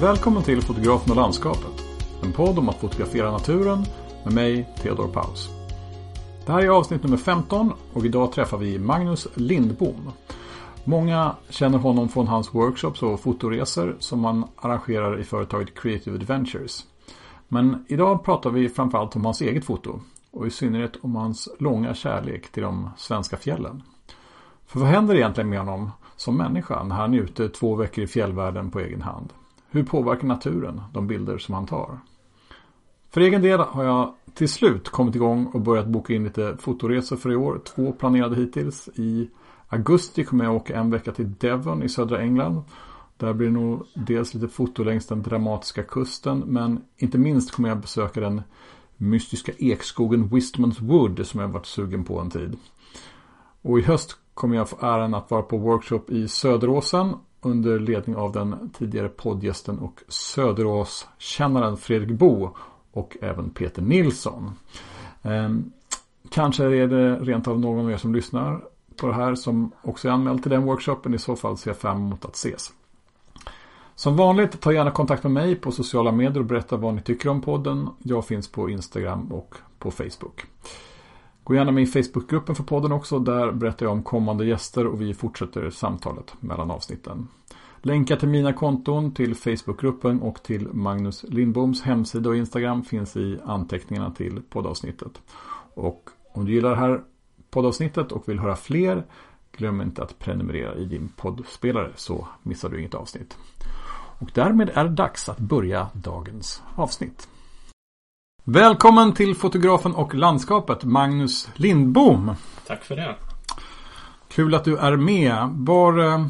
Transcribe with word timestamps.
Välkommen 0.00 0.42
till 0.42 0.62
Fotografen 0.62 1.10
och 1.10 1.16
landskapet. 1.16 1.84
En 2.22 2.32
podd 2.32 2.58
om 2.58 2.68
att 2.68 2.76
fotografera 2.76 3.30
naturen 3.30 3.84
med 4.24 4.34
mig, 4.34 4.74
Theodor 4.82 5.08
Paus. 5.08 5.48
Det 6.46 6.52
här 6.52 6.62
är 6.62 6.68
avsnitt 6.68 7.02
nummer 7.02 7.16
15 7.16 7.72
och 7.92 8.06
idag 8.06 8.32
träffar 8.32 8.58
vi 8.58 8.78
Magnus 8.78 9.28
Lindbom. 9.34 10.10
Många 10.84 11.36
känner 11.48 11.78
honom 11.78 12.08
från 12.08 12.28
hans 12.28 12.54
workshops 12.54 13.02
och 13.02 13.20
fotoresor 13.20 13.96
som 13.98 14.24
han 14.24 14.44
arrangerar 14.56 15.20
i 15.20 15.24
företaget 15.24 15.74
Creative 15.74 16.16
Adventures. 16.16 16.84
Men 17.48 17.84
idag 17.88 18.24
pratar 18.24 18.50
vi 18.50 18.68
framförallt 18.68 19.16
om 19.16 19.24
hans 19.24 19.40
eget 19.40 19.64
foto 19.64 20.00
och 20.30 20.46
i 20.46 20.50
synnerhet 20.50 20.96
om 21.02 21.16
hans 21.16 21.48
långa 21.58 21.94
kärlek 21.94 22.52
till 22.52 22.62
de 22.62 22.90
svenska 22.96 23.36
fjällen. 23.36 23.82
För 24.66 24.80
vad 24.80 24.88
händer 24.88 25.14
egentligen 25.14 25.50
med 25.50 25.58
honom 25.58 25.90
som 26.16 26.36
människa 26.36 26.84
när 26.84 26.96
han 26.96 27.14
är 27.14 27.18
ute 27.18 27.48
två 27.48 27.74
veckor 27.74 28.04
i 28.04 28.06
fjällvärlden 28.06 28.70
på 28.70 28.80
egen 28.80 29.02
hand? 29.02 29.32
Hur 29.70 29.84
påverkar 29.84 30.26
naturen 30.26 30.80
de 30.92 31.06
bilder 31.06 31.38
som 31.38 31.54
han 31.54 31.66
tar? 31.66 31.98
För 33.10 33.20
egen 33.20 33.42
del 33.42 33.60
har 33.60 33.84
jag 33.84 34.14
till 34.34 34.48
slut 34.48 34.88
kommit 34.88 35.14
igång 35.14 35.46
och 35.46 35.60
börjat 35.60 35.86
boka 35.86 36.14
in 36.14 36.24
lite 36.24 36.56
fotoresor 36.56 37.16
för 37.16 37.32
i 37.32 37.36
år. 37.36 37.60
Två 37.64 37.92
planerade 37.92 38.36
hittills. 38.36 38.88
I 38.94 39.30
augusti 39.68 40.24
kommer 40.24 40.44
jag 40.44 40.54
åka 40.54 40.76
en 40.76 40.90
vecka 40.90 41.12
till 41.12 41.34
Devon 41.34 41.82
i 41.82 41.88
södra 41.88 42.20
England. 42.20 42.62
Där 43.16 43.32
blir 43.32 43.46
det 43.46 43.52
nog 43.52 43.86
dels 43.94 44.34
lite 44.34 44.48
foto 44.48 44.84
längs 44.84 45.06
den 45.06 45.22
dramatiska 45.22 45.82
kusten 45.82 46.38
men 46.38 46.80
inte 46.96 47.18
minst 47.18 47.50
kommer 47.50 47.68
jag 47.68 47.78
besöka 47.78 48.20
den 48.20 48.42
mystiska 48.96 49.52
ekskogen 49.58 50.28
Wistmans 50.28 50.80
Wood 50.80 51.26
som 51.26 51.40
jag 51.40 51.48
varit 51.48 51.66
sugen 51.66 52.04
på 52.04 52.20
en 52.20 52.30
tid. 52.30 52.56
Och 53.62 53.78
i 53.78 53.82
höst 53.82 54.16
kommer 54.34 54.56
jag 54.56 54.68
få 54.68 54.86
äran 54.86 55.14
att 55.14 55.30
vara 55.30 55.42
på 55.42 55.58
workshop 55.58 56.02
i 56.08 56.28
Söderåsen 56.28 57.14
under 57.40 57.78
ledning 57.78 58.16
av 58.16 58.32
den 58.32 58.70
tidigare 58.78 59.08
poddgästen 59.08 59.78
och 59.78 60.00
Söderåskännaren 60.08 61.76
Fredrik 61.76 62.18
Bo 62.18 62.50
och 62.92 63.16
även 63.20 63.50
Peter 63.50 63.82
Nilsson. 63.82 64.52
Ehm, 65.22 65.72
kanske 66.30 66.64
är 66.64 66.86
det 66.86 67.16
rent 67.16 67.48
av 67.48 67.60
någon 67.60 67.84
av 67.84 67.92
er 67.92 67.96
som 67.96 68.14
lyssnar 68.14 68.60
på 68.96 69.06
det 69.06 69.14
här 69.14 69.34
som 69.34 69.72
också 69.82 70.08
är 70.08 70.12
anmäld 70.12 70.42
till 70.42 70.50
den 70.50 70.62
workshopen. 70.62 71.14
I 71.14 71.18
så 71.18 71.36
fall 71.36 71.56
ser 71.56 71.70
jag 71.70 71.76
fram 71.76 71.96
emot 71.96 72.24
att 72.24 72.34
ses. 72.34 72.72
Som 73.94 74.16
vanligt, 74.16 74.60
ta 74.60 74.72
gärna 74.72 74.90
kontakt 74.90 75.22
med 75.22 75.32
mig 75.32 75.56
på 75.56 75.72
sociala 75.72 76.12
medier 76.12 76.38
och 76.38 76.44
berätta 76.44 76.76
vad 76.76 76.94
ni 76.94 77.02
tycker 77.02 77.28
om 77.28 77.40
podden. 77.40 77.88
Jag 77.98 78.26
finns 78.26 78.48
på 78.48 78.70
Instagram 78.70 79.32
och 79.32 79.54
på 79.78 79.90
Facebook. 79.90 80.46
Gå 81.48 81.54
gärna 81.54 81.72
med 81.72 81.82
i 81.82 81.86
Facebookgruppen 81.86 82.54
för 82.54 82.62
podden 82.62 82.92
också. 82.92 83.18
Där 83.18 83.52
berättar 83.52 83.86
jag 83.86 83.92
om 83.92 84.02
kommande 84.02 84.46
gäster 84.46 84.86
och 84.86 85.00
vi 85.00 85.14
fortsätter 85.14 85.70
samtalet 85.70 86.34
mellan 86.40 86.70
avsnitten. 86.70 87.28
Länkar 87.82 88.16
till 88.16 88.28
mina 88.28 88.52
konton, 88.52 89.14
till 89.14 89.34
Facebookgruppen 89.34 90.22
och 90.22 90.42
till 90.42 90.68
Magnus 90.72 91.24
Lindboms 91.28 91.82
hemsida 91.82 92.28
och 92.28 92.36
Instagram 92.36 92.84
finns 92.84 93.16
i 93.16 93.38
anteckningarna 93.44 94.10
till 94.10 94.42
poddavsnittet. 94.50 95.22
Och 95.74 96.10
om 96.32 96.44
du 96.44 96.52
gillar 96.52 96.70
det 96.70 96.76
här 96.76 97.02
poddavsnittet 97.50 98.12
och 98.12 98.28
vill 98.28 98.38
höra 98.38 98.56
fler 98.56 99.04
glöm 99.52 99.80
inte 99.80 100.02
att 100.02 100.18
prenumerera 100.18 100.74
i 100.74 100.84
din 100.84 101.08
poddspelare 101.16 101.92
så 101.96 102.28
missar 102.42 102.68
du 102.68 102.78
inget 102.78 102.94
avsnitt. 102.94 103.38
Och 104.18 104.30
därmed 104.34 104.70
är 104.74 104.84
det 104.84 104.90
dags 104.90 105.28
att 105.28 105.38
börja 105.38 105.88
dagens 105.92 106.62
avsnitt. 106.74 107.28
Välkommen 108.50 109.14
till 109.14 109.34
fotografen 109.34 109.94
och 109.94 110.14
landskapet 110.14 110.84
Magnus 110.84 111.48
Lindbom. 111.54 112.34
Tack 112.66 112.84
för 112.84 112.96
det. 112.96 113.14
Kul 114.28 114.54
att 114.54 114.64
du 114.64 114.76
är 114.76 114.96
med. 114.96 115.48
Var, 115.52 115.98
eh, 115.98 116.26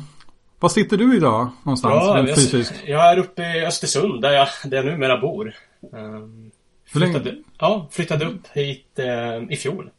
var 0.60 0.68
sitter 0.68 0.96
du 0.96 1.16
idag 1.16 1.48
någonstans? 1.62 1.94
Ja, 1.94 2.14
rent 2.16 2.28
jag, 2.28 2.36
fysiskt? 2.36 2.74
jag 2.86 3.12
är 3.12 3.18
uppe 3.18 3.42
i 3.42 3.66
Östersund 3.66 4.22
där 4.22 4.32
jag, 4.32 4.48
där 4.64 4.76
jag 4.76 4.86
numera 4.86 5.20
bor. 5.20 5.54
Um, 5.92 6.50
länge? 6.92 7.12
flyttade, 7.12 7.36
ja, 7.58 7.88
flyttade 7.90 8.24
upp 8.24 8.46
hit 8.52 8.98
eh, 8.98 9.52
i 9.52 9.56
fjol. 9.56 9.90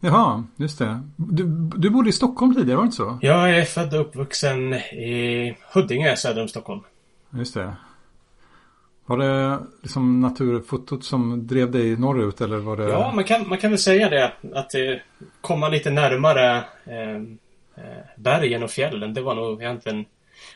Jaha, 0.00 0.44
just 0.56 0.78
det. 0.78 1.02
Du, 1.16 1.44
du 1.76 1.90
bodde 1.90 2.08
i 2.08 2.12
Stockholm 2.12 2.54
tidigare, 2.54 2.76
var 2.76 2.82
det 2.82 2.86
inte 2.86 2.96
så? 2.96 3.18
Jag 3.20 3.58
är 3.58 3.64
född 3.64 3.94
och 3.94 4.00
uppvuxen 4.00 4.74
i 4.74 5.56
Huddinge 5.72 6.16
söder 6.16 6.42
om 6.42 6.48
Stockholm. 6.48 6.80
Just 7.30 7.54
det. 7.54 7.76
Var 9.06 9.16
det 9.18 9.58
liksom 9.82 10.20
naturfotot 10.20 11.04
som 11.04 11.46
drev 11.46 11.70
dig 11.70 11.96
norrut 11.96 12.40
eller 12.40 12.58
var 12.58 12.76
det? 12.76 12.88
Ja, 12.88 13.12
man 13.14 13.24
kan, 13.24 13.48
man 13.48 13.58
kan 13.58 13.70
väl 13.70 13.78
säga 13.78 14.08
det. 14.10 14.32
Att 14.54 14.74
eh, 14.74 14.80
komma 15.40 15.68
lite 15.68 15.90
närmare 15.90 16.56
eh, 16.84 17.16
eh, 17.84 18.04
bergen 18.16 18.62
och 18.62 18.70
fjällen. 18.70 19.14
Det 19.14 19.20
var 19.20 19.34
nog 19.34 19.62
egentligen 19.62 20.04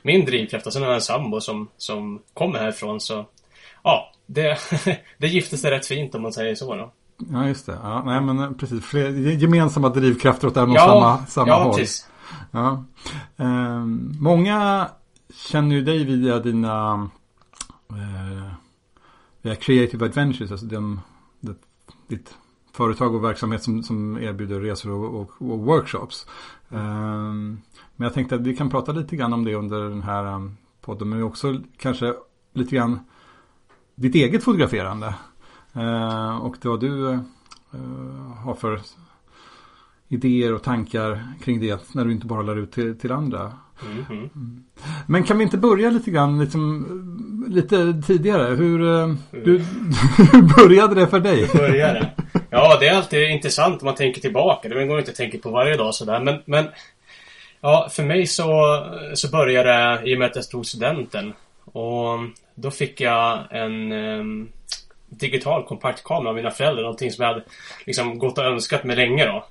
min 0.02 0.24
drivkraft. 0.24 0.66
Och 0.66 0.72
sen 0.72 0.82
har 0.82 0.88
jag 0.88 0.94
en 0.94 1.00
sambo 1.00 1.40
som, 1.40 1.68
som 1.76 2.22
kommer 2.34 2.58
härifrån 2.58 3.00
så 3.00 3.26
Ja, 3.82 4.12
det, 4.26 4.58
det 5.18 5.28
gifte 5.28 5.56
sig 5.56 5.70
rätt 5.70 5.86
fint 5.86 6.14
om 6.14 6.22
man 6.22 6.32
säger 6.32 6.54
så 6.54 6.74
då. 6.76 6.92
Ja, 7.32 7.46
just 7.48 7.66
det. 7.66 7.78
Ja, 7.82 8.02
nej, 8.06 8.20
men 8.20 8.54
precis. 8.54 8.84
Fler, 8.84 9.08
gemensamma 9.10 9.88
drivkrafter 9.88 10.48
åt 10.48 10.56
även 10.56 10.72
Ja, 10.72 10.80
samma, 10.86 11.26
samma 11.26 11.48
ja, 11.48 11.62
håll. 11.62 11.74
precis. 11.76 12.08
Ja. 12.50 12.84
Ehm, 13.36 14.12
många 14.20 14.88
känner 15.34 15.76
ju 15.76 15.82
dig 15.82 16.04
via 16.04 16.38
dina 16.38 17.08
eh, 17.96 18.52
via 19.42 19.54
Creative 19.54 20.04
Adventures, 20.04 20.50
alltså 20.50 20.66
den, 20.66 21.00
det, 21.40 21.54
ditt 22.06 22.34
företag 22.72 23.14
och 23.14 23.24
verksamhet 23.24 23.62
som, 23.62 23.82
som 23.82 24.18
erbjuder 24.18 24.60
resor 24.60 24.90
och, 24.90 25.20
och, 25.20 25.30
och 25.52 25.58
workshops. 25.58 26.26
Ehm, 26.68 27.60
men 27.96 28.04
jag 28.04 28.14
tänkte 28.14 28.34
att 28.34 28.40
vi 28.40 28.56
kan 28.56 28.70
prata 28.70 28.92
lite 28.92 29.16
grann 29.16 29.32
om 29.32 29.44
det 29.44 29.54
under 29.54 29.80
den 29.80 30.02
här 30.02 30.34
um, 30.34 30.56
podden, 30.80 31.08
men 31.08 31.22
också 31.22 31.60
kanske 31.76 32.14
lite 32.52 32.76
grann 32.76 33.00
ditt 33.94 34.14
eget 34.14 34.44
fotograferande. 34.44 35.14
Ehm, 35.72 36.40
och 36.40 36.56
vad 36.64 36.80
du 36.80 37.10
eh, 37.10 37.20
har 38.44 38.54
för 38.54 38.80
idéer 40.08 40.54
och 40.54 40.62
tankar 40.62 41.34
kring 41.40 41.60
det 41.60 41.94
när 41.94 42.04
du 42.04 42.12
inte 42.12 42.26
bara 42.26 42.42
lär 42.42 42.56
ut 42.56 42.72
till, 42.72 42.98
till 42.98 43.12
andra. 43.12 43.52
Mhm. 43.82 44.64
Men 45.06 45.24
kan 45.24 45.38
vi 45.38 45.44
inte 45.44 45.58
börja 45.58 45.90
lite 45.90 46.10
grann 46.10 46.40
liksom, 46.40 46.86
lite 47.48 48.02
tidigare? 48.06 48.54
Hur, 48.54 49.00
eh, 49.00 49.14
du, 49.30 49.58
hur 50.32 50.56
började 50.56 50.94
det 50.94 51.06
för 51.06 51.20
dig? 51.20 51.48
Började. 51.54 52.10
Ja, 52.50 52.76
det 52.80 52.88
är 52.88 52.96
alltid 52.96 53.30
intressant 53.30 53.82
om 53.82 53.86
man 53.86 53.94
tänker 53.94 54.20
tillbaka. 54.20 54.68
Det 54.68 54.86
går 54.86 54.98
inte 54.98 55.10
att 55.10 55.16
tänka 55.16 55.38
på 55.38 55.50
varje 55.50 55.76
dag 55.76 55.94
sådär. 55.94 56.20
Men, 56.20 56.42
men 56.44 56.68
ja, 57.60 57.88
för 57.92 58.02
mig 58.02 58.26
så, 58.26 58.80
så 59.14 59.28
började 59.30 59.68
det 59.68 60.10
i 60.10 60.14
och 60.14 60.18
med 60.18 60.26
att 60.26 60.36
jag 60.36 60.48
tog 60.48 60.66
studenten. 60.66 61.32
Och 61.64 62.18
då 62.54 62.70
fick 62.70 63.00
jag 63.00 63.38
en 63.50 63.92
em, 63.92 64.48
digital 65.08 65.64
kompaktkamera 65.64 66.28
av 66.28 66.34
mina 66.34 66.50
föräldrar. 66.50 66.82
Någonting 66.82 67.10
som 67.10 67.22
jag 67.22 67.32
hade 67.32 67.44
liksom 67.86 68.18
gått 68.18 68.38
och 68.38 68.44
önskat 68.44 68.84
mig 68.84 68.96
länge 68.96 69.26
då. 69.26 69.44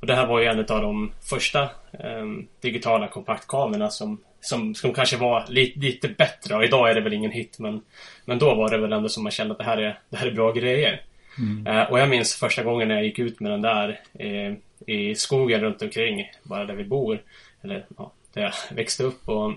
Och 0.00 0.06
det 0.06 0.14
här 0.14 0.26
var 0.26 0.40
ju 0.40 0.46
en 0.46 0.58
av 0.58 0.82
de 0.82 1.12
första 1.30 1.68
em, 1.92 2.46
digitala 2.60 3.08
kompaktkamerorna 3.08 3.90
som, 3.90 4.20
som, 4.40 4.74
som 4.74 4.92
kanske 4.92 5.16
var 5.16 5.44
li, 5.48 5.72
lite 5.76 6.08
bättre. 6.08 6.56
Och 6.56 6.64
idag 6.64 6.90
är 6.90 6.94
det 6.94 7.00
väl 7.00 7.12
ingen 7.12 7.30
hit 7.30 7.58
men, 7.58 7.82
men 8.24 8.38
då 8.38 8.54
var 8.54 8.70
det 8.70 8.78
väl 8.78 8.92
ändå 8.92 9.08
som 9.08 9.22
man 9.22 9.32
kände 9.32 9.52
att 9.52 9.58
det 9.58 9.64
här 9.64 9.78
är, 9.78 9.98
det 10.10 10.16
här 10.16 10.26
är 10.26 10.32
bra 10.34 10.52
grejer. 10.52 11.02
Eh, 11.66 11.90
och 11.90 12.00
jag 12.00 12.08
minns 12.08 12.34
första 12.34 12.62
gången 12.62 12.88
när 12.88 12.94
jag 12.94 13.04
gick 13.04 13.18
ut 13.18 13.40
med 13.40 13.52
den 13.52 13.62
där 13.62 14.00
eh, 14.18 14.54
i 14.86 15.14
skogen 15.14 15.60
runt 15.60 15.82
omkring, 15.82 16.30
bara 16.42 16.64
där 16.64 16.74
vi 16.74 16.84
bor. 16.84 17.22
Eller 17.62 17.86
ja, 17.96 18.12
där 18.32 18.42
jag 18.42 18.76
växte 18.76 19.02
upp 19.02 19.28
och 19.28 19.52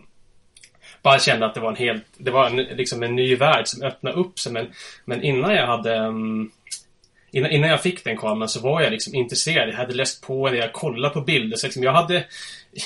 bara 1.01 1.19
kände 1.19 1.45
att 1.45 1.53
det 1.53 1.59
var 1.59 1.69
en 1.69 1.75
helt, 1.75 2.05
det 2.17 2.31
var 2.31 2.45
en, 2.45 2.55
liksom 2.55 3.03
en 3.03 3.16
ny 3.16 3.35
värld 3.35 3.67
som 3.67 3.83
öppnade 3.83 4.16
upp 4.16 4.39
sig. 4.39 4.51
Men, 4.53 4.67
men 5.05 5.23
innan 5.23 5.55
jag 5.55 5.67
hade 5.67 5.99
um, 5.99 6.51
Innan, 7.31 7.51
innan 7.51 7.69
jag 7.69 7.81
fick 7.81 8.03
den 8.03 8.17
kameran 8.17 8.50
så 8.50 8.59
var 8.59 8.81
jag 8.81 8.91
liksom 8.91 9.16
intresserad. 9.16 9.69
Jag 9.69 9.75
hade 9.75 9.94
läst 9.94 10.28
på, 10.28 10.56
jag 10.56 10.73
kollade 10.73 11.14
på 11.14 11.22
bilder. 11.22 11.58
Så 11.58 11.67
liksom 11.67 11.84
jag 11.84 11.93
hade 11.93 12.26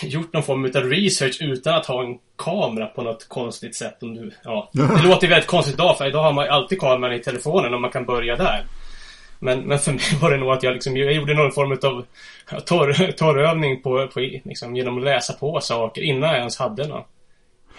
gjort 0.02 0.34
någon 0.34 0.44
form 0.44 0.66
av 0.66 0.90
research 0.90 1.38
utan 1.42 1.74
att 1.74 1.86
ha 1.86 2.04
en 2.04 2.18
kamera 2.38 2.86
på 2.86 3.02
något 3.02 3.30
konstigt 3.30 3.76
sätt. 3.76 4.04
Om 4.04 4.14
du, 4.14 4.32
ja. 4.44 4.70
Det 4.74 5.04
låter 5.04 5.28
väldigt 5.28 5.48
konstigt 5.48 5.74
idag, 5.74 5.98
för 5.98 6.08
idag 6.08 6.24
har 6.24 6.34
man 6.34 6.50
alltid 6.50 6.80
kameran 6.80 7.16
i 7.16 7.20
telefonen 7.20 7.74
och 7.74 7.82
man 7.82 7.92
kan 7.92 8.06
börja 8.06 8.36
där. 8.36 8.66
Men, 9.40 9.60
men 9.60 9.80
för 9.80 9.92
mig 9.92 10.18
var 10.22 10.32
det 10.32 10.38
nog 10.38 10.50
att 10.50 10.64
jag 10.64 10.74
liksom, 10.74 10.98
jag 10.98 11.14
gjorde 11.14 11.34
någon 11.34 11.52
form 11.52 11.72
av 11.72 12.06
torr, 12.60 13.12
torrövning 13.12 13.82
på, 13.82 14.08
på 14.08 14.20
liksom, 14.20 14.76
genom 14.76 14.98
att 14.98 15.04
läsa 15.04 15.34
på 15.34 15.60
saker 15.62 16.02
innan 16.02 16.30
jag 16.30 16.40
ens 16.40 16.58
hade 16.58 16.88
något. 16.88 17.08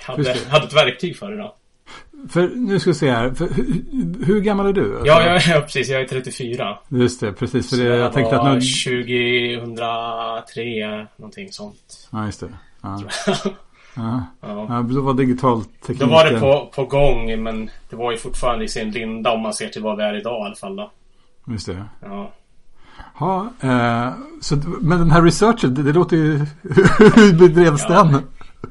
Hade, 0.03 0.23
det. 0.23 0.49
hade 0.49 0.67
ett 0.67 0.73
verktyg 0.73 1.17
för 1.17 1.31
det 1.31 1.37
då. 1.37 1.57
För 2.29 2.49
nu 2.55 2.81
ska 2.81 2.91
vi 2.91 2.95
se 2.95 3.11
här. 3.11 3.31
För, 3.31 3.49
hur, 3.49 4.25
hur 4.25 4.41
gammal 4.41 4.67
är 4.67 4.73
du? 4.73 5.03
Ja, 5.05 5.23
jag, 5.27 5.43
ja, 5.57 5.61
precis. 5.61 5.89
Jag 5.89 6.01
är 6.01 6.07
34. 6.07 6.79
Just 6.89 7.21
det, 7.21 7.33
precis. 7.33 7.71
För 7.71 7.77
det, 7.77 7.89
det 7.89 7.97
jag 7.97 8.13
tänkte 8.13 8.41
att 8.41 8.55
nu... 8.55 8.61
2003, 8.61 11.07
någonting 11.17 11.53
sånt. 11.53 12.09
Ja, 12.11 12.27
just 12.27 12.41
det. 12.41 12.49
Ja. 12.83 13.03
ja. 13.27 13.35
Ja. 13.97 14.23
Ja. 14.41 14.67
Ja, 14.69 14.83
då 14.95 15.01
var 15.01 15.15
digital 15.15 15.65
teknik... 15.65 16.01
Då 16.01 16.07
var 16.07 16.25
det 16.31 16.41
på, 16.41 16.71
på 16.75 16.85
gång, 16.85 17.43
men 17.43 17.71
det 17.91 17.97
var 17.97 18.13
ju 18.13 18.19
fortfarande 18.19 18.65
i 18.65 18.69
sin 18.69 18.91
linda 18.91 19.33
om 19.33 19.41
man 19.41 19.55
ser 19.55 19.69
till 19.69 19.83
vad 19.83 19.97
vi 19.97 20.03
är 20.03 20.19
idag 20.19 20.43
i 20.43 20.47
alla 20.47 20.55
fall 20.55 20.77
då. 20.77 20.91
Just 21.47 21.67
det. 21.67 21.85
Ja. 22.01 22.31
Ja, 23.19 23.49
eh, 23.61 24.09
så, 24.41 24.57
men 24.81 24.99
den 24.99 25.11
här 25.11 25.23
researchen, 25.23 25.75
det, 25.75 25.83
det 25.83 25.93
låter 25.93 26.17
ju... 26.17 26.39
hur 27.15 27.39
bedrevs 27.39 27.85
Ja. 27.89 28.05
den? 28.05 28.23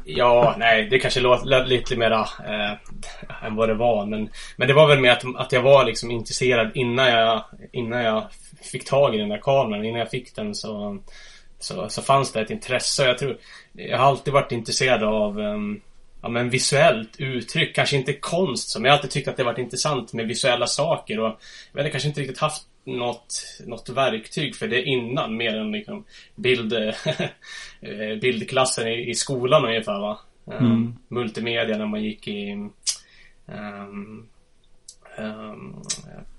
Ja, 0.06 0.56
nej, 0.58 0.88
det 0.90 1.00
kanske 1.00 1.20
låter 1.20 1.66
lite 1.66 1.96
mera 1.96 2.20
eh, 2.22 3.46
än 3.48 3.56
vad 3.56 3.70
det 3.70 3.76
var. 3.76 4.06
Men, 4.06 4.30
men 4.56 4.68
det 4.68 4.74
var 4.74 4.88
väl 4.88 5.00
mer 5.00 5.12
att, 5.12 5.24
att 5.36 5.52
jag 5.52 5.62
var 5.62 5.86
liksom 5.86 6.12
intresserad 6.12 6.72
innan 6.74 7.08
jag, 7.08 7.44
innan 7.72 8.04
jag 8.04 8.24
fick 8.72 8.86
tag 8.86 9.16
i 9.16 9.18
den 9.18 9.30
där 9.30 9.38
kameran. 9.38 9.86
Innan 9.86 10.00
jag 10.00 10.10
fick 10.10 10.36
den 10.36 10.56
så, 10.56 11.00
så, 11.60 11.90
så 11.90 12.02
fanns 12.02 12.32
det 12.32 12.42
ett 12.42 12.50
intresse. 12.50 13.06
Jag 13.06 13.18
tror, 13.18 13.38
jag 13.74 13.98
har 13.98 14.06
alltid 14.06 14.34
varit 14.34 14.52
intresserad 14.52 15.04
av 15.04 15.40
um, 15.40 15.82
ja, 16.24 16.30
men 16.30 16.50
visuellt 16.50 17.16
uttryck. 17.18 17.76
Kanske 17.76 17.98
inte 17.98 18.14
konst 18.14 18.70
som. 18.70 18.86
Jag 18.86 18.92
har 18.92 18.98
alltid 18.98 19.12
tyckt 19.12 19.28
att 19.28 19.38
det 19.38 19.44
varit 19.44 19.58
intressant 19.58 20.14
med 20.14 20.28
visuella 20.28 20.68
saker. 20.68 21.20
Och 21.20 21.40
jag 21.72 21.80
hade 21.80 21.90
kanske 21.90 22.10
inte 22.10 22.22
riktigt 22.22 22.40
haft 22.40 22.64
något, 22.84 23.60
något 23.66 23.90
verktyg 23.90 24.56
för 24.56 24.68
det 24.68 24.84
innan. 24.84 25.38
Mer 25.38 25.56
än 25.56 25.72
liksom 25.72 26.04
bild, 26.36 26.74
eh, 27.82 28.20
bildklassen 28.22 28.88
i, 28.88 29.10
i 29.10 29.16
skolan 29.16 29.66
ungefär 29.66 30.00
va. 30.00 30.20
Um, 30.46 30.58
mm. 30.58 30.96
Multimedia 31.08 31.78
när 31.78 31.86
man 31.86 32.04
gick 32.04 32.28
i 32.28 32.52
um, 33.46 34.28
um, 35.18 35.82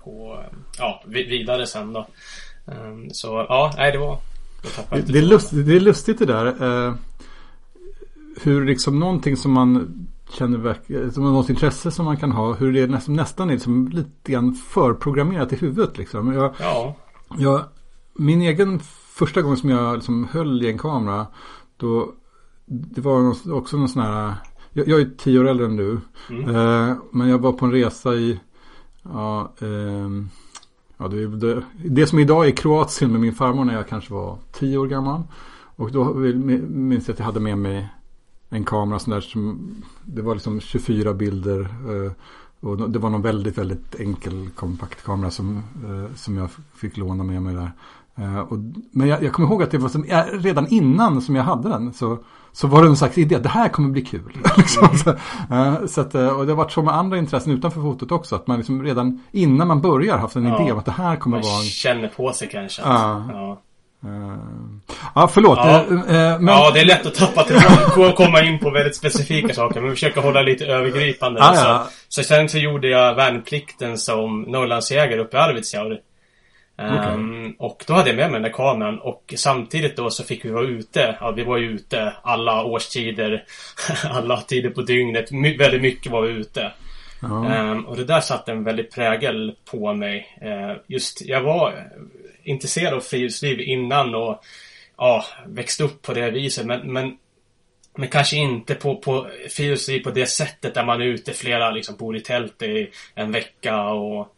på, 0.03 0.43
ja, 0.77 1.03
vidare 1.07 1.67
sen 1.67 1.93
då. 1.93 2.07
så 3.11 3.45
ja, 3.49 3.73
nej 3.77 3.91
det 3.91 3.97
var 3.97 4.19
det, 4.89 5.01
det, 5.01 5.19
är 5.19 5.23
lust, 5.23 5.49
det 5.51 5.75
är 5.75 5.79
lustigt 5.79 6.19
det 6.19 6.25
där. 6.25 6.63
Uh, 6.63 6.95
hur 8.41 8.65
liksom 8.65 8.99
någonting 8.99 9.37
som 9.37 9.51
man 9.51 10.05
känner 10.29 11.11
som 11.11 11.23
något 11.23 11.49
intresse 11.49 11.91
som 11.91 12.05
man 12.05 12.17
kan 12.17 12.31
ha. 12.31 12.53
Hur 12.53 12.73
det 12.73 12.87
nästan, 12.87 13.15
nästan 13.15 13.49
är 13.49 13.53
liksom 13.53 13.87
lite 13.87 14.31
grann 14.31 14.53
förprogrammerat 14.53 15.53
i 15.53 15.55
huvudet 15.55 15.97
liksom. 15.97 16.33
Jag, 16.33 16.53
ja. 16.59 16.95
jag, 17.37 17.63
min 18.13 18.41
egen 18.41 18.79
första 19.15 19.41
gång 19.41 19.57
som 19.57 19.69
jag 19.69 19.95
liksom 19.95 20.27
höll 20.31 20.63
i 20.63 20.69
en 20.69 20.77
kamera. 20.77 21.27
Då, 21.77 22.13
det 22.65 23.01
var 23.01 23.35
också 23.53 23.77
någon 23.77 23.89
sån 23.89 24.01
här. 24.01 24.33
Jag, 24.73 24.87
jag 24.87 25.01
är 25.01 25.09
tio 25.17 25.39
år 25.39 25.47
äldre 25.47 25.65
än 25.65 25.77
du. 25.77 25.99
Mm. 26.29 26.55
Eh, 26.55 26.95
men 27.11 27.29
jag 27.29 27.37
var 27.37 27.53
på 27.53 27.65
en 27.65 27.71
resa 27.71 28.15
i. 28.15 28.39
Ja, 29.03 29.53
eh, 29.61 30.09
ja 30.97 31.07
det, 31.07 31.27
det, 31.27 31.63
det 31.75 32.07
som 32.07 32.19
idag 32.19 32.47
är 32.47 32.51
Kroatien 32.51 33.11
med 33.11 33.21
min 33.21 33.33
farmor 33.33 33.65
när 33.65 33.73
jag 33.73 33.87
kanske 33.87 34.13
var 34.13 34.37
tio 34.51 34.77
år 34.77 34.87
gammal. 34.87 35.23
Och 35.75 35.91
då 35.91 36.13
minns 36.13 37.07
jag 37.07 37.13
att 37.13 37.19
jag 37.19 37.25
hade 37.25 37.39
med 37.39 37.57
mig 37.57 37.89
en 38.55 38.65
kamera 38.65 38.99
sån 38.99 39.13
där 39.13 39.21
som 39.21 39.75
det 40.03 40.21
var 40.21 40.33
liksom 40.33 40.59
24 40.59 41.13
bilder. 41.13 41.59
Eh, 41.61 42.11
och 42.59 42.89
det 42.89 42.99
var 42.99 43.09
någon 43.09 43.21
väldigt, 43.21 43.57
väldigt 43.57 43.95
enkel 43.99 44.49
kompakt 44.55 45.03
kamera 45.03 45.31
som, 45.31 45.57
eh, 45.57 46.15
som 46.15 46.37
jag 46.37 46.49
fick 46.75 46.97
låna 46.97 47.23
med 47.23 47.41
mig 47.41 47.55
där. 47.55 47.71
Eh, 48.15 48.39
och, 48.39 48.57
men 48.91 49.07
jag, 49.07 49.23
jag 49.23 49.33
kommer 49.33 49.49
ihåg 49.49 49.63
att 49.63 49.71
det 49.71 49.77
var 49.77 49.89
som, 49.89 50.03
redan 50.31 50.67
innan 50.67 51.21
som 51.21 51.35
jag 51.35 51.43
hade 51.43 51.69
den 51.69 51.93
så, 51.93 52.17
så 52.51 52.67
var 52.67 52.83
det 52.83 52.89
en 52.89 52.97
slags 52.97 53.17
idé 53.17 53.35
att 53.35 53.43
det 53.43 53.49
här 53.49 53.69
kommer 53.69 53.89
bli 53.89 54.01
kul. 54.01 54.37
liksom, 54.57 54.87
så, 54.97 55.15
så 55.87 56.01
att, 56.01 56.15
och 56.15 56.45
det 56.45 56.51
har 56.51 56.55
varit 56.55 56.71
så 56.71 56.81
med 56.81 56.95
andra 56.95 57.17
intressen 57.17 57.53
utanför 57.53 57.81
fotot 57.81 58.11
också. 58.11 58.35
Att 58.35 58.47
man 58.47 58.57
liksom 58.57 58.83
redan 58.83 59.23
innan 59.31 59.67
man 59.67 59.81
börjar 59.81 60.17
haft 60.17 60.35
en 60.35 60.45
ja, 60.45 60.61
idé 60.61 60.71
om 60.71 60.79
att 60.79 60.85
det 60.85 60.91
här 60.91 61.15
kommer 61.15 61.37
man 61.37 61.43
vara... 61.43 61.57
Man 61.57 61.63
känner 61.63 62.07
på 62.07 62.33
sig 62.33 62.49
kanske. 62.51 62.81
Ja. 62.81 63.25
ja. 63.31 63.61
Uh, 64.05 64.37
ja, 65.15 65.27
förlåt. 65.27 65.57
Ja. 65.57 65.85
Uh, 65.89 65.97
men... 66.07 66.47
ja, 66.47 66.71
det 66.73 66.79
är 66.79 66.85
lätt 66.85 67.05
att 67.05 67.15
tappa 67.15 67.43
till 67.43 67.57
att 67.57 68.15
komma 68.15 68.43
in 68.43 68.59
på 68.59 68.69
väldigt 68.69 68.95
specifika 68.95 69.53
saker. 69.53 69.81
Men 69.81 69.89
vi 69.89 69.95
försöker 69.95 70.21
hålla 70.21 70.41
lite 70.41 70.65
övergripande. 70.65 71.41
Ah, 71.43 71.55
så, 71.55 71.67
ja. 71.67 71.87
så 72.09 72.23
sen 72.23 72.49
så 72.49 72.57
gjorde 72.57 72.87
jag 72.87 73.15
värnplikten 73.15 73.97
som 73.97 74.41
Norrlandsjägare 74.41 75.19
uppe 75.19 75.37
i 75.37 75.39
Arvidsjaur. 75.39 75.99
Um, 76.77 76.93
okay. 76.93 77.53
Och 77.59 77.83
då 77.87 77.93
hade 77.93 78.09
jag 78.09 78.17
med 78.17 78.31
mig 78.31 78.33
den 78.33 78.51
där 78.51 78.57
kameran 78.57 78.99
och 78.99 79.33
samtidigt 79.37 79.97
då 79.97 80.09
så 80.09 80.23
fick 80.23 80.45
vi 80.45 80.49
vara 80.49 80.65
ute. 80.65 81.17
Ja, 81.19 81.31
vi 81.31 81.43
var 81.43 81.57
ju 81.57 81.69
ute 81.69 82.13
alla 82.23 82.63
årstider, 82.63 83.43
alla 84.11 84.41
tider 84.41 84.69
på 84.69 84.81
dygnet. 84.81 85.31
My 85.31 85.57
väldigt 85.57 85.81
mycket 85.81 86.11
var 86.11 86.21
vi 86.21 86.33
ute. 86.33 86.71
Um, 87.21 87.85
och 87.85 87.97
det 87.97 88.03
där 88.03 88.21
satte 88.21 88.51
en 88.51 88.63
väldigt 88.63 88.95
prägel 88.95 89.55
på 89.71 89.93
mig. 89.93 90.39
Uh, 90.45 90.77
just, 90.87 91.21
jag 91.25 91.41
var 91.41 91.73
intresserad 92.45 92.93
av 92.93 92.99
friluftsliv 92.99 93.59
innan 93.61 94.15
och 94.15 94.43
ja, 94.97 95.25
växt 95.45 95.81
upp 95.81 96.01
på 96.01 96.13
det 96.13 96.31
viset. 96.31 96.65
Men, 96.65 96.93
men, 96.93 97.17
men 97.95 98.09
kanske 98.09 98.37
inte 98.37 98.75
på, 98.75 98.95
på 98.95 99.27
friluftsliv 99.49 100.03
på 100.03 100.11
det 100.11 100.25
sättet 100.25 100.73
där 100.73 100.85
man 100.85 101.01
är 101.01 101.05
ute 101.05 101.33
flera, 101.33 101.71
liksom 101.71 101.95
bor 101.95 102.17
i 102.17 102.21
tält 102.21 102.61
i 102.61 102.89
en 103.15 103.31
vecka 103.31 103.83
och, 103.83 104.35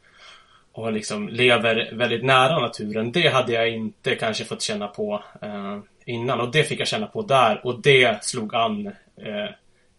och 0.72 0.94
liksom 0.94 1.30
lever 1.30 1.90
väldigt 1.94 2.24
nära 2.24 2.60
naturen. 2.60 3.12
Det 3.12 3.28
hade 3.28 3.54
jag 3.54 3.70
inte 3.70 4.16
kanske 4.16 4.46
fått 4.46 4.62
känna 4.62 4.88
på 4.88 5.24
eh, 5.42 5.80
innan 6.06 6.40
och 6.40 6.52
det 6.52 6.64
fick 6.64 6.80
jag 6.80 6.88
känna 6.88 7.08
på 7.08 7.22
där 7.22 7.62
och 7.64 7.82
det 7.82 8.24
slog 8.24 8.56
an 8.56 8.88
eh, 9.22 9.50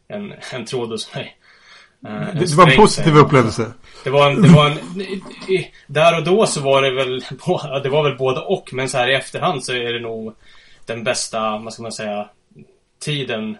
en, 0.08 0.34
en 0.52 0.64
tråd 0.64 0.90
hos 0.90 1.14
mig. 1.14 1.37
Uh, 2.06 2.40
det, 2.40 2.54
var 2.54 2.66
en 2.66 2.76
positiv 2.76 3.16
upplevelse. 3.16 3.72
Det 4.04 4.10
var 4.10 4.30
en, 4.30 4.42
det 4.42 4.48
var 4.48 4.70
en 4.70 4.78
Där 5.86 6.16
och 6.18 6.24
då 6.24 6.46
så 6.46 6.60
var 6.60 6.82
det 6.82 6.90
väl 6.90 7.18
Det 7.82 7.88
var 7.88 8.02
väl 8.02 8.18
både 8.18 8.40
och 8.40 8.70
men 8.72 8.88
så 8.88 8.98
här 8.98 9.08
i 9.08 9.14
efterhand 9.14 9.64
så 9.64 9.72
är 9.72 9.92
det 9.92 10.00
nog 10.00 10.34
Den 10.86 11.04
bästa, 11.04 11.58
vad 11.58 11.72
ska 11.72 11.82
man 11.82 11.92
säga 11.92 12.28
Tiden 13.00 13.56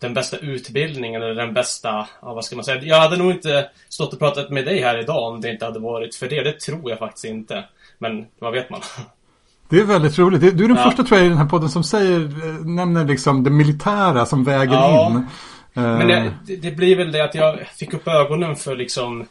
Den 0.00 0.14
bästa 0.14 0.36
utbildningen 0.36 1.22
eller 1.22 1.34
den 1.34 1.54
bästa 1.54 2.06
Ja 2.22 2.34
vad 2.34 2.44
ska 2.44 2.56
man 2.56 2.64
säga 2.64 2.82
Jag 2.82 3.00
hade 3.00 3.16
nog 3.16 3.30
inte 3.30 3.70
Stått 3.88 4.12
och 4.12 4.18
pratat 4.18 4.50
med 4.50 4.64
dig 4.64 4.82
här 4.82 4.98
idag 4.98 5.32
om 5.32 5.40
det 5.40 5.50
inte 5.50 5.64
hade 5.64 5.80
varit 5.80 6.14
för 6.14 6.28
det 6.28 6.42
Det 6.42 6.60
tror 6.60 6.90
jag 6.90 6.98
faktiskt 6.98 7.24
inte 7.24 7.64
Men 7.98 8.26
vad 8.38 8.52
vet 8.52 8.70
man 8.70 8.80
Det 9.68 9.80
är 9.80 9.84
väldigt 9.84 10.18
roligt. 10.18 10.40
Du 10.40 10.64
är 10.64 10.68
den 10.68 10.76
ja. 10.76 10.84
första 10.84 11.04
tror 11.04 11.18
jag 11.18 11.26
i 11.26 11.28
den 11.28 11.38
här 11.38 11.46
podden 11.46 11.68
som 11.68 11.84
säger, 11.84 12.20
eh, 12.20 12.66
nämner 12.66 13.04
liksom 13.04 13.44
det 13.44 13.50
militära 13.50 14.26
som 14.26 14.44
vägen 14.44 14.74
ja. 14.74 15.06
in. 15.06 15.26
Men 15.72 16.08
det, 16.08 16.14
eh. 16.14 16.58
det, 16.58 16.70
blir 16.70 16.96
väl 16.96 17.12
det 17.12 17.24
att 17.24 17.34
jag 17.34 17.58
fick 17.68 17.94
upp 17.94 18.08
ögonen 18.08 18.56
för 18.56 18.76
liksom 18.76 19.26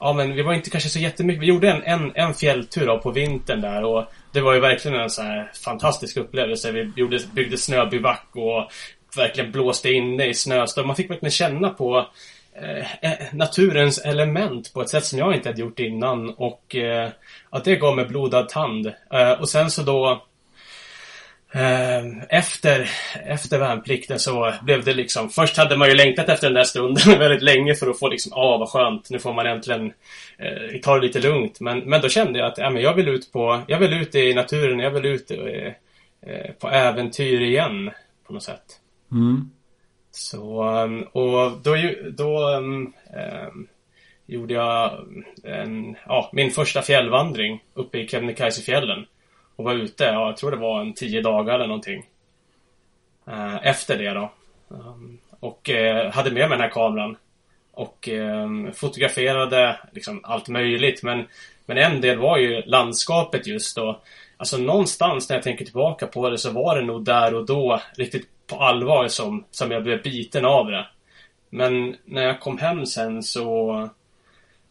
Ja 0.00 0.12
men 0.12 0.34
vi 0.34 0.42
var 0.42 0.52
inte 0.52 0.70
kanske 0.70 0.88
så 0.88 0.98
jättemycket. 0.98 1.42
Vi 1.42 1.46
gjorde 1.46 1.70
en, 1.70 1.82
en, 1.82 2.12
en 2.14 2.34
fjälltur 2.34 2.86
då 2.86 2.98
på 2.98 3.10
vintern 3.10 3.60
där 3.60 3.84
och 3.84 4.04
det 4.32 4.40
var 4.40 4.54
ju 4.54 4.60
verkligen 4.60 5.00
en 5.00 5.10
så 5.10 5.22
här 5.22 5.50
fantastisk 5.64 6.16
upplevelse. 6.16 6.72
Vi 6.72 6.92
gjorde, 6.96 7.18
byggde 7.32 7.58
snöbivack 7.58 8.26
och 8.32 8.70
verkligen 9.16 9.52
blåste 9.52 9.92
inne 9.92 10.26
i 10.26 10.34
snöstorm. 10.34 10.86
Man 10.86 10.96
fick 10.96 11.10
verkligen 11.10 11.30
känna 11.30 11.70
på 11.70 12.06
eh, 12.62 13.10
eh, 13.12 13.18
naturens 13.32 13.98
element 13.98 14.72
på 14.72 14.82
ett 14.82 14.88
sätt 14.88 15.04
som 15.04 15.18
jag 15.18 15.34
inte 15.34 15.48
hade 15.48 15.60
gjort 15.60 15.78
innan 15.78 16.30
och 16.30 16.76
eh, 16.76 17.10
att 17.50 17.64
det 17.64 17.76
gav 17.76 17.96
mig 17.96 18.04
blodad 18.04 18.48
tand. 18.48 18.92
Eh, 19.12 19.32
och 19.32 19.48
sen 19.48 19.70
så 19.70 19.82
då 19.82 20.22
efter, 22.28 22.90
efter 23.26 23.58
värnplikten 23.58 24.18
så 24.18 24.54
blev 24.62 24.84
det 24.84 24.94
liksom 24.94 25.30
Först 25.30 25.56
hade 25.56 25.76
man 25.76 25.88
ju 25.88 25.94
längtat 25.94 26.28
efter 26.28 26.46
den 26.46 26.54
där 26.54 26.64
stunden 26.64 27.18
väldigt 27.18 27.42
länge 27.42 27.74
för 27.74 27.90
att 27.90 27.98
få 27.98 28.08
liksom, 28.08 28.32
ah 28.32 28.58
vad 28.58 28.68
skönt, 28.68 29.10
nu 29.10 29.18
får 29.18 29.32
man 29.32 29.46
äntligen 29.46 29.92
eh, 30.38 30.80
ta 30.82 30.94
det 30.94 31.06
lite 31.06 31.20
lugnt. 31.20 31.60
Men, 31.60 31.78
men 31.78 32.00
då 32.00 32.08
kände 32.08 32.38
jag 32.38 32.48
att 32.48 32.58
ja, 32.58 32.70
men 32.70 32.82
jag 32.82 32.94
vill 32.94 33.08
ut 33.08 33.32
på, 33.32 33.62
jag 33.66 33.78
vill 33.78 33.92
ut 33.92 34.14
i 34.14 34.34
naturen, 34.34 34.78
jag 34.78 34.90
vill 34.90 35.04
ut 35.04 35.30
eh, 35.30 35.72
eh 36.32 36.52
på 36.60 36.68
äventyr 36.68 37.40
igen 37.40 37.90
på 38.26 38.32
något 38.32 38.42
sätt. 38.42 38.80
Mm. 39.12 39.50
Så, 40.10 40.62
ehm, 40.62 41.02
och 41.02 41.52
då, 41.62 41.76
då 42.10 42.48
um, 42.50 42.92
gjorde 44.26 44.54
jag 44.54 45.06
en, 45.44 45.96
ja, 46.06 46.30
min 46.32 46.50
första 46.50 46.82
fjällvandring 46.82 47.64
uppe 47.74 47.98
i 47.98 48.08
Kebnekaisefjällen 48.08 49.06
och 49.56 49.64
var 49.64 49.74
ute, 49.74 50.04
ja, 50.04 50.26
jag 50.26 50.36
tror 50.36 50.50
det 50.50 50.56
var 50.56 50.80
en 50.80 50.94
tio 50.94 51.22
dagar 51.22 51.54
eller 51.54 51.66
någonting. 51.66 52.06
Eh, 53.26 53.66
efter 53.66 53.98
det 53.98 54.10
då. 54.10 54.32
Um, 54.68 55.18
och 55.40 55.70
eh, 55.70 56.12
hade 56.12 56.30
med 56.30 56.48
mig 56.48 56.58
den 56.58 56.60
här 56.60 56.70
kameran. 56.70 57.16
Och 57.72 58.08
ehm, 58.08 58.72
fotograferade 58.72 59.78
liksom 59.92 60.20
allt 60.24 60.48
möjligt. 60.48 61.02
Men, 61.02 61.26
men 61.66 61.78
en 61.78 62.00
del 62.00 62.18
var 62.18 62.38
ju 62.38 62.62
landskapet 62.62 63.46
just 63.46 63.76
då. 63.76 64.00
Alltså 64.36 64.56
någonstans 64.56 65.28
när 65.28 65.36
jag 65.36 65.42
tänker 65.42 65.64
tillbaka 65.64 66.06
på 66.06 66.30
det 66.30 66.38
så 66.38 66.50
var 66.50 66.76
det 66.76 66.82
nog 66.82 67.04
där 67.04 67.34
och 67.34 67.46
då 67.46 67.80
riktigt 67.96 68.28
på 68.46 68.56
allvar 68.56 69.08
som, 69.08 69.44
som 69.50 69.70
jag 69.70 69.82
blev 69.82 70.02
biten 70.02 70.44
av 70.44 70.66
det. 70.66 70.86
Men 71.50 71.96
när 72.04 72.22
jag 72.22 72.40
kom 72.40 72.58
hem 72.58 72.86
sen 72.86 73.22
så 73.22 73.88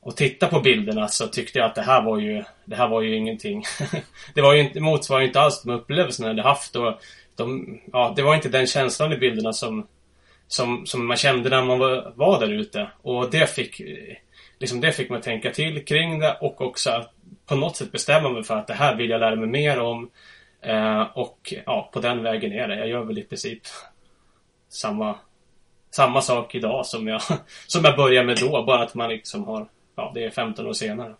och 0.02 0.18
titta 0.18 0.48
på 0.48 0.60
bilderna 0.60 1.08
så 1.08 1.28
tyckte 1.28 1.60
jag 1.60 1.66
att 1.66 1.76
det 1.76 1.82
här 1.82 2.02
var 2.02 2.20
ju 2.20 2.44
Det 2.66 2.76
här 2.76 2.88
var 2.88 3.02
ju 3.02 3.16
ingenting. 3.16 3.64
Det 4.34 4.42
var 4.42 4.54
ju 4.54 4.60
inte, 4.62 4.80
motsvarar 4.80 5.22
ju 5.22 5.28
inte 5.28 5.42
alls 5.42 5.64
de 5.64 5.72
upplevelserna 5.72 6.28
jag 6.28 6.36
hade 6.36 6.50
haft 6.50 6.76
och 6.76 7.00
de, 7.36 7.80
ja, 7.94 8.14
det 8.16 8.22
var 8.22 8.36
inte 8.36 8.50
den 8.50 8.68
känslan 8.68 9.14
i 9.14 9.18
bilderna 9.18 9.54
som 9.54 9.88
Som, 10.48 10.86
som 10.86 11.08
man 11.08 11.18
kände 11.18 11.50
när 11.50 11.64
man 11.64 11.80
var, 11.80 12.14
var 12.16 12.40
där 12.40 12.52
ute. 12.52 12.88
Och 13.02 13.32
det 13.32 13.50
fick 13.50 13.82
Liksom 14.60 14.82
det 14.82 14.92
fick 14.92 15.10
mig 15.10 15.18
att 15.18 15.24
tänka 15.24 15.52
till 15.52 15.86
kring 15.86 16.20
det 16.20 16.38
och 16.42 16.62
också 16.62 17.06
på 17.46 17.56
något 17.56 17.78
sätt 17.78 17.92
bestämma 17.92 18.30
mig 18.30 18.44
för 18.44 18.58
att 18.58 18.68
det 18.68 18.74
här 18.74 18.96
vill 18.96 19.10
jag 19.10 19.20
lära 19.20 19.36
mig 19.36 19.48
mer 19.48 19.80
om. 19.80 20.10
Eh, 20.62 21.02
Och 21.02 21.54
ja, 21.66 21.90
på 21.94 22.00
den 22.00 22.24
vägen 22.24 22.52
är 22.52 22.68
det. 22.68 22.76
Jag 22.80 22.88
gör 22.88 23.04
väl 23.04 23.18
i 23.18 23.24
princip 23.24 23.62
Samma 24.70 25.16
Samma 25.92 26.22
sak 26.22 26.56
idag 26.56 26.86
som 26.86 27.08
jag 27.08 27.22
Som 27.68 27.86
jag 27.86 27.96
började 27.96 28.28
med 28.28 28.38
då, 28.38 28.64
bara 28.64 28.84
att 28.84 28.96
man 28.96 29.10
liksom 29.10 29.44
har 29.44 29.68
ja, 29.96 30.12
det 30.16 30.26
är 30.26 30.30
15 30.32 30.68
år 30.68 30.74
senare. 30.74 31.16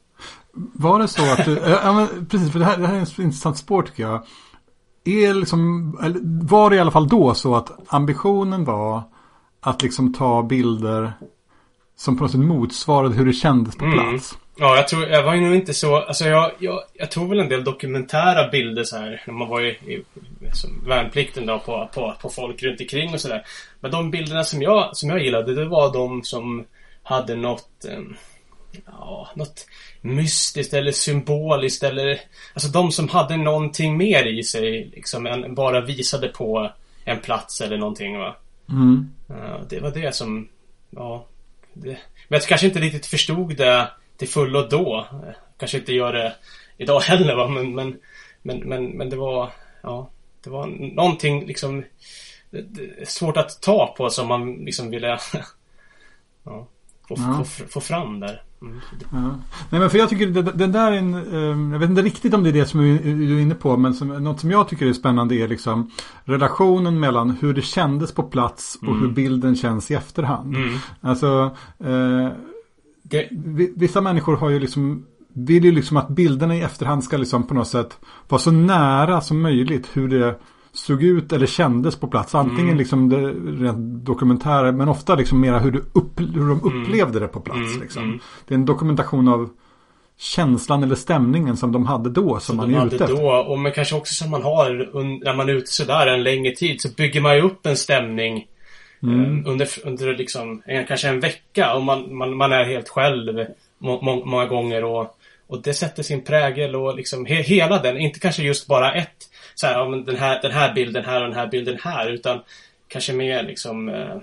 Var 0.74 1.00
det 1.00 1.08
så 1.08 1.32
att 1.32 1.46
du, 1.46 1.60
ja 1.84 1.94
men 1.94 2.26
precis, 2.26 2.52
för 2.52 2.60
det 2.60 2.66
här, 2.66 2.78
det 2.78 2.88
här 2.88 2.96
är 2.96 3.00
en 3.00 3.06
intressant 3.26 3.58
spår 3.58 3.82
tycker 3.84 4.04
jag. 4.04 4.24
är 5.06 5.34
liksom, 5.34 5.92
var 6.44 6.70
det 6.70 6.76
i 6.76 6.80
alla 6.80 6.92
fall 6.92 7.08
då 7.08 7.34
så 7.34 7.56
att 7.56 7.94
ambitionen 7.94 8.66
var 8.66 9.04
att 9.62 9.82
liksom 9.82 10.14
ta 10.14 10.44
bilder 10.44 11.14
som 11.96 12.18
på 12.18 12.24
något 12.24 12.32
sätt 12.32 12.40
motsvarade 12.42 13.16
hur 13.16 13.26
det 13.26 13.34
kändes 13.34 13.76
på 13.76 13.86
Mm. 13.86 14.00
plats. 14.00 14.38
Ja, 14.56 14.76
jag 14.76 14.88
tror, 14.88 15.08
jag 15.08 15.24
var 15.24 15.36
ju 15.36 15.42
nog 15.42 15.56
inte 15.56 15.74
så, 15.74 15.96
alltså 15.96 16.26
jag, 16.26 16.52
jag, 16.60 16.80
jag 16.94 17.12
tog 17.12 17.30
väl 17.30 17.40
en 17.40 17.50
del 17.50 17.64
dokumentära 17.64 18.48
bilder 18.50 18.84
så 18.84 18.98
här 18.98 19.24
när 19.28 19.34
man 19.34 19.48
var 19.50 19.62
i, 19.62 19.70
i 19.70 20.04
som 20.54 20.84
värnplikten 20.88 21.46
då 21.46 21.60
på, 21.60 21.90
på, 21.94 22.14
på 22.22 22.30
folk 22.30 22.64
runt 22.64 22.82
omkring 22.82 23.14
och 23.14 23.22
sådär. 23.22 23.44
Men 23.80 23.92
de 23.92 24.12
bilderna 24.12 24.44
som 24.44 24.62
jag, 24.62 24.98
som 24.98 25.10
jag 25.10 25.24
gillade, 25.24 25.56
det 25.56 25.66
var 25.66 25.94
de 25.94 26.24
som 26.24 26.66
hade 27.04 27.36
något, 27.36 27.86
eh, 27.90 28.00
ja, 28.86 29.30
något 29.36 29.66
mystiskt 30.02 30.74
eller 30.74 30.92
symboliskt 30.92 31.84
eller, 31.84 32.22
alltså 32.54 32.70
de 32.70 32.92
som 32.92 33.10
hade 33.10 33.38
någonting 33.38 33.98
mer 33.98 34.26
i 34.26 34.44
sig 34.44 34.92
liksom 34.96 35.26
än 35.26 35.56
bara 35.56 35.82
visade 35.82 36.28
på 36.28 36.72
en 37.06 37.20
plats 37.20 37.62
eller 37.62 37.78
någonting 37.78 38.18
va. 38.18 38.36
Mm. 38.70 39.10
Ja, 39.28 39.62
det 39.70 39.80
var 39.80 39.92
det 39.92 40.16
som, 40.16 40.48
ja. 40.90 41.26
Det, 41.74 41.98
men 42.28 42.40
jag 42.40 42.42
kanske 42.42 42.68
inte 42.68 42.80
riktigt 42.80 43.06
förstod 43.06 43.58
det 43.58 43.90
till 44.18 44.30
fullo 44.30 44.68
då. 44.68 45.08
Kanske 45.58 45.78
inte 45.78 45.94
gör 45.94 46.14
det 46.14 46.36
idag 46.78 47.00
heller 47.00 47.36
va, 47.36 47.48
men, 47.48 47.76
men, 47.76 48.00
men, 48.42 48.60
men, 48.60 48.86
men 48.86 49.10
det 49.10 49.16
var, 49.16 49.52
ja. 49.82 50.10
Det 50.44 50.50
var 50.50 50.68
någonting 50.96 51.46
liksom 51.46 51.84
svårt 53.04 53.38
att 53.38 53.62
ta 53.62 53.96
på 53.98 54.10
som 54.10 54.28
man 54.28 54.54
liksom 54.54 54.90
ville 54.90 55.08
ja, 56.44 56.68
få, 57.08 57.16
Ja. 57.18 57.44
få, 57.44 57.64
få 57.70 57.80
fram 57.82 58.20
där. 58.20 58.42
Mm. 58.62 58.76
Ja. 59.12 59.22
Nej 59.70 59.82
men 59.82 59.90
för 59.90 59.98
jag 59.98 60.10
tycker 60.10 60.28
det, 60.28 60.42
det 60.42 60.68
där 60.68 60.92
är 60.92 60.98
en, 60.98 61.14
eh, 61.14 61.74
jag 61.74 61.80
vet 61.80 61.90
inte 61.90 62.02
riktigt 62.02 62.34
om 62.34 62.44
det 62.44 62.50
är 62.50 62.54
det 62.54 62.66
som 62.66 62.82
du 62.82 63.38
är 63.38 63.42
inne 63.42 63.56
på, 63.56 63.78
men 63.78 63.94
som, 63.94 64.08
något 64.08 64.40
som 64.40 64.52
jag 64.52 64.68
tycker 64.68 64.86
är 64.86 64.94
spännande 64.94 65.36
är 65.36 65.48
liksom 65.48 65.92
relationen 66.24 67.00
mellan 67.00 67.30
hur 67.42 67.54
det 67.54 67.62
kändes 67.62 68.12
på 68.12 68.24
plats 68.24 68.78
och 68.88 68.98
hur 69.00 69.08
bilden 69.08 69.56
känns 69.56 69.92
i 69.92 69.94
efterhand. 69.94 70.56
Mm. 70.56 70.74
Alltså, 71.02 71.56
eh, 71.80 72.30
Det, 73.04 73.28
vi- 73.32 73.74
vissa 73.76 74.02
människor 74.02 74.36
har 74.38 74.50
ju 74.50 74.60
liksom 74.60 75.06
vill 75.34 75.66
ju 75.66 75.72
liksom 75.72 75.98
att 75.98 76.08
bilderna 76.10 76.56
i 76.56 76.62
efterhand 76.62 77.04
ska 77.04 77.18
liksom 77.18 77.44
på 77.48 77.54
något 77.54 77.68
sätt 77.68 77.98
vara 78.30 78.40
så 78.42 78.52
nära 78.52 79.22
som 79.22 79.42
möjligt 79.42 79.90
hur 79.94 80.08
det 80.08 80.40
såg 80.74 81.04
ut 81.04 81.34
eller 81.34 81.46
kändes 81.48 81.96
på 82.00 82.08
plats. 82.08 82.36
Antingen 82.36 82.66
Mm. 82.66 82.78
liksom 82.78 83.10
det 83.10 83.18
rent 83.66 84.06
dokumentära 84.06 84.72
men 84.72 84.90
ofta 84.90 85.16
liksom 85.16 85.40
mera 85.42 85.60
hur, 85.60 85.72
det 85.72 85.80
upp, 85.94 86.20
hur 86.20 86.48
de 86.50 86.62
upplevde 86.64 87.20
det 87.20 87.28
på 87.28 87.40
plats. 87.40 87.60
Mm, 87.72 87.82
Liksom. 87.82 88.04
mm. 88.04 88.20
Det 88.48 88.54
är 88.54 88.58
en 88.58 88.66
dokumentation 88.66 89.28
av 89.28 89.50
känslan 90.18 90.84
eller 90.84 90.96
stämningen 90.96 91.58
som 91.58 91.72
de 91.72 91.86
hade 91.86 92.10
då 92.10 92.30
som 92.30 92.40
som 92.40 92.58
man 92.58 92.74
är 92.76 92.86
ute 92.86 92.96
efter. 92.96 93.08
då, 93.18 93.32
och 93.32 93.60
men 93.60 93.72
kanske 93.72 93.96
också 93.96 94.14
som 94.14 94.32
man 94.32 94.44
har 94.44 94.70
när 95.26 95.34
man 95.36 95.50
är 95.50 95.54
ute 95.54 95.72
sådär 95.72 96.08
en 96.08 96.24
längre 96.24 96.56
tid 96.56 96.82
så 96.82 96.90
bygger 96.98 97.22
man 97.22 97.36
ju 97.36 97.42
upp 97.42 97.66
en 97.66 97.78
stämning 97.78 98.48
Mm. 99.04 99.22
eh, 99.46 99.52
under, 99.52 99.68
under 99.86 100.14
liksom, 100.18 100.62
en, 100.66 100.86
kanske 100.86 101.08
en 101.10 101.20
vecka 101.20 101.74
och 101.74 101.82
man, 101.84 102.16
man, 102.16 102.38
man 102.38 102.52
är 102.52 102.64
helt 102.66 102.90
själv 102.90 103.46
må, 103.78 104.02
må, 104.02 104.26
många 104.26 104.46
gånger 104.46 104.84
och, 104.84 105.18
och 105.48 105.62
det 105.62 105.74
sätter 105.74 106.04
sin 106.04 106.24
prägel 106.24 106.76
och 106.76 106.96
liksom 106.96 107.26
he, 107.26 107.36
hela 107.36 107.82
den, 107.82 107.98
inte 107.98 108.20
kanske 108.20 108.44
just 108.44 108.68
bara 108.68 108.94
ett 108.94 109.30
så 109.62 109.68
här, 109.68 109.74
ja, 109.74 109.90
men 109.90 110.06
den 110.06 110.16
här, 110.16 110.42
den 110.42 110.52
här 110.52 110.74
bilden 110.74 111.06
här 111.06 111.22
och 111.22 111.28
den 111.28 111.38
här 111.38 111.48
bilden 111.48 111.78
här 111.84 112.08
utan 112.08 112.40
kanske 112.88 113.14
mer 113.14 113.44
liksom 113.44 113.90
eh, 113.90 114.16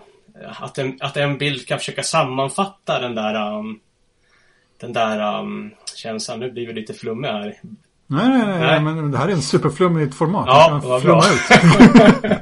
att, 0.58 0.78
en, 0.78 0.98
att 1.00 1.16
en 1.16 1.38
bild 1.38 1.66
kan 1.66 1.78
försöka 1.78 2.02
sammanfatta 2.02 3.00
den 3.00 3.14
där 3.14 3.58
um, 3.58 3.80
den 4.80 4.92
där 4.92 5.40
um, 5.40 5.70
känslan. 5.94 6.40
Nu 6.40 6.50
blir 6.50 6.66
vi 6.66 6.72
lite 6.72 6.94
flummiga 6.94 7.32
här. 7.32 7.54
Nej, 8.06 8.28
nej, 8.28 8.46
nej, 8.46 8.58
Nej. 8.60 8.80
men 8.80 9.10
det 9.10 9.18
här 9.18 9.28
är 9.28 9.32
en 9.32 9.42
superflummigt 9.42 10.14
format. 10.14 10.46
Ja, 10.46 10.80
vad 10.84 11.02
bra. 11.02 11.22
ut. 11.24 11.58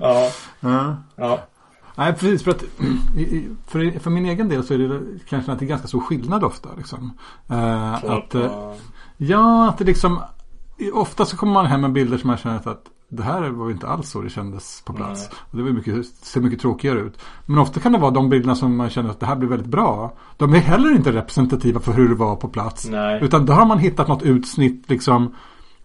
Ja, 0.00 0.30
Ja. 0.60 0.96
ja. 1.16 1.38
Nej, 1.94 2.12
precis. 2.12 2.44
För, 2.44 2.50
att, 2.50 2.64
för, 3.66 3.98
för 3.98 4.10
min 4.10 4.26
egen 4.26 4.48
del 4.48 4.64
så 4.64 4.74
är 4.74 4.78
det 4.78 5.00
kanske 5.28 5.52
att 5.52 5.58
det 5.58 5.64
är 5.64 5.68
ganska 5.68 5.88
stor 5.88 6.00
skillnad 6.00 6.44
ofta. 6.44 6.68
Liksom. 6.76 7.18
Eh, 7.50 7.94
att, 7.94 8.34
eh, 8.34 8.72
ja, 9.16 9.68
att 9.68 9.78
det 9.78 9.84
liksom... 9.84 10.20
Ofta 10.92 11.24
så 11.24 11.36
kommer 11.36 11.52
man 11.52 11.66
hem 11.66 11.80
med 11.80 11.92
bilder 11.92 12.18
som 12.18 12.28
man 12.28 12.36
känner 12.36 12.56
att 12.56 12.84
det 13.08 13.22
här 13.22 13.50
var 13.50 13.70
inte 13.70 13.86
alls 13.86 14.10
så 14.10 14.20
det 14.20 14.30
kändes 14.30 14.82
på 14.86 14.92
plats. 14.92 15.28
Nej. 15.30 15.38
Och 15.50 15.56
det 15.56 15.62
var 15.62 15.70
mycket, 15.70 16.06
ser 16.06 16.40
mycket 16.40 16.60
tråkigare 16.60 17.00
ut. 17.00 17.18
Men 17.46 17.58
ofta 17.58 17.80
kan 17.80 17.92
det 17.92 17.98
vara 17.98 18.10
de 18.10 18.28
bilderna 18.28 18.54
som 18.54 18.76
man 18.76 18.90
känner 18.90 19.10
att 19.10 19.20
det 19.20 19.26
här 19.26 19.36
blir 19.36 19.48
väldigt 19.48 19.68
bra. 19.68 20.12
De 20.36 20.54
är 20.54 20.58
heller 20.58 20.90
inte 20.96 21.12
representativa 21.12 21.80
för 21.80 21.92
hur 21.92 22.08
det 22.08 22.14
var 22.14 22.36
på 22.36 22.48
plats. 22.48 22.88
Nej. 22.88 23.20
Utan 23.24 23.46
då 23.46 23.52
har 23.52 23.66
man 23.66 23.78
hittat 23.78 24.08
något 24.08 24.22
utsnitt 24.22 24.84
liksom 24.90 25.34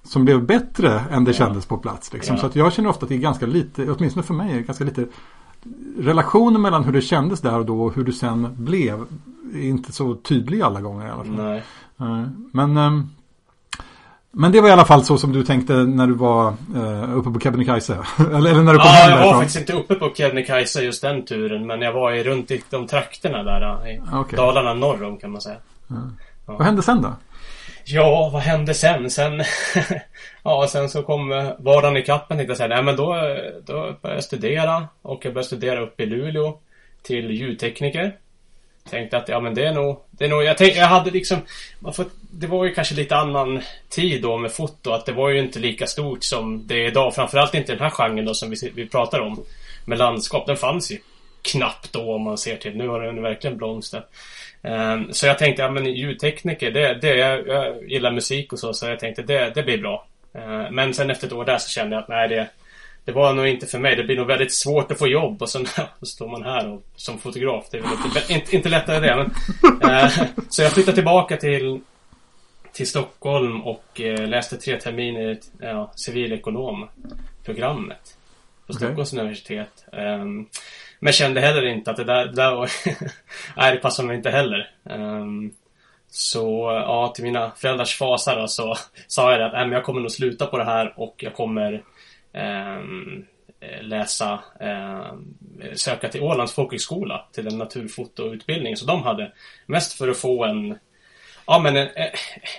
som 0.03 0.25
blev 0.25 0.45
bättre 0.45 0.99
än 1.11 1.23
det 1.23 1.31
Ja. 1.31 1.37
kändes 1.37 1.65
på 1.65 1.77
plats. 1.77 2.13
Liksom. 2.13 2.35
Ja. 2.35 2.41
Så 2.41 2.47
att 2.47 2.55
jag 2.55 2.73
känner 2.73 2.89
ofta 2.89 3.03
att 3.05 3.09
det 3.09 3.15
är 3.15 3.19
ganska 3.19 3.45
lite, 3.45 3.91
åtminstone 3.91 4.23
för 4.23 4.33
mig, 4.33 4.51
är 4.51 4.55
det 4.55 4.61
ganska 4.61 4.83
lite 4.83 5.07
relationen 5.97 6.61
mellan 6.61 6.83
hur 6.83 6.93
det 6.93 7.01
kändes 7.01 7.41
där 7.41 7.59
och 7.59 7.65
då 7.65 7.81
och 7.83 7.95
hur 7.95 8.03
det 8.03 8.13
sen 8.13 8.47
blev 8.57 9.05
är 9.53 9.61
inte 9.61 9.91
så 9.91 10.15
tydlig 10.15 10.61
alla 10.61 10.81
gånger 10.81 11.07
i 11.07 11.09
alla 11.09 11.23
fall. 11.23 11.35
Nej. 11.35 11.63
Nej. 11.97 12.25
Men, 12.51 12.77
ehm, 12.77 13.07
men 14.35 14.51
det 14.51 14.61
var 14.61 14.69
i 14.69 14.71
alla 14.71 14.85
fall 14.85 15.03
så 15.03 15.17
som 15.17 15.33
du 15.33 15.43
tänkte 15.43 15.73
när 15.73 16.07
du 16.07 16.13
var 16.13 16.47
eh, 16.75 17.17
uppe 17.17 17.29
på 17.29 17.39
Kebnekaise. 17.39 17.93
eller, 18.19 18.51
eller 18.51 18.63
när 18.63 18.73
du 18.73 18.79
kom 18.79 18.87
Ja, 18.87 18.93
hem 18.93 19.19
jag 19.19 19.25
var 19.25 19.33
faktiskt 19.33 19.59
inte 19.59 19.73
uppe 19.73 19.95
på 19.95 20.13
Kebnekaise 20.15 20.81
just 20.81 21.01
den 21.01 21.25
turen. 21.25 21.67
Men 21.67 21.81
jag 21.81 21.93
var 21.93 22.11
i, 22.11 22.23
runt 22.23 22.51
i 22.51 22.63
de 22.69 22.87
trakterna 22.87 23.43
där. 23.43 23.89
I 23.89 24.01
Okej. 24.13 24.37
Dalarna 24.37 24.73
norr 24.73 25.03
om 25.03 25.17
kan 25.17 25.31
man 25.31 25.41
säga. 25.41 25.57
Vad 26.45 26.61
hände 26.61 26.81
sen 26.81 27.01
då? 27.01 27.15
Ja, 27.85 28.29
vad 28.33 28.41
hände 28.41 28.73
sen? 28.73 29.09
Sen... 29.09 29.43
ja, 30.43 30.67
sen 30.69 30.89
så 30.89 31.03
kom 31.03 31.31
eh, 31.31 31.49
vardagen 31.59 31.97
ikapp 31.97 32.29
mig 32.29 32.37
tänkte 32.37 32.51
jag 32.51 32.57
säga. 32.57 32.75
Nej, 32.75 32.83
men 32.83 32.95
då, 32.95 33.15
eh, 33.15 33.37
då 33.65 33.73
började 33.73 34.17
jag 34.17 34.23
studera. 34.23 34.87
Och 35.01 35.25
jag 35.25 35.33
började 35.33 35.47
studera 35.47 35.81
uppe 35.81 36.03
i 36.03 36.05
Luleå. 36.05 36.57
Till 37.01 37.31
ljudtekniker. 37.31 38.15
Tänkte 38.89 39.17
att 39.17 39.29
ja 39.29 39.39
men 39.39 39.53
det 39.53 39.65
är 39.65 39.73
nog, 39.73 40.03
det 40.11 40.25
är 40.25 40.29
nog, 40.29 40.43
jag 40.43 40.57
tänkte, 40.57 40.79
jag 40.79 40.87
hade 40.87 41.11
liksom, 41.11 41.37
man 41.79 41.93
får, 41.93 42.05
det 42.31 42.47
var 42.47 42.65
ju 42.65 42.73
kanske 42.73 42.95
lite 42.95 43.15
annan 43.15 43.61
tid 43.89 44.21
då 44.21 44.37
med 44.37 44.51
foto, 44.51 44.91
att 44.91 45.05
det 45.05 45.11
var 45.11 45.29
ju 45.29 45.39
inte 45.39 45.59
lika 45.59 45.87
stort 45.87 46.23
som 46.23 46.67
det 46.67 46.75
är 46.75 46.87
idag. 46.87 47.15
Framförallt 47.15 47.55
inte 47.55 47.71
den 47.71 47.81
här 47.81 47.89
genren 47.89 48.25
då 48.25 48.33
som 48.33 48.49
vi, 48.49 48.71
vi 48.75 48.87
pratar 48.87 49.19
om. 49.19 49.43
Med 49.85 49.97
landskap, 49.97 50.47
den 50.47 50.57
fanns 50.57 50.91
ju 50.91 50.97
knappt 51.41 51.93
då 51.93 52.15
om 52.15 52.21
man 52.21 52.37
ser 52.37 52.57
till. 52.57 52.75
Nu 52.75 52.87
har 52.87 53.01
den 53.01 53.21
verkligen 53.21 53.57
blomstrat. 53.57 54.09
Um, 54.61 55.13
så 55.13 55.27
jag 55.27 55.37
tänkte, 55.37 55.61
ja 55.61 55.69
men 55.69 55.85
ljudtekniker, 55.85 56.71
det, 56.71 56.93
det, 57.01 57.15
jag, 57.15 57.47
jag 57.47 57.89
gillar 57.89 58.11
musik 58.11 58.53
och 58.53 58.59
så, 58.59 58.73
så 58.73 58.85
jag 58.85 58.99
tänkte 58.99 59.21
det, 59.21 59.51
det 59.55 59.63
blir 59.63 59.77
bra. 59.77 60.07
Uh, 60.35 60.71
men 60.71 60.93
sen 60.93 61.09
efter 61.09 61.27
ett 61.27 61.33
år 61.33 61.45
där 61.45 61.57
så 61.57 61.69
kände 61.69 61.95
jag 61.95 62.01
att 62.03 62.09
nej 62.09 62.27
det, 62.27 62.49
det 63.05 63.11
var 63.11 63.33
nog 63.33 63.47
inte 63.47 63.67
för 63.67 63.79
mig. 63.79 63.95
Det 63.95 64.03
blir 64.03 64.17
nog 64.17 64.27
väldigt 64.27 64.53
svårt 64.53 64.91
att 64.91 64.99
få 64.99 65.07
jobb 65.07 65.41
och 65.41 65.49
sen 65.49 65.65
så 65.99 66.05
står 66.05 66.27
man 66.27 66.43
här 66.43 66.69
och, 66.69 66.83
som 66.95 67.19
fotograf. 67.19 67.67
Det 67.71 67.77
är 67.77 67.81
väl 67.81 67.91
inte, 68.05 68.33
inte, 68.33 68.55
inte 68.55 68.69
lättare 68.69 68.99
det. 68.99 69.15
Men, 69.15 69.31
eh, 69.91 70.11
så 70.49 70.61
jag 70.61 70.71
flyttade 70.71 70.95
tillbaka 70.95 71.37
till, 71.37 71.81
till 72.71 72.87
Stockholm 72.87 73.61
och 73.61 74.01
eh, 74.01 74.27
läste 74.27 74.57
tre 74.57 74.79
terminer 74.79 75.37
ja, 75.59 75.91
civilekonomprogrammet. 75.95 78.17
På. 78.67 78.73
Stockholms 78.73 79.13
universitet. 79.13 79.85
Ehm, 79.91 80.45
men 80.99 81.13
kände 81.13 81.41
heller 81.41 81.65
inte 81.65 81.91
att 81.91 81.97
det 81.97 82.03
där, 82.03 82.25
det 82.25 82.35
där 82.35 82.55
var... 82.55 82.69
nej, 83.57 83.75
det 83.75 83.81
passade 83.81 84.07
mig 84.07 84.17
inte 84.17 84.29
heller. 84.29 84.71
Ehm, 84.89 85.51
så 86.09 86.71
ja, 86.85 87.11
till 87.15 87.23
mina 87.23 87.51
föräldrars 87.55 87.97
fasa 87.97 88.35
då 88.35 88.47
så 88.47 88.75
sa 89.07 89.31
jag 89.31 89.39
det 89.39 89.45
att 89.45 89.53
nej, 89.53 89.65
men 89.65 89.71
jag 89.71 89.83
kommer 89.83 90.01
nog 90.01 90.11
sluta 90.11 90.45
på 90.45 90.57
det 90.57 90.63
här 90.63 90.93
och 90.95 91.15
jag 91.17 91.33
kommer 91.33 91.83
Ehm, 92.33 93.25
eh, 93.59 93.83
läsa, 93.83 94.39
ehm, 94.59 95.33
söka 95.75 96.09
till 96.09 96.21
Ålands 96.21 96.53
folkhögskola 96.53 97.25
till 97.33 97.47
en 97.47 97.57
naturfotoutbildning 97.57 98.77
som 98.77 98.87
de 98.87 99.03
hade. 99.03 99.31
Mest 99.65 99.93
för 99.93 100.07
att 100.07 100.17
få 100.17 100.43
en, 100.43 100.77
ja 101.47 101.59
men 101.59 101.77
en, 101.77 101.89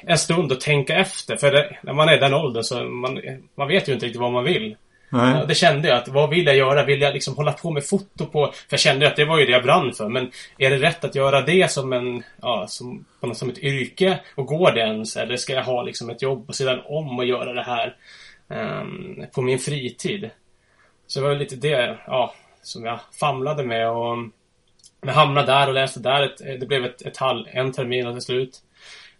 en 0.02 0.18
stund 0.18 0.52
att 0.52 0.60
tänka 0.60 0.96
efter. 0.96 1.36
För 1.36 1.52
det, 1.52 1.76
när 1.82 1.92
man 1.92 2.08
är 2.08 2.16
i 2.16 2.20
den 2.20 2.34
åldern 2.34 2.62
så 2.62 2.84
man, 2.84 3.20
man 3.54 3.68
vet 3.68 3.88
ju 3.88 3.92
inte 3.92 4.06
riktigt 4.06 4.20
vad 4.20 4.32
man 4.32 4.44
vill. 4.44 4.76
Nej. 5.14 5.44
det 5.48 5.54
kände 5.54 5.88
jag 5.88 5.98
att, 5.98 6.08
vad 6.08 6.30
vill 6.30 6.46
jag 6.46 6.56
göra? 6.56 6.84
Vill 6.84 7.00
jag 7.00 7.14
liksom 7.14 7.36
hålla 7.36 7.52
på 7.52 7.70
med 7.70 7.86
foto 7.86 8.26
på... 8.26 8.46
För 8.46 8.66
jag 8.70 8.80
kände 8.80 9.06
att 9.06 9.16
det 9.16 9.24
var 9.24 9.38
ju 9.38 9.46
det 9.46 9.52
jag 9.52 9.62
brann 9.62 9.92
för. 9.92 10.08
Men 10.08 10.30
är 10.58 10.70
det 10.70 10.78
rätt 10.78 11.04
att 11.04 11.14
göra 11.14 11.40
det 11.40 11.70
som 11.70 11.92
en, 11.92 12.22
ja, 12.42 12.66
som, 12.68 13.04
på 13.20 13.26
något, 13.26 13.36
som 13.36 13.50
ett 13.50 13.58
yrke? 13.58 14.20
Och 14.34 14.46
går 14.46 14.72
det 14.72 14.80
ens? 14.80 15.16
Eller 15.16 15.36
ska 15.36 15.52
jag 15.52 15.64
ha 15.64 15.82
liksom 15.82 16.10
ett 16.10 16.22
jobb 16.22 16.46
på 16.46 16.52
sidan 16.52 16.80
om 16.84 17.18
och 17.18 17.24
göra 17.24 17.52
det 17.52 17.62
här 17.62 17.96
um, 18.48 19.24
på 19.34 19.42
min 19.42 19.58
fritid? 19.58 20.30
Så 21.06 21.20
det 21.20 21.28
var 21.28 21.34
lite 21.34 21.56
det, 21.56 21.98
ja, 22.06 22.34
som 22.62 22.84
jag 22.84 22.98
famlade 23.20 23.64
med 23.64 23.90
och 23.90 24.16
jag 25.00 25.12
hamnade 25.12 25.52
där 25.52 25.68
och 25.68 25.74
läste 25.74 26.00
där. 26.00 26.22
Ett, 26.22 26.60
det 26.60 26.66
blev 26.66 26.84
ett, 26.84 27.02
ett 27.02 27.16
halv, 27.16 27.44
en 27.46 27.72
termin 27.72 28.12
till 28.12 28.22
slut. 28.22 28.58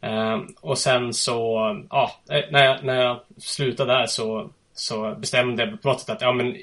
Um, 0.01 0.55
och 0.61 0.79
sen 0.79 1.15
så, 1.15 1.61
ja, 1.91 2.13
eh, 2.31 2.45
när 2.51 2.65
jag, 2.65 2.85
när 2.85 3.03
jag 3.03 3.21
slutade 3.39 3.93
där 3.93 4.07
så, 4.07 4.51
så 4.75 5.15
bestämde 5.15 5.65
jag 5.65 5.83
på 5.83 5.89
något 5.89 6.01
sätt 6.01 6.11
att, 6.11 6.21
ja 6.21 6.33
men 6.33 6.57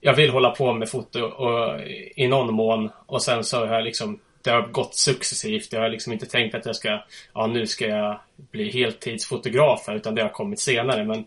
jag 0.00 0.14
vill 0.14 0.30
hålla 0.30 0.50
på 0.50 0.72
med 0.72 0.88
foto 0.88 1.22
och, 1.22 1.80
i 2.16 2.28
någon 2.28 2.54
mån. 2.54 2.90
Och 3.06 3.22
sen 3.22 3.44
så 3.44 3.66
har 3.66 3.74
jag 3.74 3.84
liksom, 3.84 4.18
det 4.42 4.50
har 4.50 4.62
gått 4.62 4.94
successivt. 4.94 5.72
Jag 5.72 5.80
har 5.80 5.88
liksom 5.88 6.12
inte 6.12 6.26
tänkt 6.26 6.54
att 6.54 6.66
jag 6.66 6.76
ska, 6.76 7.02
ja 7.34 7.46
nu 7.46 7.66
ska 7.66 7.86
jag 7.86 8.20
bli 8.36 8.70
heltidsfotograf 8.70 9.84
här, 9.86 9.94
utan 9.94 10.14
det 10.14 10.22
har 10.22 10.28
kommit 10.28 10.60
senare. 10.60 11.04
Men, 11.04 11.24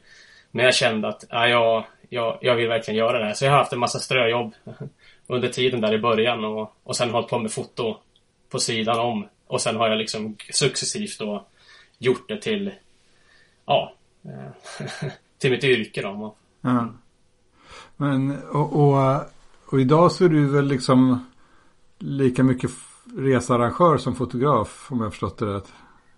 Men 0.51 0.65
jag 0.65 0.75
kände 0.75 1.08
att 1.08 1.24
ja, 1.29 1.48
jag, 1.48 1.86
jag, 2.10 2.38
jag 2.41 2.55
vill 2.55 2.67
verkligen 2.67 2.98
göra 2.98 3.20
det 3.20 3.25
här. 3.25 3.34
Så 3.34 3.46
jag 3.46 3.51
har 3.51 3.58
haft 3.58 3.74
en 3.74 3.79
massa 3.79 4.00
ströjobb 4.00 4.53
under 5.27 5.50
tiden 5.50 5.82
där 5.82 5.93
i 5.93 6.00
början 6.00 6.46
och, 6.46 6.75
och 6.84 6.96
sen 6.96 7.10
hållit 7.10 7.29
på 7.29 7.39
med 7.39 7.51
foto 7.51 7.98
på 8.50 8.60
sidan 8.60 9.00
om. 9.00 9.27
Och 9.48 9.62
sen 9.62 9.75
har 9.75 9.89
jag 9.89 9.98
liksom 9.98 10.38
successivt 10.51 11.20
då 11.20 11.46
gjort 11.98 12.29
det 12.29 12.41
till, 12.41 12.72
ja, 13.65 13.93
eh, 14.25 15.12
till 15.44 15.52
mitt 15.52 15.64
yrke 15.64 16.02
då. 16.02 16.36
Ja. 16.62 16.94
Men, 17.98 18.38
och, 18.52 18.74
och, 18.74 19.22
och, 19.66 19.82
idag 19.82 20.12
så 20.12 20.26
är 20.26 20.30
du 20.30 20.48
väl 20.48 20.68
liksom 20.68 21.26
lika 22.00 22.44
mycket 22.44 22.72
researrangör 23.18 23.98
som 23.98 24.16
fotograf 24.16 24.88
om 24.92 24.98
jag 24.98 25.06
har 25.06 25.12
förstått 25.12 25.38
det 25.38 25.46
rätt? 25.46 25.68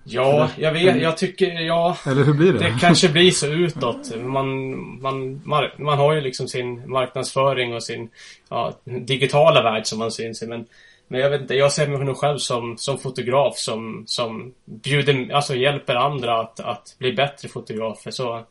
Ja, 0.04 0.50
jag 0.58 0.72
vet. 0.72 1.02
Jag 1.02 1.18
tycker, 1.18 1.52
ja. 1.52 1.98
Eller 2.06 2.24
hur 2.24 2.34
blir 2.34 2.54
det? 2.54 2.60
Det 2.60 2.78
kanske 2.80 3.10
blir 3.10 3.32
så 3.32 3.48
utåt. 3.48 4.16
Man, 4.24 4.70
man, 5.02 5.42
man 5.78 5.98
har 5.98 6.14
ju 6.14 6.22
liksom 6.22 6.48
sin 6.48 6.92
marknadsföring 6.92 7.74
och 7.74 7.84
sin 7.84 8.10
ja, 8.50 8.74
digitala 8.84 9.64
värld 9.64 9.86
som 9.86 10.00
man 10.00 10.12
syns 10.12 10.44
i. 10.44 10.48
Men, 10.48 10.66
men 11.08 11.20
jag 11.20 11.30
vet 11.30 11.42
inte, 11.42 11.56
jag 11.56 11.72
ser 11.72 11.88
mig 11.88 12.06
nog 12.06 12.18
själv 12.18 12.38
som, 12.38 12.78
som 12.78 12.98
fotograf 12.98 13.58
som, 13.58 14.04
som 14.08 14.54
bjuder, 14.66 15.34
alltså 15.34 15.56
hjälper 15.56 15.96
andra 15.96 16.40
att, 16.40 16.60
att 16.60 16.96
bli 17.00 17.14
bättre 17.14 17.50
fotografer. 17.50 18.12
Så, 18.12 18.46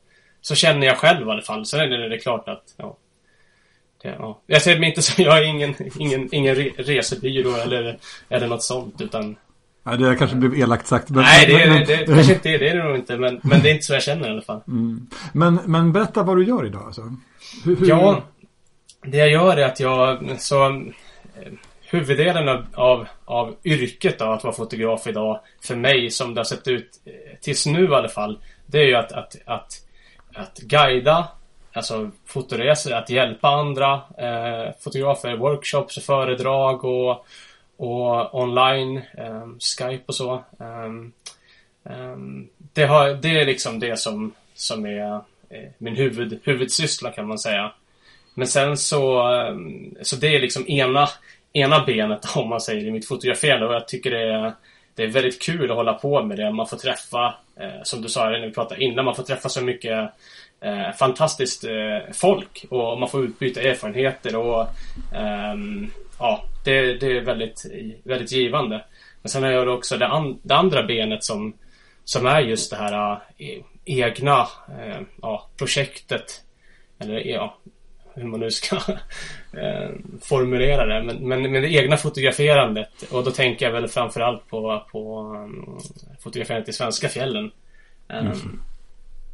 så 0.47 0.55
känner 0.55 0.87
jag 0.87 0.99
själv 0.99 1.29
i 1.29 1.31
alla 1.31 1.43
fall. 1.43 1.67
Sen 1.67 1.81
är 1.81 2.09
det 2.09 2.19
klart 2.19 2.49
att, 2.49 2.75
ja. 2.77 2.97
Det, 4.03 4.17
ja. 4.19 4.41
Jag 4.47 4.63
ser 4.63 4.79
mig 4.79 4.89
inte 4.89 5.03
som, 5.03 5.25
jag 5.25 5.39
är 5.39 5.43
ingen, 5.43 5.75
ingen, 5.99 6.35
ingen 6.35 6.55
resebyrå 6.55 7.57
eller, 7.57 7.99
eller 8.29 8.47
något 8.47 8.63
sånt 8.63 9.01
utan 9.01 9.37
Nej, 9.83 9.99
det 9.99 10.17
kanske 10.17 10.37
blev 10.37 10.55
elakt 10.55 10.87
sagt. 10.87 11.11
Men, 11.11 11.23
Nej, 11.23 11.47
det, 11.47 11.69
men, 11.69 11.79
det, 11.79 11.85
det, 11.85 11.97
det 11.97 12.15
kanske 12.15 12.33
inte 12.33 12.51
är 12.51 12.59
det. 12.59 12.69
är 12.69 12.77
det 12.77 12.85
nog 12.85 12.97
inte. 12.97 13.17
Men, 13.19 13.41
men 13.43 13.63
det 13.63 13.71
är 13.71 13.73
inte 13.73 13.85
så 13.85 13.93
jag 13.93 14.03
känner 14.03 14.29
i 14.29 14.31
alla 14.31 14.43
fall. 14.43 14.61
Mm. 14.69 15.07
Men, 15.33 15.61
men 15.67 15.93
berätta 15.93 16.23
vad 16.23 16.37
du 16.37 16.45
gör 16.45 16.67
idag 16.67 16.83
alltså. 16.87 17.03
Hur, 17.65 17.77
hur... 17.77 17.89
Ja, 17.89 18.23
det 19.03 19.17
jag 19.17 19.31
gör 19.31 19.57
är 19.57 19.67
att 19.67 19.81
jag... 19.81 20.37
Så, 20.39 20.67
eh, 20.67 20.83
huvuddelen 21.91 22.49
av, 22.49 22.67
av, 22.75 23.07
av 23.25 23.57
yrket 23.65 24.19
då, 24.19 24.25
att 24.25 24.45
vara 24.45 24.55
fotograf 24.55 25.07
idag, 25.07 25.41
för 25.63 25.77
mig 25.77 26.11
som 26.11 26.35
det 26.35 26.41
har 26.41 26.45
sett 26.45 26.69
ut 26.69 26.91
eh, 27.05 27.13
tills 27.41 27.67
nu 27.67 27.85
i 27.85 27.95
alla 27.95 28.09
fall, 28.09 28.39
det 28.67 28.79
är 28.79 28.87
ju 28.87 28.95
att, 28.95 29.13
att, 29.13 29.37
att, 29.47 29.84
att 30.35 30.59
guida, 30.59 31.29
alltså 31.73 32.11
fotoresor, 32.27 32.93
att 32.93 33.11
hjälpa 33.11 33.49
andra 33.49 33.93
eh, 34.19 34.73
fotografer, 34.81 35.37
workshops 35.37 35.97
och 35.97 36.03
föredrag 36.03 36.85
och 36.85 37.27
och 37.77 38.35
online, 38.35 38.97
eh, 38.97 39.47
Skype 39.59 40.05
och 40.07 40.15
så. 40.15 40.45
Ehm, 40.61 41.13
ehm, 41.85 42.49
det, 42.73 42.85
har, 42.85 43.15
det 43.15 43.41
är 43.41 43.47
liksom 43.47 43.81
det 43.81 43.99
som, 43.99 44.35
som 44.55 44.87
är 44.87 45.15
eh, 45.49 45.71
min 45.79 45.97
huvud, 45.97 46.41
huvudsyssla 46.45 47.11
kan 47.11 47.27
man 47.27 47.39
säga. 47.39 47.73
Men 48.35 48.47
sen 48.47 48.77
så, 48.77 49.33
ehm, 49.33 49.95
så 50.03 50.17
det 50.17 50.37
är 50.37 50.41
liksom 50.41 50.69
ena, 50.69 51.09
ena 51.53 51.85
benet 51.85 52.27
om 52.37 52.49
man 52.49 52.61
säger 52.61 52.87
i 52.87 52.91
mitt 52.91 53.09
fotograferande 53.09 53.67
och 53.67 53.75
jag 53.75 53.89
tycker 53.89 54.11
det 54.11 54.33
är, 54.33 54.53
det 54.95 55.03
är 55.03 55.09
väldigt 55.09 55.43
kul 55.43 55.71
att 55.71 55.77
hålla 55.77 55.95
på 55.95 56.23
med 56.23 56.39
det. 56.39 56.53
Man 56.53 56.67
får 56.67 56.77
träffa, 56.77 57.35
eh, 57.61 57.83
som 57.83 58.03
du 58.03 58.09
sa 58.09 58.31
när 58.31 58.47
vi 58.47 58.53
pratade 58.53 58.85
innan, 58.85 59.05
man 59.05 59.15
får 59.15 59.23
träffa 59.23 59.49
så 59.49 59.61
mycket 59.61 60.11
eh, 60.61 60.93
fantastiskt 60.99 61.65
eh, 61.65 62.13
folk 62.13 62.65
och 62.71 63.01
man 63.01 63.09
får 63.09 63.25
utbyta 63.25 63.61
erfarenheter 63.61 64.37
och 64.37 64.67
ehm, 65.15 65.91
ja, 66.19 66.45
det, 66.65 66.95
det 66.95 67.17
är 67.17 67.21
väldigt, 67.21 67.65
väldigt 68.05 68.33
givande. 68.33 68.85
Men 69.23 69.31
sen 69.31 69.43
har 69.43 69.51
jag 69.51 69.69
också 69.69 69.97
det, 69.97 70.07
an, 70.07 70.41
det 70.43 70.55
andra 70.55 70.83
benet 70.83 71.25
som, 71.25 71.55
som 72.05 72.27
är 72.27 72.41
just 72.41 72.71
det 72.71 72.77
här 72.77 73.13
eh, 73.39 73.63
egna 73.85 74.41
eh, 74.69 75.01
ja, 75.23 75.49
projektet. 75.59 76.41
Eller 76.99 77.27
ja, 77.27 77.57
hur 78.15 78.25
man 78.25 78.41
nu 78.41 78.51
ska 78.51 78.77
äh, 78.77 79.91
formulera 80.23 80.87
det. 80.87 81.03
Men, 81.03 81.29
men, 81.29 81.53
men 81.53 81.63
det 81.63 81.69
egna 81.69 81.97
fotograferandet. 81.97 83.03
Och 83.11 83.25
då 83.25 83.31
tänker 83.31 83.67
jag 83.67 83.73
väl 83.73 83.89
framförallt 83.89 84.49
på, 84.49 84.85
på 84.93 85.21
um, 85.21 85.79
fotograferandet 86.23 86.69
i 86.69 86.73
svenska 86.73 87.09
fjällen. 87.09 87.51
Um, 88.09 88.27
mm. 88.27 88.61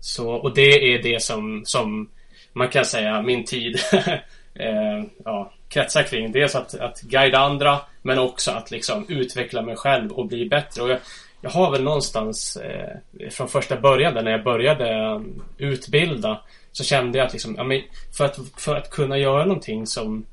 Så, 0.00 0.30
och 0.30 0.54
det 0.54 0.94
är 0.94 1.02
det 1.02 1.22
som, 1.22 1.62
som 1.64 2.08
man 2.52 2.68
kan 2.68 2.84
säga 2.84 3.22
min 3.22 3.44
tid 3.44 3.78
eh, 4.54 5.04
ja, 5.24 5.52
kretsar 5.68 6.02
kring. 6.02 6.32
Dels 6.32 6.54
att, 6.54 6.74
att 6.74 7.00
guida 7.00 7.38
andra 7.38 7.80
men 8.02 8.18
också 8.18 8.50
att 8.50 8.70
liksom 8.70 9.06
utveckla 9.08 9.62
mig 9.62 9.76
själv 9.76 10.12
och 10.12 10.26
bli 10.26 10.48
bättre. 10.48 10.82
Och 10.82 10.90
jag, 10.90 10.98
jag 11.40 11.50
har 11.50 11.70
väl 11.70 11.82
någonstans 11.82 12.56
eh, 12.56 13.30
från 13.30 13.48
första 13.48 13.80
början 13.80 14.14
när 14.14 14.30
jag 14.30 14.44
började 14.44 15.14
um, 15.14 15.42
utbilda 15.58 16.40
så 16.72 16.84
kände 16.84 17.18
jag 17.18 17.26
att 17.26 17.32
liksom, 17.32 17.54
ja, 17.56 17.64
men 17.64 17.82
för, 18.16 18.24
att, 18.24 18.38
för 18.56 18.76
att 18.76 18.90
kunna 18.90 19.18
göra 19.18 19.44
någonting 19.44 19.86
som 19.86 20.26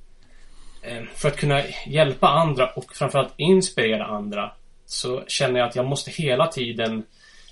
eh, 0.81 1.03
för 1.15 1.27
att 1.27 1.37
kunna 1.37 1.61
hjälpa 1.87 2.27
andra 2.27 2.69
och 2.69 2.95
framförallt 2.95 3.33
inspirera 3.37 4.05
andra 4.05 4.51
så 4.85 5.23
känner 5.27 5.59
jag 5.59 5.69
att 5.69 5.75
jag 5.75 5.85
måste 5.85 6.11
hela 6.11 6.47
tiden 6.47 7.03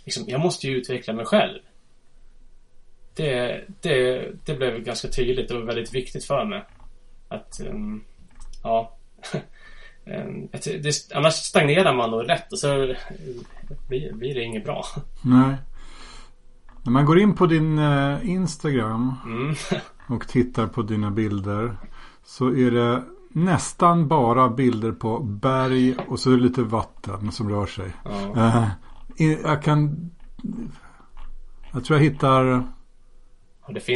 liksom, 0.03 0.23
jag 0.27 0.39
måste 0.39 0.67
ju 0.67 0.77
utveckla 0.77 1.13
mig 1.13 1.25
själv. 1.25 1.59
Det, 3.15 3.63
det, 3.81 4.27
det 4.45 4.53
blev 4.55 4.83
ganska 4.83 5.07
tydligt 5.07 5.51
och 5.51 5.67
väldigt 5.67 5.93
viktigt 5.93 6.25
för 6.25 6.45
mig. 6.45 6.63
Att, 7.27 7.59
um, 7.69 8.03
ja. 8.63 8.97
Ehm, 10.07 10.49
det, 10.51 11.11
annars 11.13 11.33
stagnerar 11.33 11.93
man 11.93 12.11
då 12.11 12.21
rätt 12.21 12.51
och 12.51 12.59
så 12.59 12.95
blir, 13.87 14.13
blir 14.13 14.35
det 14.35 14.43
inget 14.43 14.63
bra. 14.63 14.85
Nej. 15.23 15.55
När 16.85 16.91
man 16.91 17.05
går 17.05 17.19
in 17.19 17.33
på 17.33 17.45
din 17.45 17.79
uh, 17.79 18.29
Instagram 18.29 19.13
mm. 19.25 19.55
och 20.07 20.27
tittar 20.27 20.67
på 20.67 20.81
dina 20.81 21.11
bilder 21.11 21.77
så 22.25 22.47
är 22.47 22.71
det 22.71 23.03
nästan 23.29 24.07
bara 24.07 24.49
bilder 24.49 24.91
på 24.91 25.19
berg 25.19 25.95
och 26.07 26.19
så 26.19 26.31
är 26.31 26.35
det 26.35 26.43
lite 26.43 26.63
vatten 26.63 27.31
som 27.31 27.49
rör 27.49 27.65
sig. 27.65 27.93
Ja. 28.35 28.67
Uh, 29.17 29.35
jag 29.43 29.63
kan... 29.63 30.11
Jag 31.71 31.83
tror 31.83 31.99
jag 31.99 32.03
hittar 32.03 32.63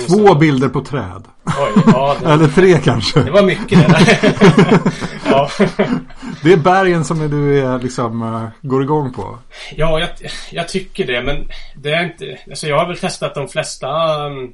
Två 0.07 0.31
en... 0.31 0.39
bilder 0.39 0.69
på 0.69 0.81
träd. 0.81 1.23
Oj, 1.45 1.83
ja, 1.87 2.15
det... 2.21 2.29
Eller 2.29 2.47
tre 2.47 2.77
kanske. 2.77 3.19
Det 3.19 3.31
var 3.31 3.43
mycket 3.43 3.69
det 3.69 3.87
där. 3.87 4.81
ja. 5.31 5.49
Det 6.43 6.53
är 6.53 6.57
bergen 6.57 7.05
som 7.05 7.29
du 7.29 7.59
är, 7.59 7.79
liksom, 7.79 8.21
uh, 8.21 8.47
går 8.61 8.83
igång 8.83 9.13
på. 9.13 9.37
Ja, 9.75 9.99
jag, 9.99 10.09
jag, 10.51 10.67
tycker 10.69 11.05
det. 11.05 11.21
Men 11.21 11.47
det 11.75 11.91
är 11.91 12.03
inte... 12.03 12.37
Alltså 12.49 12.67
jag 12.67 12.79
har 12.79 12.87
väl 12.87 12.97
testat 12.97 13.35
de 13.35 13.47
flesta. 13.47 13.87
Um, 14.25 14.53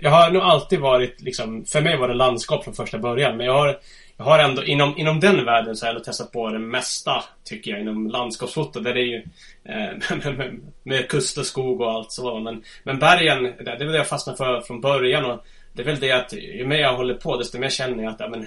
jag 0.00 0.10
har 0.10 0.30
nog 0.30 0.42
alltid 0.42 0.80
varit 0.80 1.20
liksom... 1.20 1.64
För 1.64 1.80
mig 1.80 1.96
var 1.96 2.08
det 2.08 2.14
landskap 2.14 2.64
från 2.64 2.74
första 2.74 2.98
början. 2.98 3.36
Men 3.36 3.46
jag 3.46 3.54
har 3.54 3.76
jag 4.16 4.24
har 4.24 4.38
ändå, 4.38 4.64
inom, 4.64 4.98
inom 4.98 5.20
den 5.20 5.44
världen 5.44 5.76
så 5.76 5.86
har 5.86 5.92
jag 5.92 6.04
testat 6.04 6.32
på 6.32 6.48
det 6.48 6.58
mesta, 6.58 7.24
tycker 7.44 7.70
jag, 7.70 7.80
inom 7.80 8.06
landskapsfoto. 8.06 8.80
Där 8.80 8.94
det 8.94 9.00
är 9.00 9.04
ju 9.04 9.22
eh, 9.64 10.16
med, 10.24 10.38
med, 10.38 10.60
med, 10.82 11.08
kust 11.08 11.38
och 11.38 11.46
skog 11.46 11.80
och 11.80 11.90
allt 11.90 12.12
så. 12.12 12.40
Men, 12.40 12.62
men 12.82 12.98
bergen, 12.98 13.42
det, 13.42 13.64
det 13.64 13.70
är 13.70 13.78
väl 13.78 13.92
det 13.92 13.98
jag 13.98 14.08
fastnade 14.08 14.36
för 14.36 14.60
från 14.60 14.80
början. 14.80 15.24
Och 15.24 15.44
det 15.72 15.82
är 15.82 15.86
väl 15.86 16.00
det 16.00 16.12
att 16.12 16.32
ju 16.32 16.66
mer 16.66 16.78
jag 16.78 16.96
håller 16.96 17.14
på, 17.14 17.36
desto 17.36 17.58
mer 17.58 17.68
känner 17.68 18.04
jag 18.04 18.12
att 18.12 18.20
ja, 18.20 18.28
men, 18.28 18.46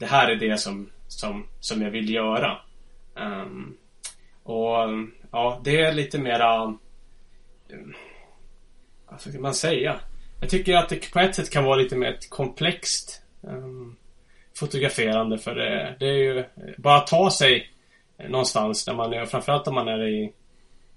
det 0.00 0.06
här 0.06 0.28
är 0.28 0.36
det 0.36 0.60
som, 0.60 0.90
som, 1.08 1.46
som 1.60 1.82
jag 1.82 1.90
vill 1.90 2.10
göra. 2.10 2.58
Um, 3.14 3.76
och 4.42 4.88
ja, 5.30 5.60
det 5.64 5.80
är 5.80 5.92
lite 5.92 6.18
mera... 6.18 6.64
Um, 6.64 7.94
vad 9.08 9.20
ska 9.20 9.40
man 9.40 9.54
säga? 9.54 10.00
Jag 10.40 10.50
tycker 10.50 10.76
att 10.76 10.88
det 10.88 11.12
på 11.12 11.20
ett 11.20 11.34
sätt 11.34 11.50
kan 11.50 11.64
vara 11.64 11.76
lite 11.76 11.96
mer 11.96 12.08
ett 12.08 12.30
komplext 12.30 13.22
um, 13.40 13.96
fotograferande 14.60 15.38
för 15.38 15.54
det, 15.54 15.96
det 15.98 16.06
är 16.06 16.18
ju 16.18 16.44
bara 16.76 16.96
att 16.96 17.06
ta 17.06 17.30
sig 17.30 17.70
någonstans 18.28 18.86
när 18.86 18.94
man 18.94 19.12
är, 19.12 19.26
framförallt 19.26 19.68
om 19.68 19.74
man 19.74 19.88
är 19.88 20.08
i, 20.08 20.32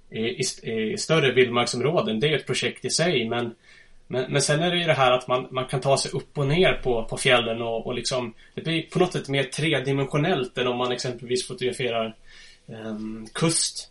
i, 0.10 0.42
i, 0.72 0.98
större 0.98 1.32
vildmarksområden. 1.32 2.20
Det 2.20 2.28
är 2.28 2.36
ett 2.36 2.46
projekt 2.46 2.86
i 2.86 2.90
sig 2.90 3.30
men, 3.30 3.56
men, 4.08 4.32
men 4.32 4.42
sen 4.42 4.60
är 4.60 4.72
det 4.72 4.78
ju 4.78 4.84
det 4.84 4.94
här 4.94 5.12
att 5.12 5.28
man, 5.28 5.48
man 5.52 5.66
kan 5.66 5.82
ta 5.82 5.98
sig 5.98 6.12
upp 6.12 6.38
och 6.38 6.48
ner 6.48 6.74
på, 6.84 7.04
på 7.04 7.18
fjällen 7.18 7.62
och, 7.62 7.88
och 7.88 7.94
liksom 7.94 8.34
Det 8.56 8.62
blir 8.62 8.82
på 8.82 9.00
något 9.00 9.14
sätt 9.14 9.30
mer 9.30 9.44
tredimensionellt 9.44 10.58
än 10.58 10.68
om 10.68 10.78
man 10.78 10.92
exempelvis 10.92 11.48
fotograferar 11.48 12.16
um, 12.68 13.28
kust. 13.34 13.90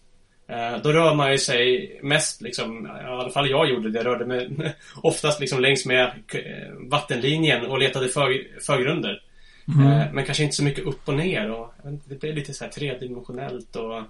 Eh, 0.49 0.77
då 0.83 0.93
rör 0.93 1.15
man 1.15 1.33
ju 1.33 1.39
sig 1.39 1.99
mest 2.03 2.43
liksom, 2.43 2.87
i 2.87 3.07
alla 3.07 3.31
fall 3.31 3.51
jag 3.51 3.71
gjorde 3.71 3.91
det, 3.91 3.99
jag 3.99 4.07
rörde 4.07 4.27
mig 4.27 4.49
oftast 5.03 5.41
liksom 5.41 5.61
längs 5.61 5.87
med 5.87 6.05
eh, 6.35 6.73
vattenlinjen 6.91 7.67
och 7.67 7.79
letade 7.79 8.09
för, 8.09 8.61
förgrunder. 8.61 9.23
Mm. 9.69 9.87
Eh, 9.87 10.13
men 10.13 10.25
kanske 10.25 10.45
inte 10.45 10.57
så 10.57 10.65
mycket 10.65 10.85
upp 10.85 11.09
och 11.09 11.15
ner. 11.15 11.51
Och, 11.51 11.75
det 12.05 12.21
blir 12.21 12.33
lite 12.33 12.55
så 12.55 12.65
här 12.65 12.71
tredimensionellt. 12.71 13.77
Och, 13.77 13.97
eh, 13.97 14.05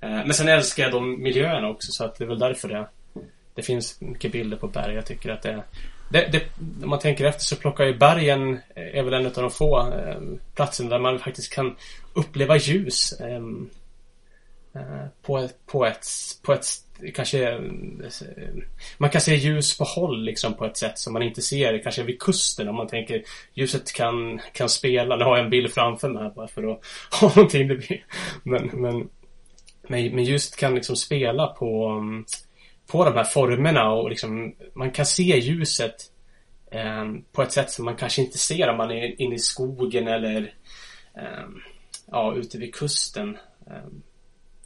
men 0.00 0.34
sen 0.34 0.48
älskar 0.48 0.82
jag 0.82 0.92
de 0.92 1.22
miljöerna 1.22 1.68
också 1.68 1.92
så 1.92 2.04
att 2.04 2.18
det 2.18 2.24
är 2.24 2.28
väl 2.28 2.38
därför 2.38 2.68
det, 2.68 2.88
det 3.54 3.62
finns 3.62 4.00
mycket 4.00 4.32
bilder 4.32 4.56
på 4.56 4.68
berg. 4.68 4.94
Jag 4.94 5.06
tycker 5.06 5.30
att 5.30 5.42
det, 5.42 5.62
det, 6.12 6.28
det 6.32 6.42
om 6.82 6.90
man 6.90 6.98
tänker 6.98 7.24
efter 7.24 7.44
så 7.44 7.56
plockar 7.56 7.84
ju 7.84 7.98
bergen 7.98 8.52
eh, 8.74 8.98
är 8.98 9.02
väl 9.02 9.14
en 9.14 9.26
av 9.26 9.32
de 9.32 9.50
få 9.50 9.92
eh, 9.92 10.20
platserna 10.54 10.90
där 10.90 10.98
man 10.98 11.18
faktiskt 11.18 11.52
kan 11.52 11.76
uppleva 12.12 12.56
ljus 12.56 13.20
ehm, 13.20 13.70
eh, 14.74 15.06
på, 15.22 15.48
på, 15.66 15.86
ett, 15.86 16.06
på 16.42 16.52
ett 16.52 16.66
kanske 17.14 17.60
man 18.98 19.10
kan 19.10 19.20
se 19.20 19.34
ljus 19.34 19.78
på 19.78 19.84
håll 19.84 20.24
liksom 20.24 20.54
på 20.54 20.64
ett 20.64 20.76
sätt 20.76 20.98
som 20.98 21.12
man 21.12 21.22
inte 21.22 21.42
ser 21.42 21.82
kanske 21.82 22.02
vid 22.02 22.20
kusten 22.20 22.68
om 22.68 22.76
man 22.76 22.86
tänker 22.86 23.22
ljuset 23.54 23.92
kan, 23.92 24.40
kan 24.52 24.68
spela. 24.68 25.16
Nu 25.16 25.24
har 25.24 25.36
jag 25.36 25.44
en 25.44 25.50
bild 25.50 25.72
framför 25.72 26.08
mig 26.08 26.22
här 26.22 26.30
bara 26.30 26.48
för 26.48 26.72
att 26.72 26.80
ha 27.20 27.28
någonting. 27.36 27.68
Det 27.68 27.76
blir, 27.76 28.04
men, 28.42 28.70
men, 28.72 29.08
men, 29.88 30.14
men 30.14 30.24
ljuset 30.24 30.56
kan 30.56 30.74
liksom 30.74 30.96
spela 30.96 31.46
på, 31.46 32.02
på 32.86 33.04
de 33.04 33.14
här 33.14 33.24
formerna 33.24 33.92
och 33.92 34.10
liksom 34.10 34.54
man 34.74 34.90
kan 34.90 35.06
se 35.06 35.38
ljuset 35.38 35.96
eh, 36.70 37.04
på 37.32 37.42
ett 37.42 37.52
sätt 37.52 37.70
som 37.70 37.84
man 37.84 37.96
kanske 37.96 38.22
inte 38.22 38.38
ser 38.38 38.68
om 38.68 38.76
man 38.76 38.90
är 38.90 39.22
inne 39.22 39.34
i 39.34 39.38
skogen 39.38 40.08
eller 40.08 40.54
eh, 41.16 41.48
ja, 42.06 42.34
ute 42.34 42.58
vid 42.58 42.74
kusten. 42.74 43.38
Eh, 43.66 43.88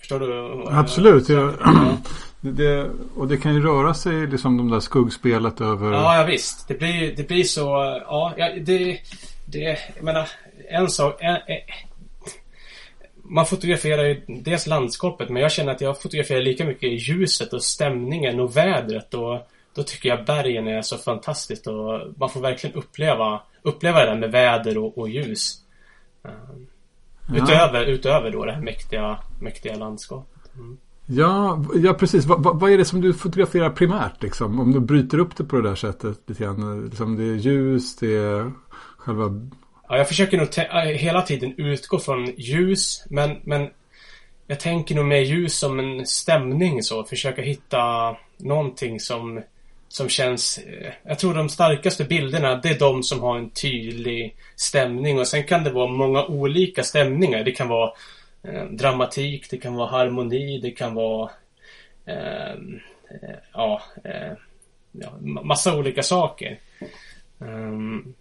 Förstår 0.07 0.21
du? 0.21 0.65
Absolut. 0.71 1.29
Jag, 1.29 1.55
det, 2.41 2.91
och 3.17 3.29
det 3.29 3.37
kan 3.37 3.55
ju 3.55 3.61
röra 3.61 3.95
sig 3.95 4.27
liksom 4.27 4.57
de 4.57 4.71
där 4.71 4.81
skuggspelet 4.81 5.61
över... 5.61 5.93
Ja, 5.93 6.19
ja 6.19 6.25
visst. 6.25 6.69
Det 6.69 6.75
blir, 6.75 7.17
det 7.17 7.29
blir 7.29 7.45
så... 7.45 7.63
Ja, 8.07 8.35
det... 8.61 8.99
det 9.47 9.79
jag 9.97 10.05
menar, 10.05 10.29
en 10.69 10.89
sak... 10.89 11.17
En, 11.21 11.35
en, 11.35 11.61
man 13.23 13.47
fotograferar 13.47 14.05
ju 14.05 14.23
dels 14.27 14.67
landskapet 14.67 15.29
men 15.29 15.43
jag 15.43 15.53
känner 15.53 15.73
att 15.73 15.81
jag 15.81 16.03
fotograferar 16.03 16.43
lika 16.43 16.65
mycket 16.65 17.09
ljuset 17.09 17.53
och 17.53 17.63
stämningen 17.63 18.41
och 18.41 18.57
vädret 18.57 19.15
och 19.15 19.49
då 19.75 19.83
tycker 19.83 20.09
jag 20.09 20.25
bergen 20.25 20.69
är 20.69 20.83
så 20.83 20.99
fantastiskt 20.99 21.67
och 21.67 22.01
man 22.17 22.31
får 22.31 22.41
verkligen 22.41 22.77
uppleva 22.77 23.41
uppleva 23.63 24.01
det 24.01 24.07
där 24.07 24.17
med 24.17 24.31
väder 24.31 24.79
och, 24.79 24.99
och 24.99 25.09
ljus. 25.09 25.59
Um, 26.23 26.67
Ja. 27.29 27.43
Utöver, 27.43 27.85
utöver 27.85 28.31
då 28.31 28.45
det 28.45 28.53
här 28.53 28.61
mäktiga, 28.61 29.19
mäktiga 29.41 29.77
landskapet. 29.77 30.55
Mm. 30.55 30.79
Ja, 31.07 31.65
ja 31.75 31.95
precis. 31.95 32.25
Va, 32.25 32.37
va, 32.37 32.53
vad 32.53 32.71
är 32.71 32.79
det 32.79 32.85
som 32.85 33.01
du 33.01 33.15
fotograferar 33.15 33.71
primärt 33.71 34.23
liksom? 34.23 34.61
Om 34.61 34.73
du 34.73 34.81
bryter 34.81 35.19
upp 35.19 35.37
det 35.37 35.45
på 35.45 35.57
det 35.57 35.69
där 35.69 35.75
sättet 35.75 36.19
lite 36.27 36.45
grann. 36.45 36.85
Liksom 36.85 37.17
det 37.17 37.25
är 37.25 37.35
ljus, 37.35 37.97
det 37.97 38.17
är 38.17 38.53
själva... 38.97 39.49
Ja, 39.89 39.97
jag 39.97 40.09
försöker 40.09 40.39
nog 40.39 40.49
hela 40.97 41.23
tiden 41.23 41.55
utgå 41.57 41.99
från 41.99 42.27
ljus. 42.37 43.05
Men, 43.11 43.37
men 43.45 43.69
jag 44.47 44.61
tänker 44.61 44.95
nog 44.95 45.05
mer 45.05 45.21
ljus 45.21 45.59
som 45.59 45.79
en 45.79 46.07
stämning 46.07 46.83
så. 46.83 47.05
Försöka 47.05 47.43
hitta 47.43 48.17
någonting 48.37 49.01
som 49.01 49.43
som 49.97 50.09
känns... 50.09 50.59
Eh, 50.59 50.93
jag 51.03 51.19
tror 51.19 51.35
de 51.35 51.49
starkaste 51.49 52.05
bilderna, 52.05 52.57
det 52.57 52.69
är 52.69 52.79
de 52.79 53.03
som 53.03 53.21
har 53.21 53.39
en 53.39 53.51
tydlig 53.51 54.37
stämning. 54.57 55.19
Och 55.19 55.27
sen 55.27 55.45
kan 55.45 55.65
det 55.65 55.71
vara 55.71 55.87
många 55.87 56.25
olika 56.25 56.83
stämningar. 56.83 57.45
Det 57.45 57.53
kan 57.53 57.69
vara 57.69 57.91
eh, 58.43 58.65
dramatik, 58.65 59.51
det 59.51 59.57
kan 59.57 59.75
vara 59.75 59.91
harmoni, 59.91 60.61
det 60.61 60.71
kan 60.71 60.95
vara... 60.95 61.31
Ehm, 62.07 62.81
eh, 63.11 63.37
ja, 63.53 63.83
eh, 64.05 64.33
ja, 64.93 65.13
massa 65.21 65.77
olika 65.77 66.03
saker. 66.03 66.59
Um, 67.39 68.15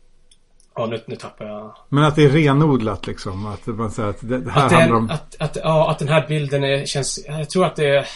Ja, 0.78 0.86
nu, 0.86 1.02
nu 1.06 1.16
tappar 1.16 1.46
jag... 1.46 1.76
Men 1.90 2.04
att 2.04 2.16
det 2.16 2.24
är 2.24 2.30
renodlat 2.30 3.08
liksom? 3.08 3.46
Att 3.46 3.68
man 3.68 3.92
säger 3.92 4.10
att 4.10 4.18
det, 4.22 4.52
här 4.52 4.64
att 4.64 4.70
det, 4.70 4.76
handlar 4.76 4.98
om... 4.98 5.10
Att, 5.10 5.36
att, 5.42 5.58
ja, 5.64 5.92
att 5.92 6.00
den 6.00 6.08
här 6.08 6.28
bilden 6.28 6.64
är, 6.64 6.86
känns... 6.86 7.26
Jag 7.28 7.50
tror 7.50 7.66
att 7.66 7.76
det 7.76 7.90
är 7.90 8.08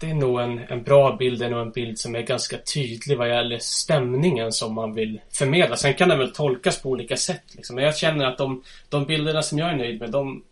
det 0.00 0.10
är 0.10 0.14
nog 0.14 0.40
en, 0.40 0.58
en 0.58 0.82
bra 0.82 1.16
bild, 1.16 1.38
det 1.38 1.46
är 1.46 1.50
nog 1.50 1.60
en 1.60 1.70
bild 1.70 1.98
som 1.98 2.14
är 2.14 2.22
ganska 2.22 2.56
tydlig 2.74 3.18
vad 3.18 3.28
gäller 3.28 3.58
stämningen 3.58 4.52
som 4.52 4.74
man 4.74 4.94
vill 4.94 5.20
förmedla. 5.32 5.76
Sen 5.76 5.94
kan 5.94 6.08
den 6.08 6.18
väl 6.18 6.32
tolkas 6.32 6.82
på 6.82 6.90
olika 6.90 7.16
sätt. 7.16 7.44
Liksom. 7.52 7.76
Men 7.76 7.84
jag 7.84 7.96
känner 7.96 8.24
att 8.24 8.38
de, 8.38 8.62
de 8.88 9.04
bilderna 9.04 9.42
som 9.42 9.58
jag 9.58 9.70
är 9.70 9.76
nöjd 9.76 10.00
med, 10.00 10.10
de, 10.10 10.42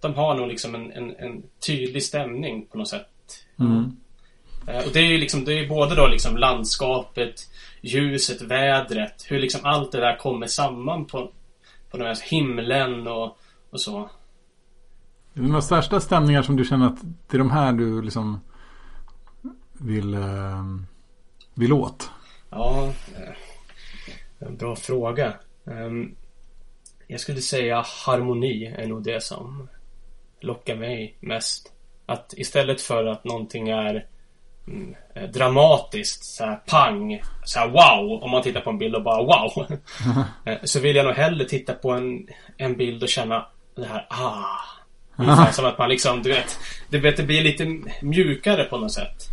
de 0.00 0.14
har 0.14 0.34
nog 0.34 0.48
liksom 0.48 0.74
en, 0.74 0.92
en, 0.92 1.16
en 1.16 1.42
tydlig 1.66 2.02
stämning 2.02 2.66
på 2.66 2.78
något 2.78 2.88
sätt. 2.88 3.08
Mm. 3.60 3.96
Eh, 4.66 4.86
och 4.86 4.92
det 4.92 5.00
är 5.00 5.06
ju 5.06 5.18
liksom, 5.18 5.44
det 5.44 5.52
är 5.52 5.68
både 5.68 5.94
då 5.94 6.06
liksom 6.06 6.36
landskapet, 6.36 7.48
ljuset, 7.80 8.42
vädret, 8.42 9.26
hur 9.28 9.38
liksom 9.40 9.60
allt 9.64 9.92
det 9.92 10.00
där 10.00 10.16
kommer 10.16 10.46
samman 10.46 11.04
på, 11.04 11.30
på 11.90 11.96
den 11.96 12.06
här 12.06 12.18
himlen 12.30 13.06
och, 13.06 13.38
och 13.70 13.80
så. 13.80 14.10
De 15.34 15.62
största 15.62 16.00
stämningar 16.00 16.42
som 16.42 16.56
du 16.56 16.64
känner 16.64 16.86
att 16.86 16.98
det 17.02 17.36
är 17.36 17.38
de 17.38 17.50
här 17.50 17.72
du 17.72 18.02
liksom 18.02 18.40
vill, 19.80 20.14
eh, 20.14 20.64
vill 21.54 21.72
åt? 21.72 22.10
Ja, 22.50 22.92
eh, 23.16 23.34
en 24.38 24.56
bra 24.56 24.76
fråga. 24.76 25.34
Ehm, 25.66 26.14
jag 27.06 27.20
skulle 27.20 27.40
säga 27.40 27.84
harmoni 28.06 28.66
är 28.66 28.86
nog 28.86 29.02
det 29.02 29.22
som 29.22 29.68
lockar 30.40 30.76
mig 30.76 31.16
mest. 31.20 31.72
Att 32.06 32.34
istället 32.36 32.80
för 32.80 33.06
att 33.06 33.24
någonting 33.24 33.68
är 33.68 34.06
mm, 34.66 34.94
eh, 35.14 35.30
dramatiskt, 35.30 36.24
så 36.24 36.44
här 36.44 36.56
pang, 36.56 37.22
så 37.44 37.58
här 37.58 37.68
wow, 37.68 38.22
om 38.22 38.30
man 38.30 38.42
tittar 38.42 38.60
på 38.60 38.70
en 38.70 38.78
bild 38.78 38.94
och 38.94 39.02
bara 39.02 39.22
wow. 39.22 39.78
Så 40.64 40.80
vill 40.80 40.96
jag 40.96 41.06
nog 41.06 41.14
hellre 41.14 41.44
titta 41.44 41.74
på 41.74 41.90
en, 41.90 42.28
en 42.56 42.76
bild 42.76 43.02
och 43.02 43.08
känna 43.08 43.46
det 43.76 43.86
här 43.86 44.06
ah. 44.10 44.44
Ungefär 45.16 45.52
som 45.52 45.64
att 45.64 45.78
man 45.78 45.88
liksom, 45.88 46.22
du 46.22 46.28
vet, 46.28 46.58
du 46.88 47.00
vet, 47.00 47.16
det 47.16 47.22
blir 47.22 47.42
lite 47.42 47.64
mjukare 48.02 48.64
på 48.64 48.78
något 48.78 48.92
sätt. 48.92 49.30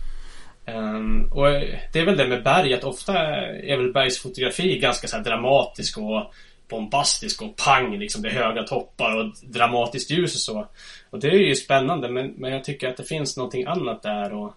Um, 0.65 1.29
och 1.31 1.45
det 1.93 1.99
är 1.99 2.05
väl 2.05 2.17
det 2.17 2.27
med 2.27 2.43
berg 2.43 2.73
att 2.73 2.83
ofta 2.83 3.17
är 3.17 3.77
väl 3.77 3.93
bergsfotografi 3.93 4.79
ganska 4.79 5.07
så 5.07 5.17
dramatisk 5.17 5.97
och 5.97 6.33
bombastisk 6.69 7.41
och 7.41 7.55
pang 7.55 7.97
liksom. 7.97 8.21
Det 8.21 8.29
är 8.29 8.33
höga 8.33 8.63
toppar 8.63 9.17
och 9.17 9.33
dramatiskt 9.43 10.11
ljus 10.11 10.35
och 10.35 10.41
så. 10.41 10.67
Och 11.09 11.19
det 11.19 11.27
är 11.27 11.37
ju 11.37 11.55
spännande 11.55 12.09
men, 12.09 12.27
men 12.37 12.51
jag 12.51 12.63
tycker 12.63 12.89
att 12.89 12.97
det 12.97 13.03
finns 13.03 13.37
någonting 13.37 13.65
annat 13.65 14.03
där 14.03 14.33
och 14.33 14.53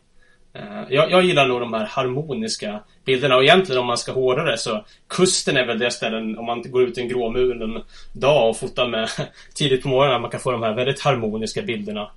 uh, 0.57 0.83
jag, 0.89 1.11
jag, 1.11 1.25
gillar 1.25 1.47
nog 1.47 1.61
de 1.61 1.73
här 1.73 1.87
harmoniska 1.87 2.81
bilderna 3.05 3.37
och 3.37 3.43
egentligen 3.43 3.81
om 3.81 3.87
man 3.87 3.99
ska 3.99 4.13
hårdare 4.13 4.51
det 4.51 4.59
så 4.59 4.85
Kusten 5.09 5.57
är 5.57 5.67
väl 5.67 5.79
det 5.79 5.91
ställen 5.91 6.39
om 6.39 6.47
man 6.47 6.63
går 6.63 6.83
ut 6.83 6.99
i 6.99 7.01
en 7.01 7.09
gråmulen 7.09 7.83
dag 8.13 8.51
och 8.51 8.57
fotar 8.57 8.89
med 8.89 9.09
tidigt 9.55 9.83
på 9.83 9.89
morgonen 9.89 10.21
man 10.21 10.31
kan 10.31 10.41
få 10.41 10.53
de 10.53 10.63
här 10.63 10.75
väldigt 10.75 11.01
harmoniska 11.01 11.63
bilderna. 11.63 12.11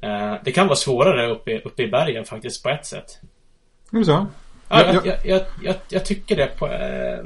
Eh, 0.00 0.34
det 0.44 0.52
kan 0.52 0.66
vara 0.66 0.76
svårare 0.76 1.30
uppe, 1.30 1.58
uppe 1.58 1.82
i 1.82 1.88
bergen 1.88 2.24
faktiskt 2.24 2.62
på 2.62 2.68
ett 2.68 2.86
sätt. 2.86 3.20
Är 3.92 3.98
det 3.98 4.04
så? 4.04 4.26
Ja, 4.68 4.92
jag, 4.92 5.06
jag, 5.06 5.16
jag, 5.24 5.42
jag, 5.62 5.74
jag 5.88 6.04
tycker 6.04 6.36
det 6.36 6.58
på, 6.58 6.66
eh, 6.66 7.24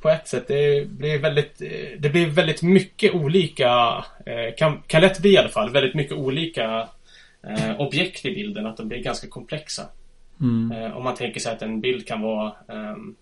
på 0.00 0.08
ett 0.08 0.28
sätt. 0.28 0.48
Det 0.48 0.88
blir 0.88 1.18
väldigt, 1.18 1.58
det 1.98 2.12
blir 2.12 2.26
väldigt 2.26 2.62
mycket 2.62 3.14
olika, 3.14 4.04
eh, 4.26 4.54
kan, 4.56 4.82
kan 4.86 5.00
lätt 5.00 5.20
bli 5.20 5.32
i 5.32 5.38
alla 5.38 5.48
fall, 5.48 5.70
väldigt 5.70 5.94
mycket 5.94 6.16
olika 6.16 6.88
objekt 7.78 8.24
i 8.24 8.34
bilden. 8.34 8.66
Att 8.66 8.76
de 8.76 8.88
blir 8.88 9.02
ganska 9.02 9.28
komplexa. 9.28 9.82
Mm. 10.40 10.92
om 10.92 11.04
man 11.04 11.14
tänker 11.14 11.40
sig 11.40 11.52
att 11.52 11.62
en 11.62 11.80
bild 11.80 12.06
kan 12.06 12.20
vara 12.20 12.52
ehm, 12.68 13.14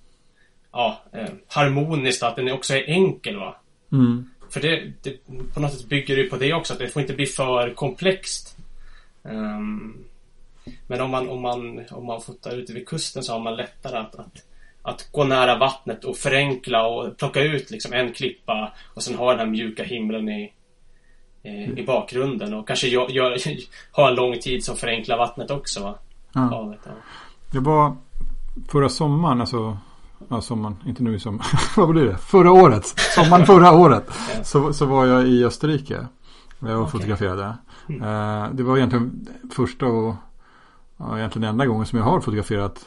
ja, 0.72 1.00
harmonisk, 1.46 2.22
att 2.22 2.36
den 2.36 2.52
också 2.52 2.74
är 2.74 2.88
enkel. 2.88 3.36
va 3.36 3.56
mm. 3.92 4.31
För 4.52 4.60
det, 4.60 4.92
det, 5.02 5.16
på 5.54 5.60
något 5.60 5.72
sätt 5.72 5.88
bygger 5.88 6.16
det 6.16 6.24
på 6.24 6.36
det 6.36 6.54
också, 6.54 6.72
att 6.72 6.78
det 6.78 6.88
får 6.88 7.02
inte 7.02 7.14
bli 7.14 7.26
för 7.26 7.74
komplext. 7.74 8.56
Um, 9.22 10.04
men 10.86 11.00
om 11.00 11.10
man, 11.10 11.28
om, 11.28 11.42
man, 11.42 11.84
om 11.90 12.06
man 12.06 12.20
fotar 12.20 12.56
ute 12.56 12.72
vid 12.72 12.88
kusten 12.88 13.22
så 13.22 13.32
har 13.32 13.40
man 13.40 13.56
lättare 13.56 13.98
att, 13.98 14.14
att, 14.14 14.44
att 14.82 15.08
gå 15.12 15.24
nära 15.24 15.58
vattnet 15.58 16.04
och 16.04 16.16
förenkla 16.16 16.86
och 16.86 17.16
plocka 17.16 17.40
ut 17.40 17.70
liksom 17.70 17.92
en 17.92 18.12
klippa 18.12 18.72
och 18.94 19.02
sen 19.02 19.14
ha 19.14 19.30
den 19.30 19.38
här 19.38 19.46
mjuka 19.46 19.84
himlen 19.84 20.28
i, 20.28 20.52
i, 21.42 21.48
mm. 21.48 21.78
i 21.78 21.82
bakgrunden 21.82 22.54
och 22.54 22.66
kanske 22.68 22.88
gör, 22.88 23.08
gör, 23.08 23.36
ha 23.92 24.08
en 24.08 24.14
lång 24.14 24.38
tid 24.38 24.64
som 24.64 24.76
förenklar 24.76 25.18
vattnet 25.18 25.50
också. 25.50 25.98
Ja. 26.32 26.40
Havet, 26.40 26.80
ja. 26.84 26.92
Det 27.52 27.60
var 27.60 27.96
förra 28.68 28.88
sommaren, 28.88 29.40
alltså 29.40 29.78
ja, 30.28 30.40
sommaren, 30.40 30.76
inte 30.86 31.02
nu 31.02 31.14
i 31.14 31.20
sommar. 31.20 31.46
Vad 31.76 31.88
blir 31.88 32.04
det? 32.04 32.16
Förra 32.16 32.52
året. 32.52 32.86
Sommaren 32.86 33.46
förra 33.46 33.72
året. 33.72 34.10
så, 34.42 34.72
så 34.72 34.86
var 34.86 35.06
jag 35.06 35.28
i 35.28 35.44
Österrike. 35.44 36.06
Och 36.58 36.68
okay. 36.68 36.90
fotograferade. 36.90 37.56
Mm. 37.88 38.02
Uh, 38.02 38.54
det 38.54 38.62
var 38.62 38.76
egentligen 38.76 39.26
första 39.50 39.86
och 39.86 40.14
ja, 40.96 41.18
egentligen 41.18 41.48
enda 41.48 41.66
gången 41.66 41.86
som 41.86 41.98
jag 41.98 42.06
har 42.06 42.20
fotograferat 42.20 42.86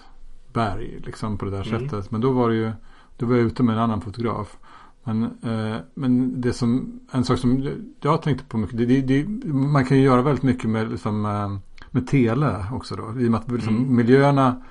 berg. 0.53 1.01
Liksom 1.05 1.37
på 1.37 1.45
det 1.45 1.51
där 1.51 1.67
mm. 1.67 1.89
sättet. 1.89 2.11
Men 2.11 2.21
då 2.21 2.31
var 2.31 2.49
det 2.49 2.55
ju, 2.55 2.71
då 3.17 3.25
var 3.25 3.35
jag 3.35 3.45
ute 3.45 3.63
med 3.63 3.75
en 3.75 3.81
annan 3.81 4.01
fotograf. 4.01 4.57
Men, 5.03 5.23
uh, 5.23 5.75
men 5.93 6.41
det 6.41 6.53
som, 6.53 6.99
en 7.11 7.23
sak 7.23 7.39
som 7.39 7.69
jag 8.01 8.21
tänkte 8.21 8.45
på 8.45 8.57
mycket. 8.57 8.77
Det, 8.77 8.85
det, 8.85 9.01
det, 9.01 9.47
man 9.47 9.85
kan 9.85 9.97
ju 9.97 10.03
göra 10.03 10.21
väldigt 10.21 10.43
mycket 10.43 10.69
med, 10.69 10.91
liksom, 10.91 11.25
uh, 11.25 11.57
med 11.91 12.07
tele 12.07 12.65
också 12.73 12.95
då. 12.95 13.19
I 13.19 13.27
och 13.27 13.31
med 13.31 13.39
att 13.39 13.51
liksom, 13.51 13.77
mm. 13.77 13.95
miljöerna 13.95 14.61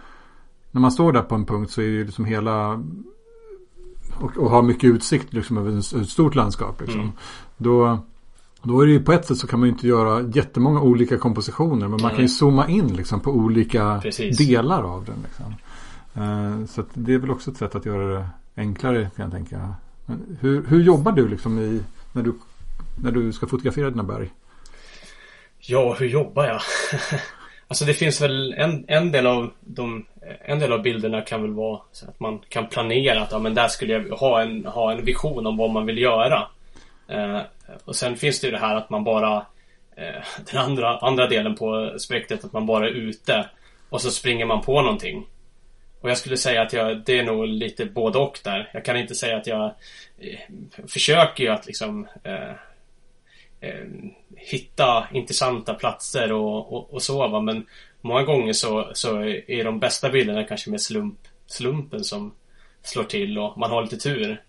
när 0.74 0.80
man 0.80 0.92
står 0.92 1.12
där 1.12 1.22
på 1.22 1.34
en 1.34 1.44
punkt 1.44 1.70
så 1.70 1.82
är 1.82 1.88
det 1.88 2.04
liksom 2.04 2.24
hela 2.24 2.84
och, 4.20 4.36
och 4.36 4.50
har 4.50 4.62
mycket 4.62 4.84
utsikt 4.84 5.32
liksom 5.32 5.58
över 5.58 5.78
ett 5.78 6.08
stort 6.08 6.34
landskap. 6.34 6.80
Liksom. 6.80 7.00
Mm. 7.00 7.12
Då, 7.56 7.98
då 8.62 8.80
är 8.80 8.86
det 8.86 8.92
ju 8.92 9.02
på 9.02 9.12
ett 9.12 9.26
sätt 9.26 9.38
så 9.38 9.46
kan 9.46 9.60
man 9.60 9.68
ju 9.68 9.72
inte 9.72 9.86
göra 9.86 10.30
jättemånga 10.34 10.80
olika 10.80 11.18
kompositioner. 11.18 11.88
Men 11.88 12.02
man 12.02 12.10
kan 12.10 12.20
ju 12.20 12.28
zooma 12.28 12.68
in 12.68 12.96
liksom 12.96 13.20
på 13.20 13.30
olika 13.30 14.00
Precis. 14.02 14.38
delar 14.38 14.82
av 14.82 15.04
den. 15.04 15.16
Liksom. 15.22 15.54
Uh, 16.22 16.66
så 16.66 16.84
det 16.94 17.14
är 17.14 17.18
väl 17.18 17.30
också 17.30 17.50
ett 17.50 17.56
sätt 17.56 17.74
att 17.74 17.86
göra 17.86 18.18
det 18.18 18.28
enklare 18.56 19.10
kan 19.16 19.22
jag 19.24 19.32
tänka. 19.32 19.74
Men 20.06 20.36
hur, 20.40 20.66
hur 20.66 20.82
jobbar 20.82 21.12
du 21.12 21.28
liksom 21.28 21.58
i, 21.58 21.80
när, 22.12 22.22
du, 22.22 22.34
när 23.02 23.12
du 23.12 23.32
ska 23.32 23.46
fotografera 23.46 23.90
dina 23.90 24.02
berg? 24.02 24.30
Ja, 25.58 25.96
hur 25.98 26.06
jobbar 26.06 26.44
jag? 26.44 26.60
Alltså 27.68 27.84
det 27.84 27.94
finns 27.94 28.20
väl 28.20 28.52
en, 28.52 28.84
en 28.88 29.12
del 29.12 29.26
av 29.26 29.52
de 29.60 30.04
en 30.40 30.58
del 30.58 30.72
av 30.72 30.82
bilderna 30.82 31.20
kan 31.20 31.42
väl 31.42 31.52
vara 31.52 31.80
så 31.92 32.08
att 32.08 32.20
man 32.20 32.38
kan 32.48 32.66
planera 32.66 33.22
att 33.22 33.32
ja, 33.32 33.38
men 33.38 33.54
där 33.54 33.68
skulle 33.68 33.92
jag 33.92 34.16
ha 34.16 34.42
en, 34.42 34.66
ha 34.66 34.92
en 34.92 35.04
vision 35.04 35.46
om 35.46 35.56
vad 35.56 35.70
man 35.70 35.86
vill 35.86 35.98
göra. 35.98 36.46
Eh, 37.08 37.40
och 37.84 37.96
sen 37.96 38.16
finns 38.16 38.40
det 38.40 38.46
ju 38.46 38.50
det 38.50 38.58
här 38.58 38.76
att 38.76 38.90
man 38.90 39.04
bara 39.04 39.46
eh, 39.96 40.24
Den 40.52 40.60
andra, 40.60 40.98
andra 40.98 41.26
delen 41.26 41.54
på 41.54 41.94
spektret 41.98 42.44
att 42.44 42.52
man 42.52 42.66
bara 42.66 42.86
är 42.86 42.92
ute 42.92 43.48
och 43.88 44.00
så 44.00 44.10
springer 44.10 44.46
man 44.46 44.62
på 44.62 44.82
någonting. 44.82 45.26
Och 46.00 46.10
jag 46.10 46.18
skulle 46.18 46.36
säga 46.36 46.62
att 46.62 46.72
jag, 46.72 47.04
det 47.04 47.18
är 47.18 47.24
nog 47.24 47.46
lite 47.46 47.86
både 47.86 48.18
och 48.18 48.40
där. 48.44 48.70
Jag 48.72 48.84
kan 48.84 48.96
inte 48.96 49.14
säga 49.14 49.36
att 49.36 49.46
jag 49.46 49.64
eh, 50.18 50.38
försöker 50.88 51.44
ju 51.44 51.50
att 51.50 51.66
liksom 51.66 52.08
eh, 52.24 52.50
eh, 53.60 53.84
hitta 54.36 55.08
intressanta 55.12 55.74
platser 55.74 56.32
och, 56.32 56.72
och, 56.72 56.94
och 56.94 57.02
så 57.02 57.28
va. 57.28 57.40
Men 57.40 57.66
många 58.04 58.22
gånger 58.22 58.52
så, 58.52 58.90
så 58.94 59.20
är 59.46 59.64
de 59.64 59.80
bästa 59.80 60.10
bilderna 60.10 60.44
kanske 60.44 60.70
med 60.70 60.80
slump, 60.80 61.18
slumpen 61.46 62.04
som 62.04 62.34
slår 62.82 63.04
till 63.04 63.38
och 63.38 63.58
man 63.58 63.70
har 63.70 63.82
lite 63.82 63.96
tur. 63.96 64.42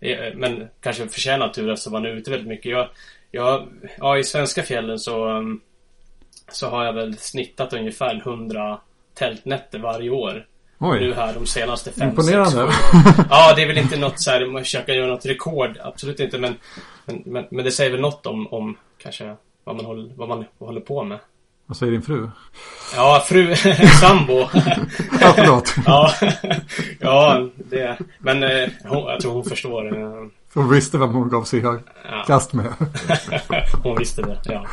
Eh, 0.00 0.34
men 0.34 0.68
kanske 0.80 1.08
förtjänar 1.08 1.48
tur 1.48 1.70
eftersom 1.70 1.92
man 1.92 2.04
är 2.04 2.08
ute 2.08 2.30
väldigt 2.30 2.48
mycket. 2.48 2.72
Jag, 2.72 2.88
jag, 3.30 3.68
ja, 3.98 4.18
i 4.18 4.24
svenska 4.24 4.62
fjällen 4.62 4.98
så, 4.98 5.28
mm, 5.28 5.60
så 6.48 6.68
har 6.68 6.84
jag 6.84 6.92
väl 6.92 7.18
snittat 7.18 7.72
ungefär 7.72 8.16
100 8.16 8.80
tältnätter 9.14 9.78
varje 9.78 10.10
år. 10.10 10.46
Oj. 10.78 11.00
Nu 11.00 11.14
här 11.14 11.34
de 11.34 11.46
senaste 11.46 11.92
fem, 11.92 12.08
Imponerande. 12.08 12.50
Sex 12.50 13.18
ja, 13.30 13.52
det 13.56 13.62
är 13.62 13.66
väl 13.66 13.78
inte 13.78 13.98
något 13.98 14.20
så 14.20 14.30
här, 14.30 14.46
man 14.46 14.62
försöker 14.62 14.92
göra 14.92 15.06
något 15.06 15.26
rekord. 15.26 15.78
Absolut 15.82 16.20
inte. 16.20 16.38
Men, 16.38 16.54
men, 17.06 17.22
men, 17.26 17.46
men, 17.50 17.64
det 17.64 17.70
säger 17.70 17.90
väl 17.90 18.00
något 18.00 18.26
om, 18.26 18.46
om 18.46 18.76
kanske 18.98 19.36
vad 19.64 19.76
man, 19.76 19.84
håller, 19.84 20.10
vad 20.14 20.28
man 20.28 20.44
håller 20.58 20.80
på 20.80 21.04
med. 21.04 21.18
Vad 21.66 21.76
säger 21.76 21.92
din 21.92 22.02
fru? 22.02 22.28
Ja, 22.96 23.24
fru, 23.28 23.54
sambo. 24.00 24.32
ja, 25.20 25.32
förlåt. 25.36 25.74
ja, 25.86 26.10
ja, 27.00 27.48
det. 27.56 27.98
Men 28.18 28.42
eh, 28.42 28.68
hon, 28.84 29.02
jag 29.02 29.20
tror 29.20 29.32
hon 29.32 29.44
förstår. 29.44 29.98
Eh. 29.98 30.26
Hon 30.54 30.70
visste 30.70 30.98
vem 30.98 31.10
hon 31.10 31.28
gav 31.28 31.44
sig 31.44 31.60
i 31.60 31.62
ja. 31.62 31.78
kast 32.26 32.52
med. 32.52 32.66
hon 33.82 33.98
visste 33.98 34.22
det, 34.22 34.40
ja. 34.44 34.66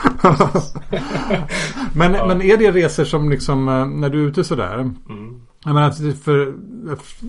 men, 1.95 2.13
ja. 2.13 2.25
men 2.27 2.41
är 2.41 2.58
det 2.58 2.71
resor 2.71 3.04
som 3.04 3.30
liksom, 3.30 3.67
eh, 3.67 3.86
när 3.86 4.10
du 4.10 4.23
är 4.23 4.27
ute 4.27 4.43
sådär. 4.43 4.73
Mm. 4.73 5.41
Jag 5.65 5.73
menar, 5.73 6.13
för, 6.23 6.54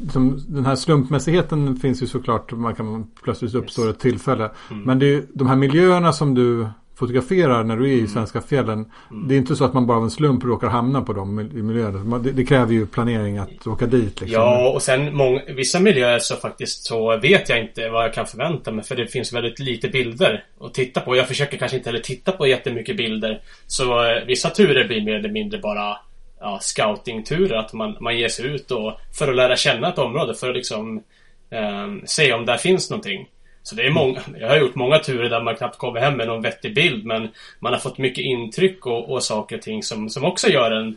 liksom, 0.03 0.45
den 0.49 0.67
här 0.67 0.77
slumpmässigheten 0.77 1.77
finns 1.77 2.03
ju 2.03 2.07
såklart. 2.07 2.53
Man 2.53 2.75
kan 2.75 3.07
plötsligt 3.23 3.55
uppstå 3.55 3.83
yes. 3.87 3.95
ett 3.95 4.01
tillfälle. 4.01 4.51
Mm. 4.71 4.83
Men 4.83 4.99
det 4.99 5.07
är 5.07 5.11
ju 5.11 5.27
de 5.35 5.49
här 5.49 5.57
miljöerna 5.57 6.13
som 6.13 6.35
du 6.35 6.67
fotograferar 6.95 7.65
när 7.65 7.77
du 7.77 7.85
är 7.85 7.93
i 7.93 7.99
mm. 7.99 8.09
svenska 8.09 8.41
fjällen. 8.41 8.91
Mm. 9.11 9.29
Det 9.29 9.35
är 9.35 9.39
inte 9.39 9.57
så 9.57 9.65
att 9.65 9.75
man 9.75 9.87
bara 9.87 9.97
av 9.97 10.05
en 10.05 10.11
slump 10.11 10.45
råkar 10.45 10.69
hamna 10.69 11.03
på 11.03 11.13
de 11.13 11.35
miljöerna. 11.53 12.19
Det, 12.19 12.33
det 12.33 12.45
kräver 12.45 12.73
ju 12.73 12.87
planering 12.87 13.39
att 13.39 13.67
åka 13.67 13.87
dit. 13.87 14.21
Liksom. 14.21 14.43
Ja, 14.43 14.71
och 14.71 14.83
sen 14.83 15.17
många, 15.17 15.41
vissa 15.57 15.81
miljöer 15.81 16.19
så 16.19 16.37
faktiskt 16.37 16.85
så 16.85 17.17
vet 17.17 17.49
jag 17.49 17.61
inte 17.61 17.89
vad 17.89 18.05
jag 18.05 18.15
kan 18.15 18.27
förvänta 18.27 18.73
mig. 18.73 18.85
För 18.85 18.97
det 18.97 19.07
finns 19.07 19.33
väldigt 19.33 19.59
lite 19.59 19.89
bilder 19.89 20.45
att 20.61 20.75
titta 20.75 21.01
på. 21.01 21.17
Jag 21.17 21.29
försöker 21.29 21.59
kanske 21.59 21.77
inte 21.77 21.89
heller 21.89 22.03
titta 22.03 22.33
på 22.33 22.47
jättemycket 22.47 22.97
bilder. 22.97 23.41
Så 23.67 24.05
eh, 24.05 24.25
vissa 24.27 24.51
turer 24.51 24.89
blir 24.89 25.05
mer 25.05 25.15
eller 25.15 25.33
mindre 25.33 25.59
bara 25.59 25.97
ja, 26.41 26.59
scoutingturer. 26.63 27.57
Att 27.57 27.73
man, 27.73 27.97
man 28.01 28.19
ger 28.19 28.29
sig 28.29 28.47
ut 28.47 28.71
och, 28.71 28.93
för 29.19 29.29
att 29.29 29.37
lära 29.37 29.57
känna 29.57 29.89
ett 29.89 29.99
område. 29.99 30.35
För 30.35 30.49
att 30.49 30.57
liksom 30.57 31.03
eh, 31.51 31.89
se 32.05 32.33
om 32.33 32.47
där 32.47 32.57
finns 32.57 32.91
någonting. 32.91 33.29
Så 33.63 33.75
det 33.75 33.87
är 33.87 33.91
många, 33.91 34.21
jag 34.41 34.49
har 34.49 34.57
gjort 34.57 34.75
många 34.75 34.99
turer 34.99 35.31
där 35.31 35.43
man 35.43 35.57
knappt 35.57 35.79
kommer 35.79 36.01
hem 36.01 36.17
med 36.17 36.27
någon 36.27 36.43
vettig 36.43 36.75
bild 36.75 37.05
men 37.05 37.29
man 37.59 37.73
har 37.73 37.81
fått 37.81 37.99
mycket 37.99 38.25
intryck 38.25 38.87
och, 38.87 39.13
och 39.13 39.23
saker 39.23 39.57
och 39.57 39.63
ting 39.63 39.83
som, 39.83 40.11
som 40.11 40.25
också 40.25 40.49
gör 40.49 40.71
en 40.71 40.97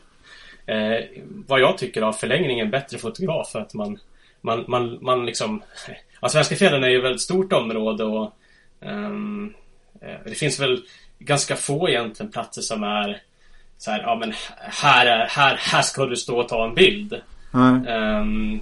eh, 0.66 1.06
vad 1.48 1.60
jag 1.60 1.78
tycker 1.78 2.02
av 2.02 2.14
förlängningen 2.14 2.70
bättre 2.70 2.98
fotograf 2.98 3.52
för 3.52 3.60
att 3.60 3.74
man 3.74 4.00
man, 4.42 4.66
man, 4.68 4.98
man 5.02 5.26
liksom 5.26 5.64
ja, 6.22 6.30
Svenska 6.30 6.56
fjällen 6.56 6.84
är 6.84 6.90
ju 6.90 6.98
ett 6.98 7.04
väldigt 7.04 7.22
stort 7.22 7.54
område 7.54 8.04
och 8.04 8.34
um, 8.80 9.54
det 10.26 10.36
finns 10.36 10.60
väl 10.60 10.84
ganska 11.20 11.56
få 11.56 11.90
egentligen 11.90 12.32
platser 12.32 12.62
som 12.62 12.84
är 12.84 13.22
så 13.78 13.92
här, 13.92 14.02
ja 14.02 14.16
men 14.16 14.34
här, 14.58 15.06
är, 15.06 15.26
här, 15.26 15.56
här 15.60 15.82
ska 15.82 16.06
du 16.06 16.16
stå 16.16 16.40
och 16.40 16.48
ta 16.48 16.66
en 16.66 16.76
bild. 16.76 17.22
Mm. 17.54 17.88
Um, 17.88 18.62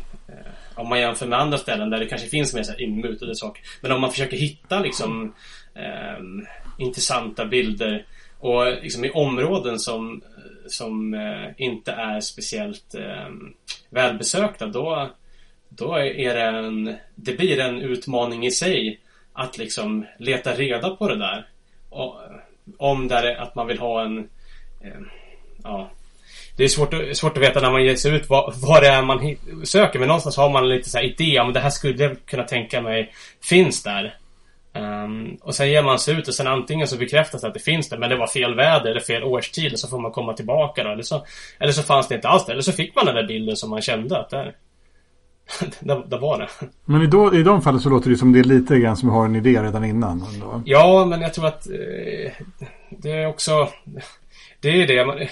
om 0.76 0.90
man 0.90 1.00
jämför 1.00 1.28
med 1.28 1.40
andra 1.40 1.58
ställen 1.58 1.90
där 1.90 2.00
det 2.00 2.06
kanske 2.06 2.28
finns 2.28 2.54
mer 2.54 2.64
så 2.64 2.72
här 2.72 2.82
inmutade 2.82 3.36
saker. 3.36 3.64
Men 3.82 3.92
om 3.92 4.02
man 4.02 4.12
försöker 4.12 4.38
hitta 4.38 4.80
liksom 4.80 5.34
eh, 5.76 6.24
intressanta 6.78 7.46
bilder 7.46 8.06
och 8.40 8.66
liksom 8.66 9.06
i 9.06 9.10
områden 9.10 9.80
som, 9.80 10.22
som 10.68 11.14
eh, 11.14 11.52
inte 11.58 11.92
är 11.92 12.20
speciellt 12.20 12.96
eh, 12.96 13.30
välbesökta 13.90 14.68
då, 14.68 15.10
då 15.70 15.96
är 15.96 16.34
det 16.36 16.42
en, 16.42 16.96
det 17.16 17.38
blir 17.38 17.60
en 17.60 17.82
utmaning 17.82 18.46
i 18.46 18.52
sig 18.52 19.00
att 19.34 19.58
liksom 19.58 20.06
leta 20.20 20.54
reda 20.54 20.90
på 20.90 21.08
det 21.08 21.18
där. 21.18 21.48
Och, 21.90 22.22
om 22.78 23.08
där 23.08 23.36
att 23.36 23.56
man 23.56 23.68
vill 23.68 23.80
ha 23.80 24.04
en 24.04 24.18
eh, 24.82 25.02
ja, 25.64 25.92
det 26.56 26.64
är 26.64 26.68
svårt, 26.68 26.94
svårt 27.14 27.38
att 27.38 27.44
veta 27.44 27.62
när 27.62 27.72
man 27.72 27.84
ger 27.84 27.96
sig 27.96 28.16
ut 28.16 28.30
vad, 28.30 28.54
vad 28.56 28.84
det 28.84 28.88
är 28.88 29.02
man 29.02 29.36
söker. 29.64 30.00
Men 30.00 30.08
någonstans 30.08 30.38
har 30.38 30.50
man 30.50 30.70
lite 30.70 30.90
så 30.90 30.98
här 30.98 31.06
idé 31.06 31.40
om 31.40 31.54
det 31.54 31.60
här 31.60 31.70
skulle 31.70 32.04
jag 32.04 32.18
kunna 32.26 32.44
tänka 32.44 32.82
mig 32.82 33.14
finns 33.42 33.84
där. 33.84 34.18
Um, 34.76 35.38
och 35.42 35.56
sen 35.56 35.70
ger 35.70 35.84
man 35.84 36.00
sig 36.00 36.16
ut 36.16 36.28
och 36.28 36.34
sen 36.34 36.48
antingen 36.48 36.88
så 36.88 36.98
bekräftas 36.98 37.42
det 37.42 37.48
att 37.48 37.54
det 37.54 37.60
finns 37.60 37.90
där 37.90 37.98
men 37.98 38.10
det 38.10 38.16
var 38.16 38.28
fel 38.28 38.56
väder 38.56 38.92
eller 38.92 39.00
fel 39.00 39.24
årstid 39.24 39.74
och 39.74 39.80
så 39.80 39.88
får 39.88 40.00
man 40.00 40.12
komma 40.12 40.34
tillbaka 40.34 40.84
då. 40.84 40.90
Eller 40.90 41.04
så, 41.04 41.26
eller 41.60 41.72
så 41.72 41.84
fanns 41.84 42.08
det 42.08 42.16
inte 42.16 42.28
alls 42.28 42.46
där. 42.46 42.54
Eller 42.54 42.64
så 42.64 42.72
fick 42.72 42.96
man 42.96 43.06
den 43.06 43.16
där 43.16 43.28
bilden 43.28 43.56
som 43.56 43.70
man 43.70 43.82
kände 43.82 44.20
att 44.20 44.30
där, 44.30 44.56
där, 45.80 46.04
där 46.08 46.18
var 46.18 46.40
det. 46.40 46.48
Men 46.86 47.02
i, 47.02 47.08
då, 47.08 47.36
i 47.36 47.44
de 47.44 47.62
fallen 47.62 47.80
så 47.80 47.90
låter 47.90 48.10
det 48.10 48.18
som 48.18 48.34
det 48.34 48.40
är 48.40 48.44
lite 48.44 48.80
grann 48.80 48.98
som 48.98 49.10
har 49.10 49.26
en 49.26 49.36
idé 49.36 49.64
redan 49.64 49.84
innan. 49.84 50.26
Ändå. 50.34 50.62
Ja, 50.66 51.06
men 51.06 51.22
jag 51.22 51.34
tror 51.34 51.48
att 51.48 51.68
eh, 51.70 52.32
det 52.90 53.12
är 53.12 53.28
också... 53.28 53.70
Det 54.62 54.82
är 54.82 54.88
det. 54.88 55.30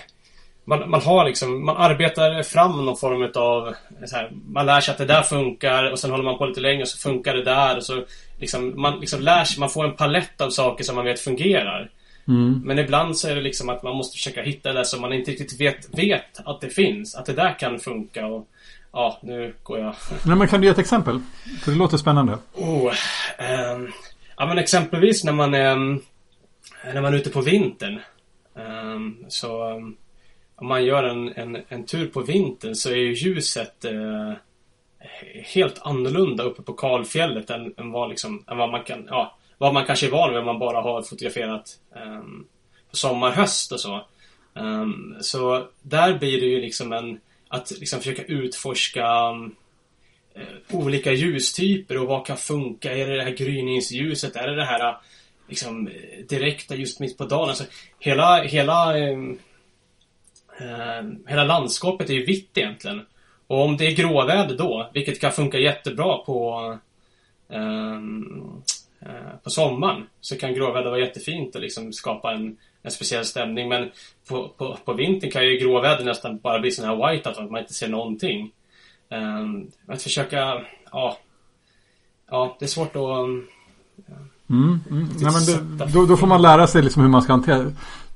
Man, 0.72 0.90
man, 0.90 1.02
har 1.02 1.26
liksom, 1.26 1.66
man 1.66 1.78
arbetar 1.78 2.44
fram 2.44 2.86
någon 2.86 2.98
form 2.98 3.22
här, 4.12 4.32
Man 4.46 4.66
lär 4.66 4.82
sig 4.82 4.92
att 4.92 4.98
det 4.98 5.06
där 5.06 5.22
funkar 5.22 5.92
och 5.92 6.00
sen 6.00 6.12
håller 6.12 6.24
man 6.24 6.38
på 6.38 6.46
lite 6.46 6.60
längre 6.60 6.82
och 6.82 6.88
så 6.88 6.98
funkar 6.98 7.34
det 7.34 7.44
där 7.44 7.78
och 7.78 7.84
så 7.84 8.04
liksom, 8.40 8.82
man 8.82 9.00
liksom 9.00 9.22
lär 9.22 9.44
sig, 9.44 9.60
man 9.60 9.70
får 9.70 9.86
en 9.86 9.96
palett 9.96 10.42
av 10.42 10.50
saker 10.50 10.84
som 10.84 10.96
man 10.96 11.06
vet 11.06 11.20
fungerar. 11.20 11.90
Mm. 12.28 12.62
Men 12.66 12.80
ibland 12.80 13.18
så 13.18 13.28
är 13.28 13.36
det 13.36 13.42
liksom 13.42 13.70
att 13.70 13.84
man 13.84 13.96
måste 13.96 14.18
försöka 14.18 14.42
hitta 14.42 14.74
det 14.74 14.86
som 14.86 15.02
man 15.02 15.14
inte 15.14 15.32
riktigt 15.32 15.62
vet, 15.62 16.00
vet 16.00 16.42
att 16.46 16.62
det 16.62 16.70
finns. 16.70 17.16
Att 17.16 17.26
det 17.26 17.34
där 17.34 17.60
kan 17.60 17.80
funka 17.80 18.26
och 18.26 18.48
Ja, 18.94 19.20
nu 19.22 19.54
går 19.64 19.80
jag... 19.80 19.96
Nej, 20.26 20.36
men 20.36 20.48
kan 20.48 20.62
du 20.62 20.68
ge 20.68 20.72
ett 20.72 20.80
exempel? 20.80 21.20
För 21.64 21.72
det 21.72 21.78
låter 21.78 21.98
spännande. 21.98 22.38
Oh, 22.54 22.94
um, 23.74 23.92
ja 24.38 24.46
men 24.46 24.58
exempelvis 24.58 25.24
när 25.24 25.34
man 25.34 25.54
är 25.54 25.76
När 26.94 27.02
man 27.02 27.14
är 27.14 27.18
ute 27.18 27.30
på 27.30 27.42
vintern 27.42 28.00
um, 28.54 29.26
Så 29.28 29.70
um, 29.72 29.98
om 30.62 30.68
man 30.68 30.86
gör 30.86 31.04
en, 31.04 31.34
en, 31.36 31.64
en 31.68 31.86
tur 31.86 32.08
på 32.08 32.22
vintern 32.22 32.76
så 32.76 32.90
är 32.90 32.96
ju 32.96 33.14
ljuset 33.14 33.86
eh, 33.86 34.34
helt 35.44 35.82
annorlunda 35.82 36.44
uppe 36.44 36.62
på 36.62 36.74
kalfjället 36.74 37.50
än, 37.50 37.74
än, 37.78 37.92
vad, 37.92 38.10
liksom, 38.10 38.46
än 38.48 38.58
vad 38.58 38.72
man 38.72 38.84
kan, 38.84 39.08
ja, 39.10 39.38
vad 39.58 39.74
man 39.74 39.86
kanske 39.86 40.08
är 40.08 40.12
van 40.12 40.30
vid 40.30 40.40
om 40.40 40.46
man 40.46 40.60
bara 40.60 40.82
har 40.82 41.02
fotograferat 41.02 41.80
eh, 41.96 42.22
på 42.90 42.96
sommar, 42.96 43.32
höst 43.32 43.72
och 43.72 43.80
så. 43.80 44.06
Um, 44.54 45.18
så 45.22 45.68
där 45.82 46.18
blir 46.18 46.42
det 46.42 46.48
ju 46.48 46.62
liksom 46.62 46.94
en, 46.94 47.20
att 47.48 47.72
liksom 47.72 48.00
försöka 48.00 48.24
utforska 48.24 49.32
uh, 49.32 49.58
olika 50.72 51.12
ljustyper 51.12 51.98
och 51.98 52.08
vad 52.08 52.26
kan 52.26 52.38
funka? 52.38 52.98
Är 52.98 53.08
det 53.08 53.16
det 53.16 53.24
här 53.24 53.32
gryningsljuset? 53.32 54.36
Är 54.36 54.48
det 54.48 54.56
det 54.56 54.66
här 54.66 54.98
liksom 55.48 55.88
eh, 55.88 56.26
direkta 56.30 56.76
just 56.76 57.00
mitt 57.00 57.18
på 57.18 57.26
dagen? 57.26 57.50
Alltså, 57.50 57.64
hela, 58.00 58.44
hela 58.44 58.98
um, 58.98 59.40
hela 61.28 61.44
landskapet 61.44 62.10
är 62.10 62.14
ju 62.14 62.26
vitt 62.26 62.58
egentligen. 62.58 63.02
Och 63.48 63.66
om 63.66 63.78
det 63.78 63.88
är 63.88 63.96
gråväder 63.96 64.58
då, 64.58 64.90
vilket 64.94 65.22
kan 65.22 65.32
funka 65.32 65.58
jättebra 65.58 66.18
på 66.18 66.78
ehm, 67.50 68.62
eh, 69.00 69.38
på 69.44 69.50
sommaren, 69.50 70.08
så 70.22 70.38
kan 70.38 70.54
gråväder 70.54 70.90
vara 70.90 71.00
jättefint 71.00 71.56
och 71.56 71.62
liksom 71.62 71.94
skapa 71.94 72.32
en, 72.32 72.58
en 72.82 72.92
speciell 72.92 73.26
stämning. 73.26 73.70
Men 73.70 73.92
på, 74.30 74.48
på, 74.48 74.78
på 74.86 74.94
vintern 74.94 75.32
kan 75.32 75.46
ju 75.46 75.58
gråväder 75.58 76.06
nästan 76.06 76.38
bara 76.38 76.60
bli 76.60 76.72
sån 76.72 76.86
här 76.86 77.12
white 77.12 77.30
att 77.30 77.52
man 77.52 77.62
inte 77.62 77.74
ser 77.74 77.88
någonting. 77.88 78.52
Um, 79.10 79.72
att 79.88 80.02
försöka, 80.02 80.62
ja. 80.92 81.18
Ja, 82.30 82.56
det 82.60 82.66
är 82.66 82.70
svårt 82.70 82.96
att... 82.96 83.02
Mm, 84.50 84.80
mm. 84.90 85.10
Nej, 85.20 85.32
men 85.34 85.78
det, 85.78 85.86
då, 85.94 86.06
då, 86.06 86.18
får 86.18 86.28
man 86.28 86.42
lära 86.42 86.68
sig 86.68 86.82
liksom 86.82 87.02
hur 87.02 87.10
man 87.10 87.22
ska 87.22 87.34
hantera 87.34 87.72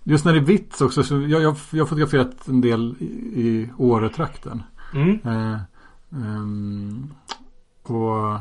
Just 0.08 0.26
när 0.26 0.34
det 0.34 0.40
är 0.40 0.44
vitt 0.44 0.82
också. 0.82 1.04
Så 1.04 1.14
jag, 1.14 1.42
jag, 1.42 1.56
jag 1.72 1.80
har 1.80 1.86
fotograferat 1.86 2.48
en 2.48 2.62
del 2.62 2.96
i, 3.00 3.06
i 3.42 3.70
Åretrakten. 3.78 4.64
Mm. 4.94 5.20
Eh, 5.26 5.60
um, 6.10 7.14
och 7.84 8.40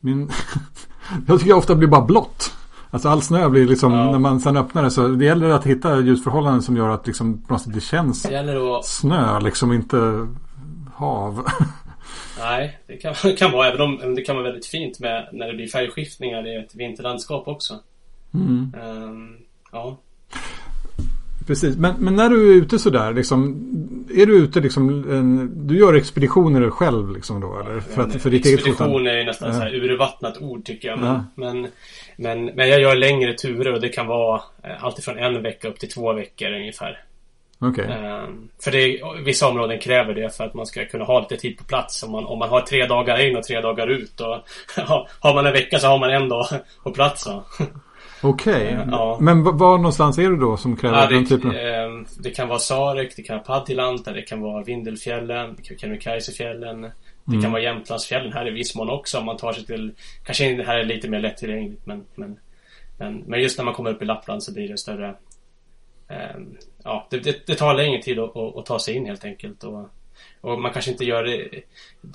min... 0.00 0.30
jag 1.26 1.38
tycker 1.38 1.50
jag 1.50 1.58
ofta 1.58 1.74
blir 1.74 1.88
bara 1.88 2.04
blått. 2.04 2.52
Alltså 2.90 3.08
all 3.08 3.22
snö 3.22 3.48
blir 3.48 3.66
liksom, 3.66 3.92
Ja. 3.92 4.10
när 4.10 4.18
man 4.18 4.40
sen 4.40 4.56
öppnar 4.56 4.82
det 4.82 4.90
så 4.90 5.08
det 5.08 5.24
gäller 5.24 5.48
att 5.48 5.66
hitta 5.66 6.00
ljusförhållanden 6.00 6.62
som 6.62 6.76
gör 6.76 6.88
att 6.88 7.06
liksom 7.06 7.42
på 7.42 7.52
något 7.52 7.62
sätt 7.62 7.74
det 7.74 7.80
känns 7.80 8.22
Det 8.22 8.76
att... 8.78 8.84
snö, 8.86 9.40
liksom 9.40 9.72
inte 9.72 10.28
hav. 10.94 11.46
Nej, 12.38 12.78
det 12.86 12.96
kan, 12.96 13.14
kan 13.38 13.52
vara. 13.52 13.68
Även 13.68 13.80
om 13.80 14.14
det 14.14 14.22
kan 14.22 14.36
vara 14.36 14.44
väldigt 14.44 14.66
fint 14.66 15.00
med 15.00 15.28
när 15.32 15.46
det 15.46 15.54
blir 15.54 15.68
färgskiftningar 15.68 16.46
i 16.46 16.56
ett 16.56 16.74
vinterlandskap 16.74 17.48
också. 17.48 17.74
Mm. 18.34 18.74
Ehm, 18.82 19.36
ja. 19.72 19.98
Precis, 21.46 21.76
men, 21.76 21.94
men 21.98 22.16
när 22.16 22.28
du 22.28 22.52
är 22.52 22.56
ute 22.56 22.78
sådär, 22.78 23.12
liksom, 23.12 23.56
är 24.14 24.26
du 24.26 24.36
ute 24.36 24.60
liksom, 24.60 24.88
en, 25.10 25.50
du 25.66 25.78
gör 25.78 25.94
expeditioner 25.94 26.70
själv 26.70 27.12
liksom 27.12 27.40
då 27.40 27.60
eller? 27.60 27.80
För, 27.80 28.02
att, 28.02 28.22
för 28.22 28.30
ditt 28.30 28.46
Expedition 28.46 29.06
är 29.06 29.16
ju 29.18 29.24
nästan 29.24 29.48
Ja. 29.48 29.54
så 29.54 29.60
här 29.60 29.74
urvattnat 29.74 30.38
ord 30.42 30.64
tycker 30.64 30.88
jag. 30.88 30.98
Men, 30.98 31.08
Ja. 31.08 31.24
men, 31.34 31.66
men, 32.16 32.44
men 32.44 32.68
jag 32.68 32.80
gör 32.80 32.94
längre 32.96 33.34
turer 33.34 33.72
och 33.72 33.80
det 33.80 33.88
kan 33.88 34.06
vara 34.06 34.42
eh, 34.62 34.84
alltifrån 34.84 35.18
en 35.18 35.42
vecka 35.42 35.68
upp 35.68 35.78
till 35.78 35.90
två 35.90 36.12
veckor 36.12 36.52
ungefär. 36.52 37.00
Okej. 37.64 37.84
Ehm, 37.84 38.48
för 38.64 38.70
det, 38.70 39.00
vissa 39.24 39.48
områden 39.48 39.78
kräver 39.78 40.14
det 40.14 40.36
för 40.36 40.44
att 40.44 40.54
man 40.54 40.66
ska 40.66 40.84
kunna 40.84 41.04
ha 41.04 41.20
lite 41.20 41.36
tid 41.36 41.58
på 41.58 41.64
plats. 41.64 42.02
Om 42.02 42.12
man, 42.12 42.24
om 42.24 42.38
man 42.38 42.48
har 42.48 42.60
tre 42.60 42.86
dagar 42.86 43.26
in 43.26 43.36
och 43.36 43.42
tre 43.42 43.60
dagar 43.60 43.86
ut. 43.86 44.20
Och, 44.20 44.36
har 45.20 45.34
man 45.34 45.46
en 45.46 45.52
vecka 45.52 45.78
så 45.78 45.86
har 45.86 45.98
man 45.98 46.10
en 46.10 46.28
dag 46.28 46.46
på 46.82 46.90
plats. 46.90 47.26
Va? 47.26 47.44
Okej. 48.22 48.78
Ja. 48.90 49.18
Men 49.20 49.42
var 49.42 49.76
någonstans 49.76 50.18
är 50.18 50.30
du 50.30 50.36
då 50.36 50.56
som 50.56 50.76
kräver 50.76 50.96
Ja, 50.98 51.06
den 51.06 51.26
typen 51.26 51.46
av... 51.50 51.54
det, 51.54 51.76
ehm, 51.76 52.06
det 52.18 52.30
kan 52.30 52.48
vara 52.48 52.58
Sarek, 52.58 53.16
det 53.16 53.22
kan 53.22 53.36
vara 53.36 53.44
Padjelanta, 53.60 54.12
det 54.12 54.22
kan 54.22 54.40
vara 54.40 54.62
Vindelfjällen, 54.64 55.56
Kebnekaisefjällen. 55.78 56.80
Det 56.82 56.92
Mm. 57.32 57.42
kan 57.42 57.52
vara 57.52 57.62
Jämtlandsfjällen 57.62 58.32
här 58.32 58.48
i 58.48 58.50
viss 58.50 58.74
mån 58.74 58.90
också 58.90 59.18
om 59.18 59.24
man 59.26 59.36
tar 59.36 59.52
sig 59.52 59.66
till... 59.66 59.92
Kanske 60.24 60.54
det 60.54 60.64
här 60.64 60.78
är 60.78 60.84
lite 60.84 61.08
mer 61.08 61.20
lättillgängligt 61.20 61.86
men, 61.86 62.04
men, 62.14 62.38
men, 62.98 63.16
men 63.26 63.40
just 63.42 63.58
när 63.58 63.64
man 63.64 63.74
kommer 63.74 63.90
upp 63.90 64.02
i 64.02 64.04
Lappland 64.04 64.42
så 64.42 64.52
blir 64.54 64.68
det 64.68 64.78
större... 64.78 65.14
ehm, 66.08 66.56
ja, 66.84 67.06
det, 67.10 67.18
det, 67.18 67.46
det 67.46 67.54
tar 67.54 67.74
längre 67.74 68.02
tid 68.02 68.18
att, 68.18 68.36
att, 68.36 68.56
att 68.56 68.66
ta 68.66 68.78
sig 68.78 68.94
in 68.94 69.06
helt 69.06 69.24
enkelt. 69.24 69.64
Och, 69.64 69.88
och 70.42 70.60
man 70.60 70.72
kanske 70.72 70.90
inte 70.90 71.04
gör 71.04 71.24
det... 71.24 71.62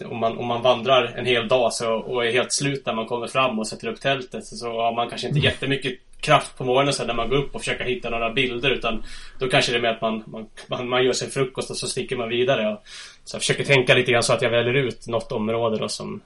Om 0.06 0.18
man, 0.18 0.38
om 0.38 0.48
man 0.48 0.62
vandrar 0.62 1.14
en 1.18 1.26
hel 1.26 1.48
dag 1.48 1.74
så, 1.74 1.94
och 1.94 2.26
är 2.26 2.32
helt 2.32 2.54
slut 2.54 2.86
när 2.86 2.94
man 2.94 3.06
kommer 3.06 3.28
fram 3.28 3.60
och 3.60 3.68
sätter 3.68 3.88
upp 3.88 4.02
tältet 4.02 4.46
så 4.46 4.68
har 4.68 4.96
man 4.96 5.10
kanske 5.10 5.28
inte 5.28 5.40
jättemycket 5.40 6.00
kraft 6.22 6.58
på 6.58 6.64
morgonen 6.64 6.94
sen 6.94 7.08
när 7.08 7.14
man 7.14 7.30
går 7.30 7.38
upp 7.38 7.56
och 7.56 7.62
försöker 7.62 7.86
hitta 7.86 8.10
några 8.10 8.34
bilder 8.34 8.70
utan 8.72 9.04
då 9.40 9.48
kanske 9.48 9.72
det 9.72 9.78
är 9.78 9.82
med 9.82 9.92
att 9.92 10.02
man, 10.02 10.24
man, 10.26 10.48
man, 10.68 10.90
man 10.90 11.06
gör 11.06 11.14
sin 11.14 11.30
frukost 11.30 11.70
och 11.70 11.78
så 11.78 11.88
sticker 11.88 12.18
man 12.18 12.30
vidare. 12.30 12.74
Och, 12.74 12.82
så 13.24 13.36
jag 13.36 13.42
försöker 13.42 13.64
tänka 13.64 13.96
lite 13.96 14.12
grann 14.12 14.24
så 14.24 14.34
att 14.34 14.42
jag 14.42 14.50
väljer 14.50 14.74
ut 14.74 15.08
något 15.08 15.32
område 15.32 15.78
då 15.78 15.88
som 15.90 16.22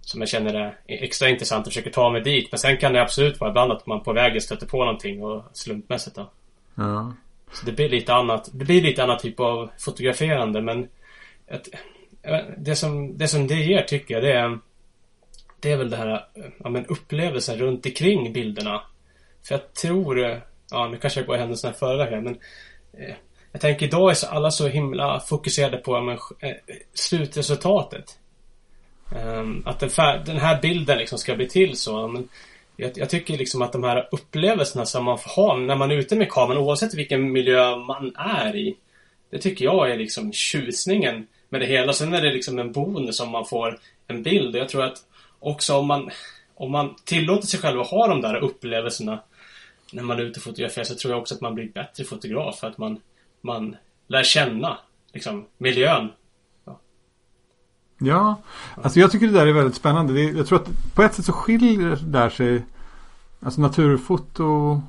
som 0.00 0.20
jag 0.20 0.28
känner 0.28 0.54
är 0.54 0.74
extra 0.86 1.28
intressant 1.28 1.66
och 1.66 1.72
försöker 1.72 1.90
ta 1.90 2.10
mig 2.10 2.20
dit. 2.20 2.48
Men 2.52 2.58
sen 2.58 2.76
kan 2.76 2.92
det 2.92 3.02
absolut 3.02 3.40
vara 3.40 3.50
ibland 3.50 3.72
att 3.72 3.86
man 3.86 4.02
på 4.02 4.12
vägen 4.12 4.40
stöter 4.40 4.66
på 4.66 4.78
någonting 4.78 5.22
och 5.22 5.44
slumpmässigt 5.52 6.16
då. 6.16 6.30
Ja. 6.74 7.12
Så 7.52 7.66
det 7.66 7.72
blir 7.72 7.88
lite 7.88 8.14
annat. 8.14 8.50
Det 8.52 8.64
blir 8.64 8.82
lite 8.82 9.02
annat 9.02 9.18
typ 9.18 9.40
av 9.40 9.70
fotograferande 9.78 10.60
men 10.60 10.88
ett, 11.50 11.68
det, 12.56 12.76
som, 12.76 13.18
det 13.18 13.28
som 13.28 13.46
det 13.46 13.54
ger 13.54 13.82
tycker 13.82 14.14
jag 14.14 14.22
det 14.22 14.32
är 14.32 14.58
Det 15.60 15.72
är 15.72 15.76
väl 15.76 15.90
det 15.90 15.96
här 15.96 16.26
ja, 16.58 16.70
men 16.70 16.86
upplevelsen 16.86 17.58
runt 17.58 17.86
omkring 17.86 18.32
bilderna. 18.32 18.82
För 19.42 19.54
jag 19.54 19.74
tror 19.74 20.42
Ja 20.70 20.88
nu 20.88 20.96
kanske 20.96 21.20
jag 21.20 21.26
går 21.26 21.36
händelserna 21.36 21.74
i 21.74 21.76
förväg 21.76 22.10
här 22.10 22.20
men 22.20 22.38
eh, 22.92 23.14
Jag 23.52 23.60
tänker 23.60 23.86
idag 23.86 24.10
är 24.10 24.14
så 24.14 24.26
alla 24.26 24.50
så 24.50 24.68
himla 24.68 25.20
fokuserade 25.20 25.76
på 25.76 25.96
ja, 25.96 26.00
men, 26.00 26.18
eh, 26.40 26.56
slutresultatet. 26.94 28.18
Um, 29.16 29.62
att 29.66 29.80
den, 29.80 29.90
fär, 29.90 30.22
den 30.26 30.36
här 30.36 30.60
bilden 30.62 30.98
liksom 30.98 31.18
ska 31.18 31.34
bli 31.34 31.48
till 31.48 31.76
så. 31.76 32.08
Men 32.08 32.28
jag, 32.76 32.92
jag 32.94 33.10
tycker 33.10 33.38
liksom 33.38 33.62
att 33.62 33.72
de 33.72 33.84
här 33.84 34.08
upplevelserna 34.12 34.86
som 34.86 35.04
man 35.04 35.18
får 35.18 35.30
ha 35.30 35.56
när 35.56 35.76
man 35.76 35.90
är 35.90 35.96
ute 35.96 36.16
med 36.16 36.30
kameran 36.30 36.62
oavsett 36.62 36.94
vilken 36.94 37.32
miljö 37.32 37.76
man 37.76 38.16
är 38.16 38.56
i. 38.56 38.76
Det 39.30 39.38
tycker 39.38 39.64
jag 39.64 39.90
är 39.90 39.96
liksom 39.96 40.32
tjusningen 40.32 41.26
med 41.50 41.60
det 41.60 41.66
hela. 41.66 41.92
Sen 41.92 42.14
är 42.14 42.22
det 42.22 42.32
liksom 42.32 42.58
en 42.58 42.72
bonus 42.72 43.20
om 43.20 43.30
man 43.30 43.46
får 43.46 43.78
en 44.06 44.22
bild. 44.22 44.56
Jag 44.56 44.68
tror 44.68 44.84
att 44.84 44.98
också 45.38 45.76
om 45.76 45.86
man, 45.86 46.10
om 46.54 46.72
man 46.72 46.94
tillåter 47.04 47.46
sig 47.46 47.60
själv 47.60 47.80
att 47.80 47.90
ha 47.90 48.06
de 48.06 48.20
där 48.20 48.36
upplevelserna 48.36 49.20
när 49.92 50.02
man 50.02 50.18
är 50.18 50.22
ute 50.22 50.38
och 50.38 50.44
fotograferar 50.44 50.84
så 50.84 50.94
tror 50.94 51.12
jag 51.12 51.20
också 51.20 51.34
att 51.34 51.40
man 51.40 51.54
blir 51.54 51.68
bättre 51.68 52.04
fotograf 52.04 52.58
för 52.58 52.66
att 52.66 52.78
man, 52.78 53.00
man 53.40 53.76
lär 54.06 54.22
känna 54.22 54.78
liksom 55.12 55.46
miljön. 55.58 56.08
Ja, 58.02 58.42
alltså 58.82 59.00
jag 59.00 59.12
tycker 59.12 59.26
det 59.26 59.32
där 59.32 59.46
är 59.46 59.52
väldigt 59.52 59.74
spännande. 59.74 60.12
Det, 60.12 60.22
jag 60.22 60.46
tror 60.46 60.60
att 60.60 60.94
på 60.94 61.02
ett 61.02 61.14
sätt 61.14 61.24
så 61.24 61.32
skiljer 61.32 61.88
det 61.88 61.96
där 62.02 62.30
sig 62.30 62.62
Alltså 63.42 63.60
naturfoto 63.60 64.82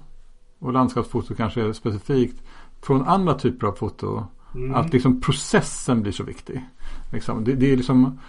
och 0.60 0.74
landskapsfoto 0.74 1.36
kanske 1.36 1.74
specifikt 1.74 2.41
från 2.82 3.08
andra 3.08 3.34
typer 3.34 3.67
av 3.67 3.74
foto. 3.74 4.24
Mm. 4.56 4.76
Att 4.76 4.94
liksom 4.94 5.22
processen 5.22 6.02
blir 6.02 6.12
så 6.12 6.24
viktig. 6.24 6.66
Liksom, 7.12 7.44
det, 7.44 7.56
det 7.56 7.72
är 7.72 7.78
liksom 7.78 8.20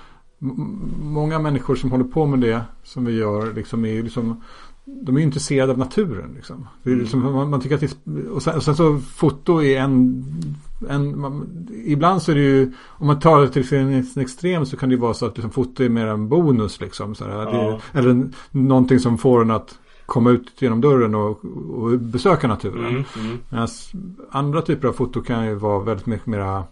Många 1.03 1.39
människor 1.39 1.77
som 1.77 1.91
håller 1.91 2.05
på 2.05 2.27
med 2.27 2.41
det 2.41 2.63
som 2.83 3.05
vi 3.05 3.13
gör 3.13 3.55
liksom 3.55 3.85
är 3.85 4.03
liksom 4.03 4.43
de 4.85 5.17
är 5.17 5.21
ju 5.21 5.27
intresserade 5.27 5.73
av 5.73 5.79
naturen. 5.79 6.33
Liksom. 6.35 6.69
Det 6.83 6.93
är 6.93 6.97
liksom, 6.97 7.21
man, 7.33 7.51
man 7.51 7.61
tycker 7.61 7.75
att 7.75 7.83
är, 7.83 8.29
och, 8.31 8.43
sen, 8.43 8.57
och 8.57 8.63
sen 8.63 8.77
så 8.77 8.99
foto 8.99 9.63
är 9.63 9.81
en, 9.81 10.25
en 10.89 11.21
man, 11.21 11.69
Ibland 11.85 12.23
så 12.23 12.31
är 12.31 12.35
det 12.35 12.43
ju 12.43 12.73
Om 12.87 13.07
man 13.07 13.21
tar 13.21 13.41
det 13.41 13.49
till 13.49 13.69
sin 13.69 14.23
extrem 14.23 14.67
så 14.67 14.77
kan 14.77 14.89
det 14.89 14.95
ju 14.95 15.01
vara 15.01 15.15
så 15.15 15.27
att 15.27 15.37
liksom, 15.37 15.51
foto 15.51 15.85
är 15.85 15.89
mer 15.89 16.07
en 16.07 16.29
bonus. 16.29 16.81
Liksom, 16.81 17.15
så 17.15 17.25
här, 17.25 17.33
Ja. 17.33 17.81
det, 17.93 17.99
eller 17.99 18.31
någonting 18.51 18.99
som 18.99 19.19
får 19.19 19.43
en 19.43 19.51
att 19.51 19.79
komma 20.07 20.31
ut 20.31 20.63
genom 20.63 20.81
dörren 20.81 21.15
och, 21.15 21.45
och 21.71 21.99
besöka 21.99 22.49
naturen. 22.49 22.87
Mm, 22.87 23.05
mm. 23.17 23.39
Medan 23.49 23.69
andra 24.31 24.63
typer 24.63 24.89
av 24.89 24.93
foto 24.93 25.23
kan 25.23 25.47
ju 25.47 25.55
vara 25.55 25.79
väldigt 25.79 26.07
mycket 26.07 26.27
mer 26.27 26.63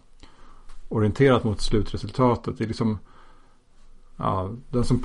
orienterat 0.88 1.44
mot 1.44 1.60
slutresultatet. 1.60 2.58
Det 2.58 2.64
är 2.64 2.68
liksom 2.68 2.98
Ja, 4.22 4.50
den 4.70 4.84
som 4.84 4.98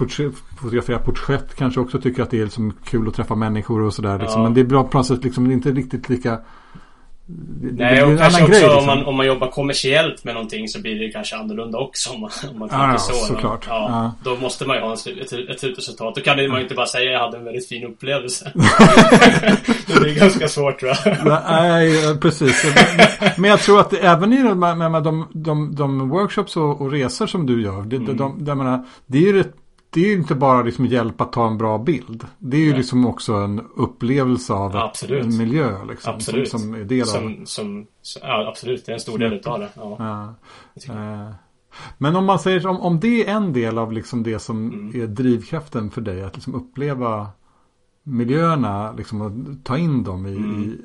fotograferar 0.57 0.99
porträtt 0.99 1.55
kanske 1.55 1.79
också 1.79 2.01
tycker 2.01 2.23
att 2.23 2.29
det 2.29 2.39
är 2.39 2.43
liksom 2.43 2.73
kul 2.83 3.07
att 3.07 3.13
träffa 3.13 3.35
människor 3.35 3.81
och 3.81 3.93
sådär. 3.93 4.19
Liksom. 4.19 4.41
Ja. 4.41 4.43
Men 4.43 4.53
det 4.53 4.61
är 4.61 4.65
bra 4.65 4.83
på 4.83 4.97
något 4.97 5.07
sätt 5.07 5.23
liksom 5.23 5.51
inte 5.51 5.71
riktigt 5.71 6.09
lika... 6.09 6.39
Det, 7.27 7.83
Nej, 7.83 8.03
och 8.03 8.17
kanske 8.19 8.41
också 8.43 8.51
grej, 8.53 8.65
om, 8.65 8.69
liksom. 8.75 8.85
man, 8.85 9.05
om 9.05 9.15
man 9.15 9.25
jobbar 9.25 9.47
kommersiellt 9.47 10.23
med 10.23 10.33
någonting 10.33 10.67
så 10.67 10.81
blir 10.81 10.99
det 10.99 11.11
kanske 11.11 11.35
annorlunda 11.35 11.77
också 11.77 12.13
om 12.13 12.21
man, 12.21 12.29
om 12.53 12.59
man 12.59 12.69
tänker 12.69 12.85
ja, 12.87 12.97
så. 12.97 13.13
såklart. 13.13 13.65
Ja, 13.67 13.87
Ja. 14.23 14.31
Då 14.31 14.41
måste 14.41 14.65
man 14.67 14.75
ju 14.75 14.81
ha 14.81 14.89
en, 14.91 15.19
ett, 15.21 15.33
ett 15.33 15.59
slutresultat. 15.59 16.15
Då 16.15 16.21
kan 16.21 16.35
man 16.49 16.57
ju 16.57 16.61
inte 16.61 16.75
bara 16.75 16.85
säga 16.85 17.11
jag 17.11 17.19
hade 17.19 17.37
en 17.37 17.43
väldigt 17.45 17.67
fin 17.69 17.83
upplevelse. 17.83 18.51
det 19.87 20.09
är 20.09 20.19
ganska 20.19 20.47
svårt 20.47 20.79
tror 20.79 20.91
jag. 21.05 21.17
Nej, 21.51 22.17
precis. 22.21 22.65
Men- 23.37 23.49
jag 23.49 23.59
tror 23.59 23.79
att 23.79 23.93
även 23.93 24.33
i 24.33 24.43
de, 24.43 24.59
med, 24.59 24.91
med 24.91 25.03
de, 25.03 25.27
de, 25.33 25.75
de 25.75 26.09
workshops 26.09 26.57
och, 26.57 26.81
och 26.81 26.91
resor 26.91 27.27
som 27.27 27.45
du 27.45 27.61
gör. 27.63 27.81
Det, 27.81 27.95
Mm. 27.95 28.17
de, 28.17 28.45
de, 28.45 28.57
menar, 28.57 28.85
det 29.07 29.17
är 29.17 29.21
ju 29.21 29.33
rätt- 29.43 29.55
det 29.95 30.01
är 30.01 30.07
ju 30.07 30.13
inte 30.13 30.35
bara 30.35 30.61
liksom 30.61 30.85
hjälp 30.85 31.21
att 31.21 31.31
ta 31.33 31.47
en 31.47 31.57
bra 31.57 31.77
bild. 31.77 32.25
Det 32.39 32.57
är 32.57 32.61
ju 32.61 32.69
Nej. 32.69 32.77
liksom 32.77 33.05
också 33.05 33.33
en 33.33 33.61
upplevelse 33.75 34.53
av 34.53 34.75
Absolut. 34.75 35.23
en 35.23 35.37
miljö. 35.37 35.85
Liksom, 35.85 36.13
Absolut. 36.13 36.49
Som, 36.49 36.59
som 36.59 36.73
är 36.75 36.83
del 36.83 37.01
av 37.01 37.05
Som, 37.05 37.45
som, 37.45 37.87
ja, 38.21 38.47
absolut. 38.49 38.85
Det 38.85 38.91
är 38.91 38.93
en 38.93 38.99
stor 38.99 39.17
del 39.17 39.33
utav 39.33 39.59
det. 39.59 39.69
Ja. 39.75 39.95
Ja. 40.87 40.93
Eh, 40.93 41.31
Men 41.97 42.15
om 42.15 42.25
man 42.25 42.39
säger 42.39 42.67
om, 42.67 42.79
om 42.79 42.99
det 42.99 43.25
är 43.29 43.35
en 43.35 43.53
del 43.53 43.77
av 43.77 43.91
liksom 43.91 44.23
det 44.23 44.39
som 44.39 44.71
Mm. 44.73 45.01
är 45.01 45.07
drivkraften 45.07 45.91
för 45.91 46.01
dig. 46.01 46.23
Att 46.23 46.35
liksom 46.35 46.55
uppleva 46.55 47.27
miljöerna. 48.03 48.91
Liksom, 48.91 49.21
och 49.21 49.31
ta 49.63 49.77
in 49.77 50.03
dem 50.03 50.25
i, 50.25 50.35
Mm. 50.35 50.77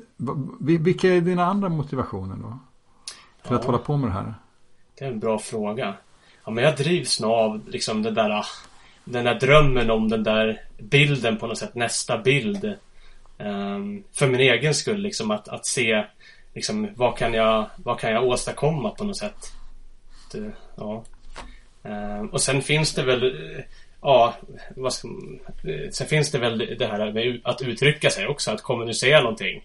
i 0.69 0.77
Vilka 0.77 1.07
är 1.13 1.21
dina 1.21 1.45
andra 1.45 1.69
motivationer 1.69 2.35
då? 2.35 2.59
För 3.43 3.55
att 3.55 3.61
Ja. 3.61 3.65
hålla 3.65 3.77
på 3.77 3.97
med 3.97 4.09
det 4.09 4.13
här? 4.13 4.33
Det 4.99 5.05
är 5.05 5.11
en 5.11 5.19
bra 5.19 5.39
fråga. 5.39 5.93
Ja, 6.45 6.51
men 6.51 6.63
jag 6.63 6.77
drivs 6.77 7.19
nog 7.21 7.31
av 7.31 7.61
liksom 7.67 8.03
den 8.03 8.13
där 8.13 8.45
den 9.11 9.25
där 9.25 9.39
drömmen 9.39 9.89
om 9.89 10.09
den 10.09 10.23
där 10.23 10.61
bilden 10.77 11.37
på 11.37 11.47
något 11.47 11.57
sätt, 11.57 11.75
nästa 11.75 12.17
bild. 12.17 12.73
Um, 13.37 14.03
för 14.13 14.27
min 14.27 14.39
egen 14.39 14.73
skull 14.73 15.01
liksom 15.01 15.31
att, 15.31 15.47
att 15.47 15.65
se 15.65 16.05
liksom 16.53 16.87
vad 16.95 17.17
kan 17.17 17.33
jag, 17.33 17.65
vad 17.77 17.99
kan 17.99 18.11
jag 18.11 18.23
åstadkomma 18.23 18.89
på 18.89 19.03
något 19.03 19.17
sätt. 19.17 19.53
Det, 20.31 20.37
eh, 20.37 20.51
ja. 20.75 21.03
Um, 21.83 22.27
och 22.27 22.41
sen 22.41 22.61
finns 22.61 22.93
det 22.93 23.03
väl 23.03 23.23
eh, 23.23 23.63
Ja, 24.01 24.35
vad 24.75 24.93
ska, 24.93 25.07
eh, 25.63 25.89
sen 25.91 26.07
finns 26.07 26.31
det 26.31 26.39
väl 26.39 26.75
det 26.79 26.85
här 26.85 27.11
med 27.11 27.41
att 27.43 27.61
uttrycka 27.61 28.09
sig 28.09 28.27
också, 28.27 28.51
att 28.51 28.61
kommunicera 28.61 29.21
någonting. 29.21 29.63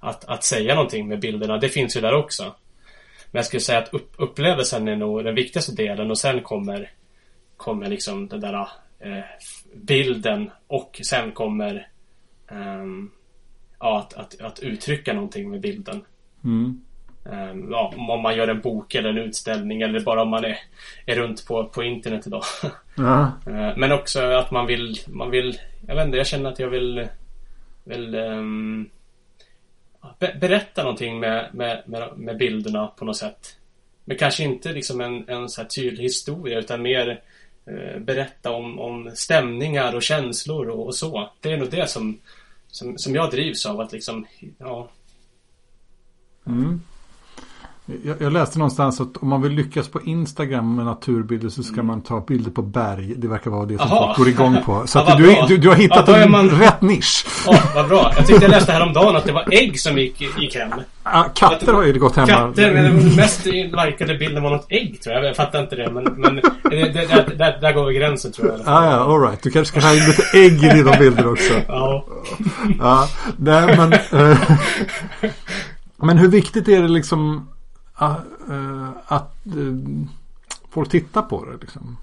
Att, 0.00 0.24
att 0.24 0.44
säga 0.44 0.74
någonting 0.74 1.08
med 1.08 1.20
bilderna, 1.20 1.58
det 1.58 1.68
finns 1.68 1.96
ju 1.96 2.00
där 2.00 2.14
också. 2.14 2.42
Men 3.30 3.38
jag 3.38 3.44
skulle 3.46 3.60
säga 3.60 3.78
att 3.78 3.94
upp, 3.94 4.14
upplevelsen 4.16 4.88
är 4.88 4.96
nog 4.96 5.24
den 5.24 5.34
viktigaste 5.34 5.72
delen 5.72 6.10
och 6.10 6.18
sen 6.18 6.42
kommer 6.42 6.90
Kommer 7.56 7.88
liksom 7.88 8.28
den 8.28 8.40
där 8.40 8.68
eh, 8.98 9.24
bilden 9.74 10.50
och 10.66 11.00
sen 11.04 11.32
kommer 11.32 11.88
ehm, 12.48 13.10
Ja, 13.78 13.98
att, 13.98 14.14
att, 14.14 14.40
att 14.40 14.58
uttrycka 14.58 15.12
någonting 15.12 15.50
med 15.50 15.60
bilden. 15.60 16.04
Mm. 16.44 16.80
Ehm, 17.32 17.68
ja, 17.70 17.94
om- 17.96 18.20
man 18.20 18.36
gör 18.36 18.48
en 18.48 18.60
bok 18.60 18.94
eller 18.94 19.08
en 19.10 19.18
utställning 19.18 19.82
eller 19.82 20.00
bara 20.00 20.22
om 20.22 20.28
man 20.28 20.44
är, 20.44 20.58
är 21.06 21.16
runt 21.16 21.46
på, 21.46 21.64
på 21.64 21.82
internet 21.82 22.26
idag. 22.26 22.42
Eh, 23.46 23.76
Men 23.76 23.92
också 23.92 24.20
att 24.20 24.50
man 24.50 24.66
vill, 24.66 24.98
man 25.08 25.30
vill, 25.30 25.58
jag 25.86 25.94
vet 25.96 26.06
inte, 26.06 26.18
jag 26.18 26.26
känner 26.26 26.50
att 26.50 26.58
jag 26.58 26.68
vill 26.68 27.08
väl 27.84 28.14
um, 28.14 28.90
be 30.18 30.36
berätta 30.40 30.82
någonting 30.82 31.20
med, 31.20 31.50
med, 31.54 31.82
med, 31.86 32.18
med, 32.18 32.36
bilderna 32.36 32.86
på 32.86 33.04
något 33.04 33.16
sätt. 33.16 33.56
Men 34.04 34.16
kanske 34.16 34.44
inte 34.44 34.72
liksom 34.72 35.00
en, 35.00 35.28
en 35.28 35.48
så 35.48 35.60
här 35.60 35.68
tydlig 35.68 36.02
historia 36.02 36.58
utan 36.58 36.82
mer 36.82 37.08
uh, 37.08 37.16
Eh, 37.66 37.98
berätta 37.98 38.50
om, 38.50 38.78
om 38.78 39.10
stämningar 39.14 39.94
och 39.94 40.02
känslor 40.02 40.68
och, 40.68 40.86
och, 40.86 40.94
så. 40.94 41.30
Det 41.40 41.52
är 41.52 41.56
nog 41.56 41.70
det 41.70 41.90
som, 41.90 42.18
som, 42.68 42.98
som 42.98 43.14
jag 43.14 43.30
drivs 43.30 43.66
av 43.66 43.80
att 43.80 43.92
liksom, 43.92 44.26
ja. 44.58 44.88
Jag, 48.04 48.16
jag, 48.18 48.32
läste 48.32 48.58
någonstans 48.58 49.00
att 49.00 49.16
om 49.16 49.28
man 49.28 49.42
vill 49.42 49.52
lyckas 49.52 49.88
på 49.88 50.00
Instagram 50.02 50.74
med 50.74 50.84
naturbilder 50.84 51.48
så 51.48 51.62
ska 51.62 51.74
mm. 51.74 51.86
man 51.86 52.02
ta 52.02 52.20
bilder 52.20 52.50
på 52.50 52.62
berg. 52.62 53.14
Det 53.16 53.28
verkar 53.28 53.50
vara 53.50 53.66
det 53.66 53.78
som 53.78 53.86
Aha. 53.86 54.06
folk 54.06 54.18
går 54.18 54.28
igång 54.28 54.62
på. 54.64 54.82
Så 54.86 54.98
ja, 54.98 55.14
du, 55.16 55.36
du, 55.48 55.56
du, 55.56 55.68
har 55.68 55.76
hittat 55.76 56.08
ja, 56.08 56.16
en 56.16 56.30
man... 56.30 56.50
rätt 56.50 56.82
nisch. 56.82 57.26
Ja, 57.46 57.58
vad 57.74 57.88
bra. 57.88 58.12
Jag 58.16 58.26
tyckte 58.26 58.44
jag 58.44 58.50
läste 58.50 58.72
häromdagen 58.72 59.16
att 59.16 59.24
det 59.24 59.32
var 59.32 59.44
ägg 59.50 59.80
som 59.80 59.98
gick, 59.98 60.20
gick 60.20 60.54
hem. 60.54 60.70
Ja, 61.04 61.26
katter 61.34 61.72
har 61.72 61.82
ju 61.82 61.98
gått 61.98 62.16
hemma. 62.16 62.26
Katter, 62.28 62.72
men 62.72 62.84
den 62.84 63.16
mest 63.16 63.46
likade 63.46 64.14
bilden 64.18 64.42
var 64.42 64.50
något 64.50 64.66
ägg 64.68 65.00
tror 65.00 65.14
jag. 65.14 65.24
Jag 65.24 65.36
fattar 65.36 65.62
inte 65.62 65.76
det. 65.76 65.90
Men, 65.90 66.04
men 66.04 66.36
det, 66.62 66.92
där, 66.92 67.34
där, 67.38 67.58
där 67.60 67.72
går 67.72 67.86
vi 67.86 67.94
gränsen 67.94 68.32
tror 68.32 68.48
jag. 68.48 68.60
Ah, 68.60 68.84
ja, 68.84 69.14
alright. 69.14 69.42
Du 69.42 69.50
kanske 69.50 69.80
ska 69.80 69.88
ha 69.88 69.96
in 69.96 70.04
lite 70.04 70.22
ägg 70.38 70.64
i 70.64 70.76
dina 70.76 70.96
bilder 70.96 71.32
också. 71.32 71.52
Ja. 71.68 72.04
ja 72.80 73.08
nej, 73.36 73.76
men, 73.76 73.92
äh, 73.92 74.38
men 76.02 76.18
hur 76.18 76.28
viktigt 76.28 76.68
är 76.68 76.82
det 76.82 76.88
liksom 76.88 77.48
att 77.96 79.34
uh, 79.46 80.06
folk 80.70 80.90
tittar 80.90 81.22
på 81.22 81.44
det. 81.44 81.56
Liksom. 81.60 81.96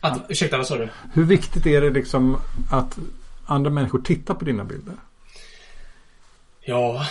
Att, 0.00 0.30
ursäkta, 0.30 0.56
vad 0.56 0.66
sa 0.66 0.76
du? 0.76 0.88
Hur 1.12 1.24
viktigt 1.24 1.66
är 1.66 1.80
det 1.80 1.90
liksom 1.90 2.36
att 2.70 2.98
andra 3.46 3.70
människor 3.70 3.98
tittar 3.98 4.34
på 4.34 4.44
dina 4.44 4.64
bilder? 4.64 4.94
Ja, 6.60 7.06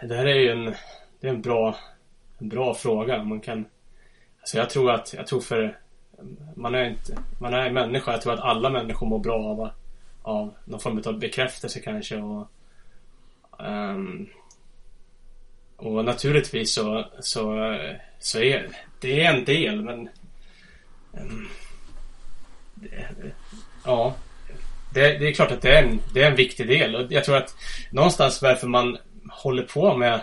det 0.00 0.06
där 0.06 0.26
är 0.26 0.34
ju 0.34 0.50
en, 0.50 0.74
det 1.20 1.28
är 1.28 1.34
en 1.34 1.42
bra, 1.42 1.76
en 2.38 2.48
bra 2.48 2.74
fråga. 2.74 3.24
Man 3.24 3.40
kan, 3.40 3.64
alltså 4.40 4.56
jag 4.58 4.70
tror 4.70 4.90
att, 4.90 5.12
jag 5.12 5.26
tror 5.26 5.40
för, 5.40 5.78
man 6.54 6.74
är 6.74 6.84
inte, 6.84 7.18
man 7.38 7.54
är 7.54 7.70
människa. 7.70 8.12
Jag 8.12 8.22
tror 8.22 8.32
att 8.32 8.40
alla 8.40 8.70
människor 8.70 9.06
mår 9.06 9.18
bra 9.18 9.44
av, 9.44 9.70
av 10.22 10.54
någon 10.64 10.80
form 10.80 11.02
av 11.06 11.18
bekräftelse 11.18 11.80
kanske 11.80 12.16
och 12.16 12.50
um, 13.58 14.28
och 15.78 16.04
naturligtvis 16.04 16.74
så, 16.74 17.06
så, 17.20 17.76
så 18.18 18.40
är 18.40 18.68
det 19.00 19.20
är 19.20 19.34
en 19.34 19.44
del 19.44 19.82
men... 19.82 20.08
Um, 21.12 21.48
det, 22.74 23.08
ja. 23.84 24.14
Det, 24.94 25.18
det, 25.18 25.28
är 25.28 25.32
klart 25.32 25.50
att 25.50 25.62
det 25.62 25.72
är, 25.76 25.82
en, 25.82 26.00
det 26.14 26.22
är 26.22 26.30
en 26.30 26.36
viktig 26.36 26.66
del 26.66 26.94
och 26.94 27.12
jag 27.12 27.24
tror 27.24 27.36
att 27.36 27.54
någonstans 27.90 28.42
varför 28.42 28.66
man 28.66 28.98
håller 29.30 29.62
på 29.62 29.96
med, 29.96 30.20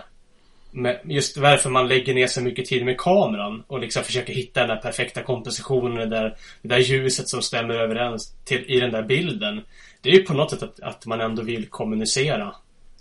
med 0.70 1.00
just 1.04 1.36
varför 1.36 1.70
man 1.70 1.88
lägger 1.88 2.14
ner 2.14 2.26
så 2.26 2.42
mycket 2.42 2.66
tid 2.66 2.84
med 2.84 2.98
kameran 2.98 3.64
och 3.66 3.80
liksom 3.80 4.04
försöker 4.04 4.32
hitta 4.32 4.60
den 4.60 4.68
där 4.68 4.82
perfekta 4.82 5.22
kompositionen, 5.22 6.10
det 6.10 6.16
där, 6.16 6.36
det 6.62 6.68
där 6.68 6.78
ljuset 6.78 7.28
som 7.28 7.42
stämmer 7.42 7.74
överens 7.74 8.34
till, 8.44 8.64
i 8.70 8.80
den 8.80 8.92
där 8.92 9.02
bilden. 9.02 9.60
Det 10.00 10.10
är 10.10 10.14
ju 10.14 10.22
på 10.22 10.34
något 10.34 10.50
sätt 10.50 10.62
att, 10.62 10.80
att 10.80 11.06
man 11.06 11.20
ändå 11.20 11.42
vill 11.42 11.68
kommunicera 11.68 12.54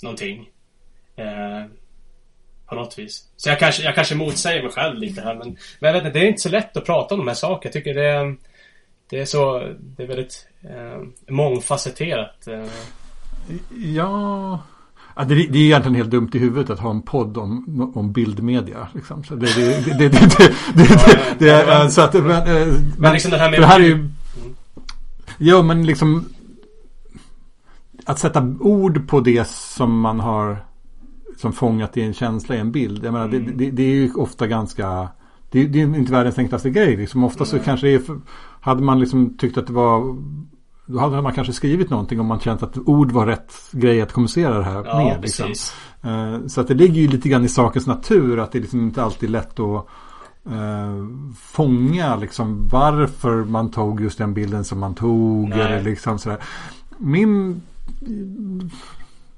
någonting. 0.03 0.49
Eh, 1.16 1.66
på 2.66 2.76
något 2.76 2.99
vis. 2.99 3.24
Så 3.38 3.49
jag 3.49 3.59
kanske, 3.59 3.84
jag 3.84 3.95
kanske 3.95 4.16
motsäger 4.16 4.63
mig 4.63 4.72
själv 4.72 4.99
lite 4.99 5.22
här 5.22 5.36
men, 5.36 5.57
men 5.80 5.88
jag 5.88 5.93
vet 5.93 6.05
inte, 6.05 6.20
det 6.20 6.26
är 6.26 6.28
inte 6.28 6.41
så 6.41 6.49
lätt 6.49 6.78
att 6.78 6.86
prata 6.86 7.16
om 7.16 7.20
de 7.20 7.28
här 7.28 7.36
sakerna. 7.36 7.61
Jag 7.63 7.74
tycker 7.74 7.93
det 7.93 8.05
är, 8.05 8.36
det 9.09 9.20
är 9.20 9.26
så, 9.26 9.74
det 9.80 10.03
är 10.03 10.07
väldigt 10.07 10.47
eh, 10.63 11.34
mångfacetterat. 11.34 12.47
Eh. 12.47 12.66
Ja, 13.76 14.59
Ja, 15.18 15.24
det, 15.24 15.36
är 15.36 15.55
egentligen 15.55 15.95
helt 15.95 16.09
dumt 16.09 16.30
i 16.34 16.39
huvudet 16.39 16.70
att 16.70 16.80
ha 16.80 16.89
en 16.89 17.01
podd 17.01 17.38
om, 17.38 17.91
om 17.95 18.11
bildmedia. 18.11 18.88
Liksom. 18.93 19.24
Så 19.24 19.36
det, 19.36 19.55
det, 19.55 19.97
det, 19.97 20.09
det, 20.09 20.39
det, 20.74 21.36
det, 21.39 21.49
är, 21.49 21.89
så 21.89 22.01
att, 22.01 22.13
men, 22.13 22.93
men 22.97 23.13
liksom 23.13 23.32
det 23.32 23.38
här 23.38 23.51
med... 23.51 23.59
Det 23.59 23.66
här 23.66 23.80
är 23.80 23.84
ju, 23.84 23.93
mm. 23.93 24.13
Ja, 25.38 25.61
men 25.61 25.86
liksom 25.86 26.26
att 28.05 28.20
sätta 28.20 28.55
ord 28.59 29.07
på 29.07 29.20
det 29.20 29.47
som 29.47 29.99
man 29.99 30.20
har 30.20 30.64
som 31.38 31.53
fångat 31.53 31.97
i 31.97 32.01
en 32.01 32.13
känsla 32.13 32.55
i 32.55 32.59
en 32.59 32.71
bild. 32.71 33.05
Jag 33.05 33.13
menar, 33.13 33.25
mm. 33.25 33.45
det, 33.45 33.51
det, 33.51 33.71
det, 33.71 33.83
är 33.83 33.95
ju 33.95 34.13
ofta 34.13 34.47
ganska 34.47 35.09
det, 35.49 35.67
det, 35.67 35.81
är 35.81 35.95
inte 35.95 36.11
världens 36.11 36.39
enklaste 36.39 36.69
grej. 36.69 36.97
Liksom. 36.97 37.23
Ofta 37.23 37.43
mm. 37.43 37.47
så 37.47 37.59
kanske 37.59 37.88
det 37.88 37.93
är, 37.93 38.01
hade 38.61 38.83
man 38.83 38.99
liksom 38.99 39.38
tyckt 39.38 39.57
att 39.57 39.67
det 39.67 39.73
var 39.73 40.17
då 40.86 40.99
hade 40.99 41.21
man 41.21 41.33
kanske 41.33 41.53
skrivit 41.53 41.89
någonting 41.89 42.19
om 42.19 42.25
man 42.25 42.39
känt 42.39 42.63
att 42.63 42.77
ord 42.77 43.11
var 43.11 43.25
rätt 43.25 43.53
grej 43.71 44.01
att 44.01 44.11
kommunicera 44.11 44.57
det 44.57 44.63
här 44.63 44.83
ja, 44.86 44.97
med. 44.97 45.21
Liksom. 45.21 45.53
Uh, 46.05 46.47
så 46.47 46.61
att 46.61 46.67
det 46.67 46.73
ligger 46.73 47.01
ju 47.01 47.07
lite 47.07 47.29
grann 47.29 47.45
i 47.45 47.49
sakens 47.49 47.88
natur 47.88 48.39
att 48.39 48.51
det 48.51 48.59
liksom 48.59 48.81
inte 48.81 49.03
alltid 49.03 49.29
är 49.29 49.31
lätt 49.31 49.59
att 49.59 49.88
uh, 50.47 51.07
fånga 51.38 52.15
liksom 52.15 52.67
varför 52.67 53.43
man 53.43 53.71
tog 53.71 54.01
just 54.01 54.17
den 54.17 54.33
bilden 54.33 54.63
som 54.63 54.79
man 54.79 54.95
tog. 54.95 55.51
Eller 55.51 55.83
liksom 55.83 56.19
sådär. 56.19 56.39
Min 56.97 57.61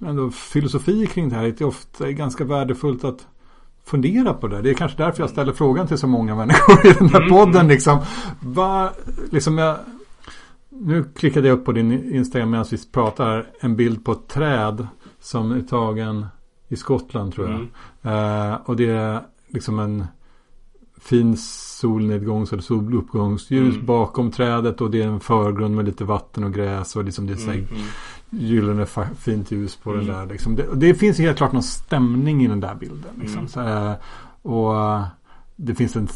ändå 0.05 0.29
filosofi 0.29 1.07
kring 1.07 1.29
det 1.29 1.35
här. 1.35 1.43
Det 1.43 1.61
är 1.61 1.65
ofta 1.65 2.11
ganska 2.11 2.43
värdefullt 2.43 3.03
att 3.03 3.27
fundera 3.85 4.33
på 4.33 4.47
det. 4.47 4.61
Det 4.61 4.69
är 4.69 4.73
kanske 4.73 5.03
därför 5.03 5.23
jag 5.23 5.29
ställer 5.29 5.53
frågan 5.53 5.87
till 5.87 5.97
så 5.97 6.07
många 6.07 6.35
människor 6.35 6.87
i 6.87 6.93
den 6.93 7.09
här 7.09 7.21
mm. 7.21 7.29
podden. 7.29 7.67
Liksom, 7.67 7.99
va, 8.39 8.91
liksom 9.31 9.57
jag, 9.57 9.77
nu 10.69 11.03
klickade 11.15 11.47
jag 11.47 11.59
upp 11.59 11.65
på 11.65 11.71
din 11.71 12.15
Instagram 12.15 12.49
medan 12.49 12.65
vi 12.71 12.77
pratar. 12.91 13.49
En 13.59 13.75
bild 13.75 14.05
på 14.05 14.11
ett 14.11 14.27
träd 14.27 14.87
som 15.19 15.51
är 15.51 15.61
tagen 15.61 16.25
i 16.67 16.75
Skottland 16.75 17.33
tror 17.33 17.49
jag. 17.49 17.67
Mm. 18.01 18.51
Uh, 18.51 18.57
och 18.65 18.75
det 18.75 18.89
är 18.89 19.21
liksom 19.47 19.79
en 19.79 20.05
fin 21.01 21.37
solnedgångs 21.37 22.53
eller 22.53 22.63
soluppgångsljus 22.63 23.73
mm. 23.73 23.85
bakom 23.85 24.31
trädet 24.31 24.81
och 24.81 24.91
det 24.91 25.01
är 25.01 25.07
en 25.07 25.19
förgrund 25.19 25.75
med 25.75 25.85
lite 25.85 26.03
vatten 26.03 26.43
och 26.43 26.53
gräs 26.53 26.95
och 26.95 27.03
liksom 27.03 27.27
det 27.27 27.33
är 27.33 27.53
mm 27.53 27.67
gyllene 28.30 28.86
fint 29.17 29.51
ljus 29.51 29.75
på 29.75 29.91
mm. 29.93 30.05
den 30.05 30.15
där. 30.15 30.25
Liksom. 30.25 30.55
Det, 30.55 30.75
det, 30.75 30.93
finns 30.93 31.19
helt 31.19 31.38
klart 31.38 31.51
någon 31.51 31.63
stämning 31.63 32.43
i 32.43 32.47
den 32.47 32.59
där 32.59 32.75
bilden. 32.75 33.11
Liksom. 33.19 33.38
Mm. 33.38 33.47
Så, 33.47 33.61
eh, 33.61 33.93
och 34.41 34.75
eh, 34.75 35.05
det 35.55 35.75
finns 35.75 35.95
en 35.95 36.07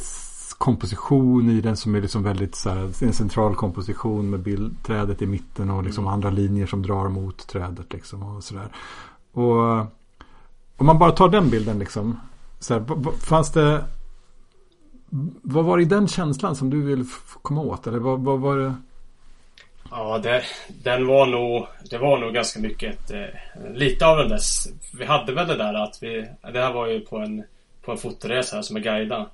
komposition 0.58 1.50
i 1.50 1.62
den 1.62 1.78
som 1.78 1.96
är 1.96 2.02
liksom 2.02 2.24
väldigt 2.24 2.56
så 2.56 2.70
här, 2.70 3.04
en 3.04 3.14
central 3.14 3.56
komposition 3.56 4.30
med 4.30 4.40
bild, 4.40 4.84
trädet 4.84 5.22
i 5.22 5.26
mitten 5.26 5.70
och 5.70 5.84
liksom 5.84 6.04
mm. 6.04 6.14
andra 6.14 6.30
linjer 6.30 6.68
som 6.68 6.82
drar 6.82 7.10
mot 7.10 7.48
trädet. 7.48 7.94
Liksom, 7.94 8.24
och 8.24 8.44
sådär. 8.44 8.68
Och 9.32 9.80
om 10.78 10.86
man 10.86 11.00
bara 11.00 11.12
tar 11.12 11.30
den 11.30 11.50
bilden 11.50 11.80
liksom. 11.80 12.18
Så 12.60 12.74
här, 12.74 13.12
fanns 13.20 13.52
det 13.52 13.84
vad 15.42 15.66
var 15.66 15.78
det 15.78 15.84
i 15.84 15.86
den 15.86 16.08
känslan 16.08 16.56
som 16.56 16.70
du 16.70 16.82
vill 16.82 17.06
komma 17.42 17.62
åt? 17.62 17.88
Eller 17.88 18.00
vad, 18.00 18.20
vad 18.20 18.40
var 18.40 18.58
det? 18.58 18.76
Ja, 19.92 20.18
det, 20.18 20.44
den 20.84 21.08
var 21.08 21.26
nog... 21.26 21.68
Det 21.90 21.98
var 21.98 22.18
nog 22.18 22.34
ganska 22.34 22.60
mycket 22.60 23.12
eh, 23.12 23.74
lite 23.74 24.06
av 24.06 24.18
den 24.18 24.30
där... 24.30 24.40
Vi 24.98 25.06
hade 25.06 25.34
väl 25.34 25.48
det 25.48 25.58
där 25.58 25.74
att 25.74 25.98
vi... 26.02 26.28
Det 26.54 26.60
här 26.60 26.74
var 26.74 26.88
ju 26.88 27.00
på 27.00 27.18
en, 27.18 27.44
på 27.82 27.92
en 27.92 27.98
fotoresa 27.98 28.56
här 28.56 28.64
som 28.64 28.76
är 28.76 28.80
guidad. 28.80 29.26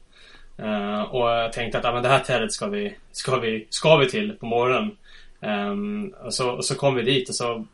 Eh, 0.58 1.02
och 1.02 1.30
jag 1.30 1.54
tänkte 1.54 1.78
att 1.78 1.86
ah, 1.86 1.94
men 1.94 2.04
det 2.04 2.10
här 2.10 2.20
trädet 2.20 2.52
ska 2.52 2.68
vi, 2.68 2.96
ska, 3.12 3.40
vi, 3.40 3.68
ska 3.70 3.98
vi 3.98 4.10
till 4.10 4.34
på 4.34 4.46
morgonen. 4.46 4.98
Eh, 5.42 6.26
och, 6.26 6.34
så, 6.34 6.52
och 6.52 6.66
så 6.66 6.76
kom 6.76 6.96
vi 6.96 7.02
dit 7.02 7.30
och 7.30 7.36
så 7.36 7.66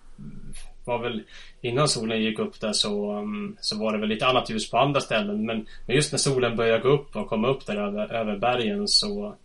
var 0.85 0.99
väl 0.99 1.23
innan 1.61 1.87
solen 1.87 2.21
gick 2.21 2.39
upp 2.39 2.59
där 2.59 2.73
så, 2.73 3.17
um, 3.17 3.57
så 3.59 3.79
var 3.79 3.93
det 3.93 3.99
väl 3.99 4.09
lite 4.09 4.27
annat 4.27 4.49
ljus 4.49 4.71
på 4.71 4.77
andra 4.77 5.01
ställen. 5.01 5.45
Men, 5.45 5.67
men 5.85 5.95
just 5.95 6.11
när 6.11 6.19
solen 6.19 6.55
började 6.55 6.79
gå 6.79 6.89
upp 6.89 7.15
och 7.15 7.29
komma 7.29 7.47
upp 7.47 7.65
där 7.65 7.75
över, 7.75 8.13
över 8.13 8.37
bergen 8.37 8.87
så, 8.87 9.35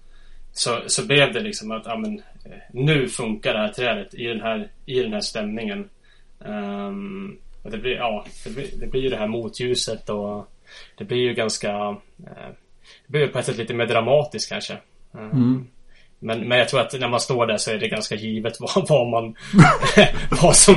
så, 0.59 0.83
så 0.87 1.07
blev 1.07 1.33
det 1.33 1.41
liksom 1.41 1.71
att, 1.71 1.83
ja 1.87 1.97
men 1.97 2.23
nu 2.73 3.09
funkar 3.09 3.55
det 3.55 3.59
här 3.59 3.69
trädet 3.69 4.15
i 4.15 4.25
den 4.25 4.41
här, 4.41 4.69
i 4.87 5.01
den 5.01 5.13
här 5.13 5.21
stämningen. 5.21 5.89
Um, 6.39 7.39
och 7.63 7.71
det 7.71 7.79
blir, 7.79 7.97
ja, 7.97 8.25
det 8.45 8.51
blir, 8.51 8.67
det 8.81 8.87
blir 8.87 9.01
ju 9.01 9.09
det 9.09 9.17
här 9.17 9.27
motljuset 9.27 10.11
och 10.11 10.49
det 10.97 11.05
blir 11.05 11.19
ju 11.19 11.35
ganska, 11.35 11.91
uh, 11.91 11.97
det 13.07 13.13
blir 13.13 13.29
på 13.29 13.39
ett 13.39 13.47
sätt 13.47 13.57
lite 13.57 13.75
mer 13.75 13.87
dramatiskt 13.87 14.49
kanske. 14.49 14.79
Um, 15.13 15.31
mm. 15.31 15.67
Men, 16.19 16.49
men 16.49 16.59
jag 16.59 16.69
tror 16.69 16.81
att 16.81 17.01
när 17.01 17.09
man 17.09 17.21
står 17.21 17.47
där 17.47 17.57
så 17.57 17.71
är 17.71 17.79
det 17.79 17.89
ganska 17.89 18.15
givet 18.15 18.57
vad, 18.61 18.89
vad 18.89 19.09
man 19.09 19.35
vad 20.43 20.57
som 20.57 20.75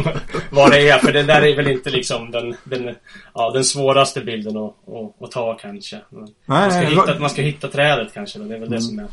vad 0.49 0.71
det 0.71 0.89
är. 0.89 0.97
För 0.97 1.13
det 1.13 1.23
där 1.23 1.41
är 1.41 1.55
väl 1.55 1.67
inte 1.67 1.89
liksom 1.89 2.31
den, 2.31 2.55
den, 2.63 2.95
ja, 3.33 3.51
den 3.51 3.63
svåraste 3.63 4.21
bilden 4.21 4.57
att, 4.57 4.75
att, 4.87 5.23
att 5.23 5.31
ta 5.31 5.57
kanske. 5.57 5.99
Man, 6.45 6.71
ska 6.71 6.81
hitta, 6.81 7.19
man 7.19 7.29
ska 7.29 7.41
hitta 7.41 7.67
trädet 7.67 8.13
kanske. 8.13 8.39
Det 8.39 8.45
är 8.45 8.49
väl 8.49 8.57
mm. 8.57 8.71
det 8.71 8.81
som 8.81 8.99
är 8.99 9.07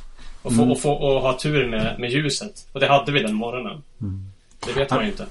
och 0.48 0.54
få, 0.54 0.62
mm. 0.62 0.72
och 0.72 0.80
få 0.80 0.92
och 0.92 1.20
ha 1.22 1.38
tur 1.38 1.68
med, 1.68 2.00
med 2.00 2.10
ljuset. 2.10 2.66
Och 2.72 2.80
det 2.80 2.86
hade 2.86 3.12
vi 3.12 3.22
den 3.22 3.34
morgonen. 3.34 3.82
Mm. 4.00 4.22
Det 4.66 4.72
vet 4.72 4.90
man 4.90 5.02
ju 5.02 5.10
inte. 5.10 5.26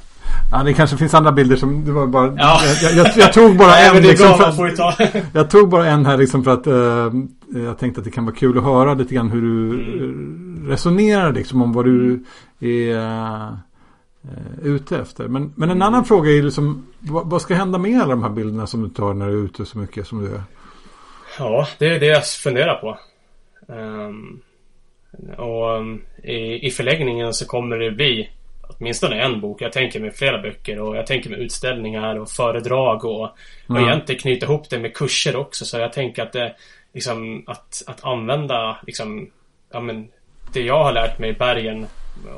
Ja, 0.52 0.64
det 0.64 0.74
kanske 0.74 0.98
finns 0.98 1.14
andra 1.14 1.32
bilder 1.32 1.56
som 1.56 1.86
det 1.86 1.92
var 1.92 2.08
bara... 2.08 2.34
Ja. 2.38 2.62
Jag, 2.82 2.94
jag, 2.94 3.18
jag 3.18 3.34
tog 3.34 3.58
bara 3.58 3.78
en. 3.80 4.04
liksom, 4.04 4.38
för, 4.38 4.74
jag 5.38 5.50
tog 5.50 5.70
bara 5.70 5.88
en 5.88 6.06
här 6.06 6.18
liksom 6.18 6.44
för 6.44 6.52
att 6.52 6.68
uh, 6.68 7.64
jag 7.66 7.78
tänkte 7.78 8.02
att 8.02 8.06
det 8.06 8.12
kan 8.12 8.26
vara 8.26 8.36
kul 8.36 8.58
att 8.58 8.64
höra 8.64 8.94
lite 8.94 9.16
grann 9.16 9.32
hur 9.32 9.42
du 9.42 9.70
mm. 9.70 10.66
resonerar 10.70 11.34
liksom 11.34 11.62
om 11.62 11.74
vad 11.74 11.86
du 11.86 12.24
är... 12.60 12.92
Uh, 12.92 13.54
eh, 14.24 14.66
ute 14.66 14.98
efter. 14.98 15.28
Men, 15.28 15.54
men 15.56 15.70
en 15.70 15.82
annan 15.82 16.06
fråga 16.06 16.32
är 16.32 16.44
liksom 16.44 16.88
vad, 17.00 17.30
vad 17.30 17.42
ska 17.42 17.56
hända 17.56 17.78
med 17.78 18.02
alla 18.02 18.10
de 18.10 18.24
här 18.24 18.30
bilderna 18.30 18.68
som 18.68 18.84
du 18.84 18.90
tar 18.90 19.14
när 19.14 19.28
du 19.28 19.34
är 19.34 19.46
ute 19.46 19.66
så 19.66 19.78
mycket 19.78 20.08
som 20.08 20.22
du 20.22 20.28
är? 20.28 20.44
Ja, 21.40 21.68
det 21.78 21.88
är 21.88 22.00
det 22.00 22.06
jag 22.06 22.28
funderar 22.28 22.76
på. 22.76 22.98
Um, 23.74 24.42
och 25.38 25.76
um, 25.78 26.02
i, 26.24 26.68
i 26.68 26.72
förlängningen 26.72 27.34
så 27.34 27.46
kommer 27.46 27.78
det 27.78 27.92
bli 27.92 28.30
åtminstone 28.62 29.22
en 29.22 29.42
bok. 29.42 29.62
Jag 29.62 29.72
tänker 29.72 30.00
mig 30.00 30.12
flera 30.12 30.42
böcker 30.42 30.80
och 30.80 30.98
jag 30.98 31.06
tänker 31.06 31.30
mig 31.30 31.40
utställningar 31.40 32.20
och 32.20 32.30
föredrag 32.30 33.06
och, 33.06 33.30
mm. 33.70 33.84
och 33.84 33.90
egentligen 33.90 34.22
knyta 34.22 34.46
ihop 34.46 34.70
det 34.70 34.80
med 34.80 34.94
kurser 34.94 35.36
också. 35.36 35.66
Så 35.66 35.78
jag 35.78 35.94
tänker 35.94 36.24
att 36.24 36.34
det 36.34 36.56
liksom 36.94 37.44
att, 37.48 37.84
att 37.88 38.04
använda 38.04 38.78
liksom 38.88 39.32
ja 39.72 39.80
men 39.80 40.08
det 40.54 40.62
jag 40.62 40.84
har 40.84 40.94
lärt 40.94 41.20
mig 41.20 41.30
i 41.30 41.34
bergen 41.34 41.88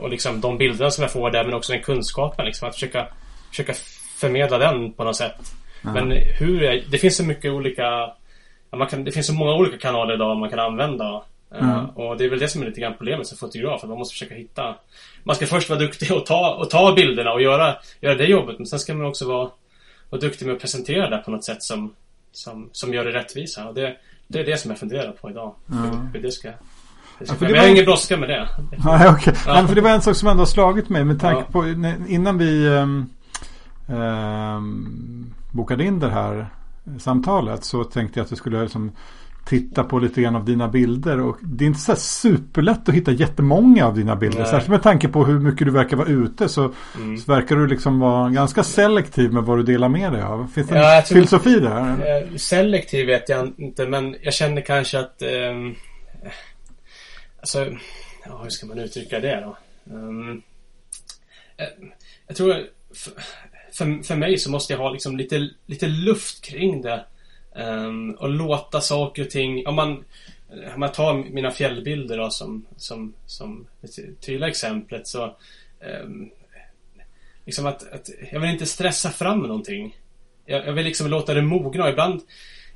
och 0.01 0.09
liksom 0.09 0.41
de 0.41 0.57
bilderna 0.57 0.91
som 0.91 1.01
jag 1.01 1.11
får 1.11 1.31
där 1.31 1.43
men 1.43 1.53
också 1.53 1.73
den 1.73 1.81
kunskapen 1.81 2.45
liksom 2.45 2.67
att 2.67 2.73
försöka 2.73 3.07
försöka 3.49 3.73
förmedla 4.19 4.57
den 4.57 4.93
på 4.93 5.03
något 5.03 5.15
sätt. 5.15 5.53
Mm. 5.83 5.93
Men 5.93 6.17
hur 6.39 6.83
det 6.91 6.97
finns 6.97 7.17
så 7.17 7.23
mycket 7.23 7.51
olika 7.51 8.11
man 8.71 8.87
kan, 8.87 9.03
det 9.03 9.11
finns 9.11 9.27
så 9.27 9.33
många 9.33 9.53
olika 9.53 9.77
kanaler 9.77 10.13
idag 10.13 10.37
man 10.37 10.49
kan 10.49 10.59
använda 10.59 11.23
Mm. 11.55 11.69
Uh, 11.69 11.89
och 11.97 12.17
det 12.17 12.25
är 12.25 12.29
väl 12.29 12.39
det 12.39 12.47
som 12.47 12.61
är 12.61 12.65
lite 12.65 12.81
grann 12.81 12.93
problemet 12.97 13.27
som 13.27 13.37
fotograf. 13.37 13.83
Att 13.83 13.89
man 13.89 13.97
måste 13.97 14.13
försöka 14.13 14.35
hitta... 14.35 14.75
Man 15.23 15.35
ska 15.35 15.45
först 15.45 15.69
vara 15.69 15.79
duktig 15.79 16.11
och 16.11 16.25
ta, 16.25 16.55
och 16.55 16.69
ta 16.69 16.93
bilderna 16.93 17.31
och 17.31 17.41
göra, 17.41 17.75
göra 18.01 18.15
det 18.15 18.25
jobbet. 18.25 18.59
Men 18.59 18.67
sen 18.67 18.79
ska 18.79 18.93
man 18.93 19.07
också 19.07 19.27
vara, 19.27 19.49
vara 20.09 20.21
duktig 20.21 20.45
med 20.45 20.55
att 20.55 20.61
presentera 20.61 21.09
det 21.09 21.17
på 21.17 21.31
något 21.31 21.43
sätt 21.43 21.63
som, 21.63 21.93
som, 22.31 22.69
som 22.71 22.93
gör 22.93 23.05
det 23.05 23.11
rättvisa. 23.11 23.67
Och 23.67 23.73
det, 23.73 23.95
det 24.27 24.39
är 24.39 24.45
det 24.45 24.57
som 24.57 24.71
jag 24.71 24.79
funderar 24.79 25.11
på 25.11 25.29
idag. 25.29 25.55
Mm. 25.71 25.83
Hur, 25.83 26.09
hur 26.13 26.21
det 26.21 26.31
ska... 26.31 26.51
Det 27.19 27.25
ska 27.25 27.35
ja, 27.35 27.41
men 27.41 27.55
jag 27.55 27.61
har 27.61 27.69
ingen 27.69 27.85
brådska 27.85 28.17
med 28.17 28.29
det. 28.29 28.49
Nej, 28.85 29.09
okay. 29.09 29.33
ja. 29.45 29.67
för 29.67 29.75
det 29.75 29.81
var 29.81 29.89
en 29.89 30.01
sak 30.01 30.15
som 30.15 30.27
ändå 30.27 30.41
har 30.41 30.45
slagit 30.45 30.89
mig 30.89 31.03
med 31.03 31.21
tanke 31.21 31.41
ja. 31.41 31.51
på 31.51 31.67
innan 32.07 32.37
vi 32.37 32.67
um, 32.67 33.09
um, 33.87 35.33
bokade 35.51 35.83
in 35.83 35.99
det 35.99 36.09
här 36.09 36.47
samtalet 36.99 37.63
så 37.63 37.83
tänkte 37.83 38.19
jag 38.19 38.25
att 38.25 38.31
vi 38.31 38.35
skulle 38.35 38.61
liksom 38.61 38.91
titta 39.49 39.83
på 39.83 39.99
lite 39.99 40.21
grann 40.21 40.35
av 40.35 40.45
dina 40.45 40.67
bilder 40.67 41.19
och 41.19 41.37
det 41.41 41.63
är 41.63 41.67
inte 41.67 41.79
så 41.79 41.95
superlätt 41.95 42.89
att 42.89 42.95
hitta 42.95 43.11
jättemånga 43.11 43.87
av 43.87 43.95
dina 43.95 44.15
bilder. 44.15 44.39
Nej. 44.39 44.47
Särskilt 44.47 44.69
med 44.69 44.83
tanke 44.83 45.07
på 45.07 45.25
hur 45.25 45.39
mycket 45.39 45.67
du 45.67 45.71
verkar 45.71 45.97
vara 45.97 46.07
ute 46.07 46.49
så, 46.49 46.73
mm. 46.95 47.17
så 47.17 47.31
verkar 47.31 47.55
du 47.55 47.67
liksom 47.67 47.99
vara 47.99 48.29
ganska 48.29 48.63
selektiv 48.63 49.33
med 49.33 49.43
vad 49.43 49.57
du 49.57 49.63
delar 49.63 49.89
med 49.89 50.13
dig 50.13 50.21
av. 50.21 50.47
Finns 50.55 50.67
det 50.67 50.77
ja, 50.77 50.97
en 50.97 51.03
filosofi 51.03 51.59
där? 51.59 52.21
Eh, 52.21 52.35
selektiv 52.35 53.07
vet 53.07 53.29
jag 53.29 53.53
inte 53.57 53.87
men 53.87 54.15
jag 54.21 54.33
känner 54.33 54.61
kanske 54.61 54.99
att 54.99 55.23
um, 55.51 55.75
Alltså 57.39 57.65
ja, 58.25 58.39
hur 58.43 58.49
ska 58.49 58.65
man 58.65 58.79
uttrycka 58.79 59.19
det 59.19 59.41
då? 59.45 59.57
Um, 59.93 60.41
jag 62.27 62.37
tror 62.37 62.55
för, 63.73 64.03
för 64.03 64.15
mig 64.15 64.37
så 64.37 64.51
måste 64.51 64.73
jag 64.73 64.79
ha 64.79 64.91
liksom 64.91 65.17
lite, 65.17 65.49
lite 65.65 65.87
luft 65.87 66.45
kring 66.45 66.81
det. 66.81 67.05
Um, 67.55 68.11
och 68.11 68.29
låta 68.29 68.81
saker 68.81 69.21
och 69.21 69.29
ting, 69.29 69.67
om 69.67 69.75
man, 69.75 70.03
om 70.73 70.79
man 70.79 70.91
tar 70.91 71.13
mina 71.13 71.51
fjällbilder 71.51 72.17
då 72.17 72.29
som, 72.29 72.65
som, 72.77 73.13
som 73.25 73.67
det 73.81 74.21
tydliga 74.21 74.49
exemplet 74.49 75.07
så 75.07 75.35
um, 76.03 76.31
Liksom 77.49 77.65
att, 77.65 77.93
att, 77.93 78.09
jag 78.31 78.39
vill 78.39 78.49
inte 78.49 78.65
stressa 78.65 79.09
fram 79.09 79.39
någonting. 79.39 79.97
Jag, 80.45 80.67
jag 80.67 80.73
vill 80.73 80.85
liksom 80.85 81.07
låta 81.07 81.33
det 81.33 81.41
mogna 81.41 81.83
och 81.83 81.89
ibland 81.89 82.21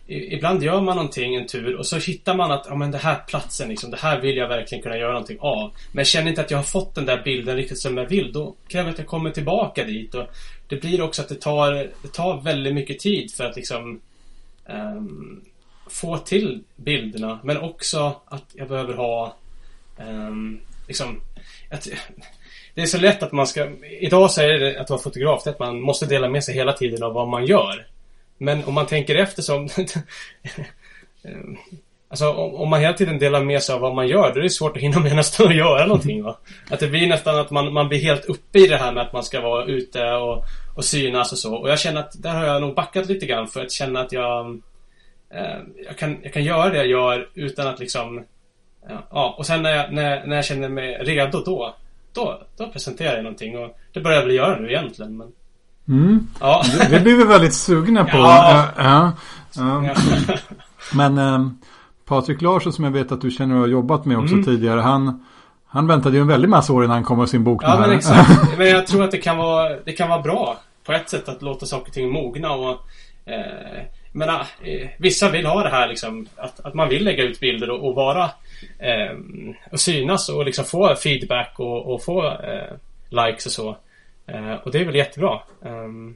Ibland 0.08 0.64
gör 0.64 0.82
man 0.82 0.96
någonting 0.96 1.36
en 1.36 1.48
tur 1.48 1.76
och 1.76 1.86
så 1.86 1.98
hittar 1.98 2.36
man 2.36 2.52
att 2.52 2.66
ja, 2.70 2.76
men 2.76 2.92
det 2.92 2.98
här 2.98 3.16
platsen, 3.28 3.70
liksom, 3.70 3.92
det 3.92 3.98
här 3.98 4.22
vill 4.22 4.38
jag 4.38 4.48
verkligen 4.48 4.82
kunna 4.82 4.98
göra 4.98 5.12
någonting 5.12 5.38
av. 5.40 5.72
Men 5.92 5.98
jag 6.00 6.08
känner 6.08 6.30
inte 6.30 6.42
att 6.42 6.52
jag 6.52 6.58
har 6.58 6.64
fått 6.64 6.96
den 6.96 7.06
där 7.06 7.22
bilden 7.24 7.56
riktigt 7.56 7.80
som 7.80 7.98
jag 7.98 8.06
vill. 8.06 8.32
Då 8.34 8.56
kräver 8.68 8.90
att 8.90 8.98
jag 8.98 9.08
kommer 9.08 9.32
tillbaka 9.32 9.84
dit. 9.84 10.16
Och 10.16 10.28
det 10.68 10.76
blir 10.76 11.02
också 11.02 11.22
att 11.22 11.30
det 11.30 11.42
tar, 11.42 11.74
det 11.74 12.14
tar 12.14 12.42
väldigt 12.42 12.74
mycket 12.74 13.00
tid 13.00 13.32
för 13.32 13.44
att 13.44 13.56
liksom 13.56 14.02
um, 14.66 15.44
få 15.88 16.18
till 16.18 16.64
bilderna. 16.76 17.40
Men 17.44 17.58
också 17.58 18.22
att 18.26 18.46
jag 18.54 18.68
behöver 18.68 18.94
ha 18.94 19.36
um, 19.98 20.60
liksom 20.88 21.22
att, 21.72 21.88
det 22.74 22.82
är 22.82 22.86
så 22.86 22.98
lätt 22.98 23.24
att 23.24 23.32
man 23.32 23.48
ska... 23.48 23.72
Idag 24.00 24.32
så 24.32 24.42
är 24.42 24.60
det 24.60 24.80
att 24.80 24.90
vara 24.90 25.02
fotograf, 25.02 25.44
det 25.44 25.50
att 25.50 25.60
man 25.60 25.82
måste 25.82 26.06
dela 26.06 26.30
med 26.30 26.44
sig 26.44 26.56
hela 26.56 26.74
tiden 26.74 27.04
av 27.04 27.14
vad 27.14 27.28
man 27.28 27.46
gör. 27.46 27.88
Men 28.38 28.64
om 28.64 28.74
man 28.74 28.86
tänker 28.86 29.16
efter 29.16 29.42
som... 29.42 29.70
Ehm, 31.26 31.58
alltså 32.14 32.30
om, 32.30 32.56
om, 32.56 32.70
man 32.70 32.80
hela 32.80 32.94
tiden 32.94 33.20
delar 33.20 33.44
med 33.44 33.64
sig 33.64 33.76
av 33.76 33.82
vad 33.82 33.96
man 33.96 34.08
gör, 34.08 34.34
då 34.34 34.40
är 34.40 34.44
det 34.44 34.50
svårt 34.50 34.78
att 34.78 34.84
hinna 34.84 35.00
med 35.00 35.16
nästan 35.16 35.48
att 35.48 35.56
göra 35.56 35.86
någonting 35.86 36.24
va. 36.24 36.38
Att 36.70 36.80
det 36.80 36.88
blir 36.88 37.08
nästan 37.08 37.40
att 37.40 37.52
man, 37.52 37.74
man 37.74 37.88
blir 37.88 38.00
helt 38.00 38.26
uppe 38.26 38.60
i 38.60 38.68
det 38.68 38.78
här 38.78 38.92
med 38.92 39.04
att 39.04 39.14
man 39.14 39.24
ska 39.24 39.42
vara 39.42 39.66
ute 39.66 40.12
och, 40.12 40.44
och 40.76 40.86
synas 40.86 41.32
och 41.32 41.38
så. 41.38 41.56
Och 41.56 41.70
jag 41.70 41.80
känner 41.80 42.00
att 42.00 42.22
där 42.24 42.34
har 42.34 42.46
jag 42.46 42.62
nog 42.62 42.76
backat 42.76 43.10
lite 43.10 43.26
grann 43.26 43.48
för 43.48 43.62
att 43.62 43.72
känna 43.72 44.02
att 44.02 44.12
jag 44.12 44.62
Eh, 45.36 45.60
jag, 45.86 45.98
kan, 45.98 46.18
jag 46.24 46.34
kan 46.34 46.44
göra 46.44 46.70
det 46.70 46.78
jag 46.78 46.88
gör 46.88 47.30
utan 47.34 47.68
att 47.68 47.80
liksom... 47.80 48.24
Ja, 49.10 49.36
och 49.38 49.46
sen 49.46 49.62
när 49.62 49.70
jag, 49.72 49.94
när, 49.94 50.28
när 50.28 50.36
jag 50.36 50.46
känner 50.46 50.70
mig 50.70 50.98
redo 51.02 51.44
då, 51.46 51.76
då, 52.14 52.42
då 52.58 52.68
presenterar 52.68 53.16
jag 53.16 53.24
någonting. 53.24 53.58
Och 53.58 53.78
det 53.94 54.00
börjar 54.00 54.18
jag 54.18 54.26
väl 54.26 54.36
göra 54.36 54.60
nu 54.60 54.70
egentligen. 54.70 55.18
Men... 55.18 55.32
Mm. 55.88 56.28
Ja. 56.40 56.64
Det, 56.80 56.88
det 56.90 57.00
blir 57.00 57.16
vi 57.18 57.24
väldigt 57.24 57.54
sugna 57.54 58.06
på. 58.06 58.18
Ja. 58.18 58.68
ja. 58.78 59.14
ja. 59.56 59.96
Men 60.94 61.18
eh, 61.18 61.48
Patrik 62.06 62.42
Larsson 62.42 62.74
som 62.74 62.84
jag 62.84 62.92
vet 62.92 63.12
att 63.12 63.22
du 63.22 63.32
känner 63.32 63.56
och 63.56 63.62
har 63.62 63.68
jobbat 63.68 64.06
med 64.06 64.18
också 64.18 64.34
mm. 64.34 64.46
tidigare. 64.46 64.80
Han, 64.80 65.26
han 65.66 65.88
väntade 65.88 66.16
ju 66.16 66.22
en 66.22 66.28
väldig 66.28 66.50
massa 66.50 66.74
år 66.74 66.84
innan 66.84 66.96
han 66.96 67.04
kom 67.04 67.20
med 67.20 67.30
sin 67.30 67.44
bok. 67.44 67.64
Ja, 67.64 67.80
men 67.80 67.92
exakt. 67.98 68.58
men 68.58 68.68
jag 68.68 68.88
tror 68.88 69.04
att 69.04 69.12
det 69.12 69.18
kan, 69.18 69.38
vara, 69.38 69.80
det 69.86 69.92
kan 69.92 70.10
vara 70.10 70.22
bra 70.22 70.58
på 70.84 70.92
ett 70.92 71.10
sätt 71.10 71.30
att 71.30 71.42
låta 71.42 71.66
saker 71.66 71.88
och 71.88 71.94
ting 71.94 72.12
mogna. 72.12 72.52
Och, 72.52 72.80
eh, 73.26 73.84
men 74.12 74.30
äh, 74.30 74.42
vissa 74.98 75.30
vill 75.30 75.46
ha 75.46 75.64
det 75.64 75.70
här 75.70 75.88
liksom 75.88 76.28
att, 76.36 76.60
att 76.60 76.74
man 76.74 76.90
vill 76.90 77.04
lägga 77.04 77.24
ut 77.24 77.40
bilder 77.40 77.70
och, 77.70 77.88
och 77.88 77.96
vara 77.96 78.24
eh, 78.80 79.18
och 79.72 79.80
synas 79.80 80.30
och 80.30 80.46
liksom 80.46 80.66
få 80.66 80.96
feedback 80.96 81.54
och, 81.56 81.94
och 81.94 82.04
få 82.04 82.26
eh, 82.26 82.74
likes 83.10 83.46
och 83.46 83.52
så. 83.52 83.78
Eh, 84.28 84.54
och 84.54 84.72
det 84.72 84.80
är 84.80 84.86
väl 84.86 84.96
jättebra. 84.96 85.40
Um, 85.62 86.16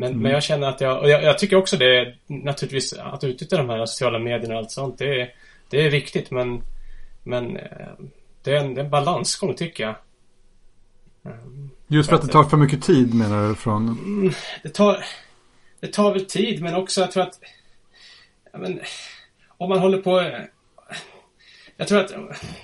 men, 0.00 0.08
mm. 0.08 0.22
men 0.22 0.32
jag 0.32 0.42
känner 0.42 0.68
att 0.68 0.80
jag, 0.80 0.98
och 0.98 1.08
jag, 1.08 1.22
jag, 1.22 1.38
tycker 1.38 1.56
också 1.56 1.76
det 1.76 2.14
naturligtvis 2.26 2.92
att 2.92 3.24
utnyttja 3.24 3.56
de 3.56 3.68
här 3.68 3.86
sociala 3.86 4.18
medierna 4.18 4.54
och 4.54 4.60
allt 4.60 4.70
sånt. 4.70 4.98
Det 4.98 5.20
är, 5.20 5.34
det 5.70 5.86
är 5.86 5.90
viktigt 5.90 6.30
men, 6.30 6.62
men 7.24 7.56
eh, 7.56 7.88
det, 8.42 8.56
är 8.56 8.56
en, 8.56 8.74
det 8.74 8.80
är 8.80 8.84
en 8.84 8.90
balansgång 8.90 9.54
tycker 9.54 9.84
jag. 9.84 9.94
Um, 11.22 11.70
Just 11.86 12.08
för 12.08 12.16
att, 12.16 12.22
det 12.22 12.28
tar 12.28 12.44
för 12.44 12.56
mycket 12.56 12.82
tid 12.82 13.14
menar 13.14 13.48
du? 13.48 13.54
Från... 13.54 13.88
Mm, 13.88 14.32
det 14.62 14.68
tar 14.68 15.04
det 15.80 15.86
tar 15.86 16.12
väl 16.12 16.24
tid 16.24 16.62
men 16.62 16.74
också 16.74 17.00
jag 17.00 17.10
tror 17.10 17.22
att 17.22 17.40
men, 18.58 18.80
om 19.48 19.68
man 19.68 19.78
håller 19.78 19.98
på 19.98 20.40
jag 21.76 21.88
tror 21.88 22.00
att, 22.00 22.12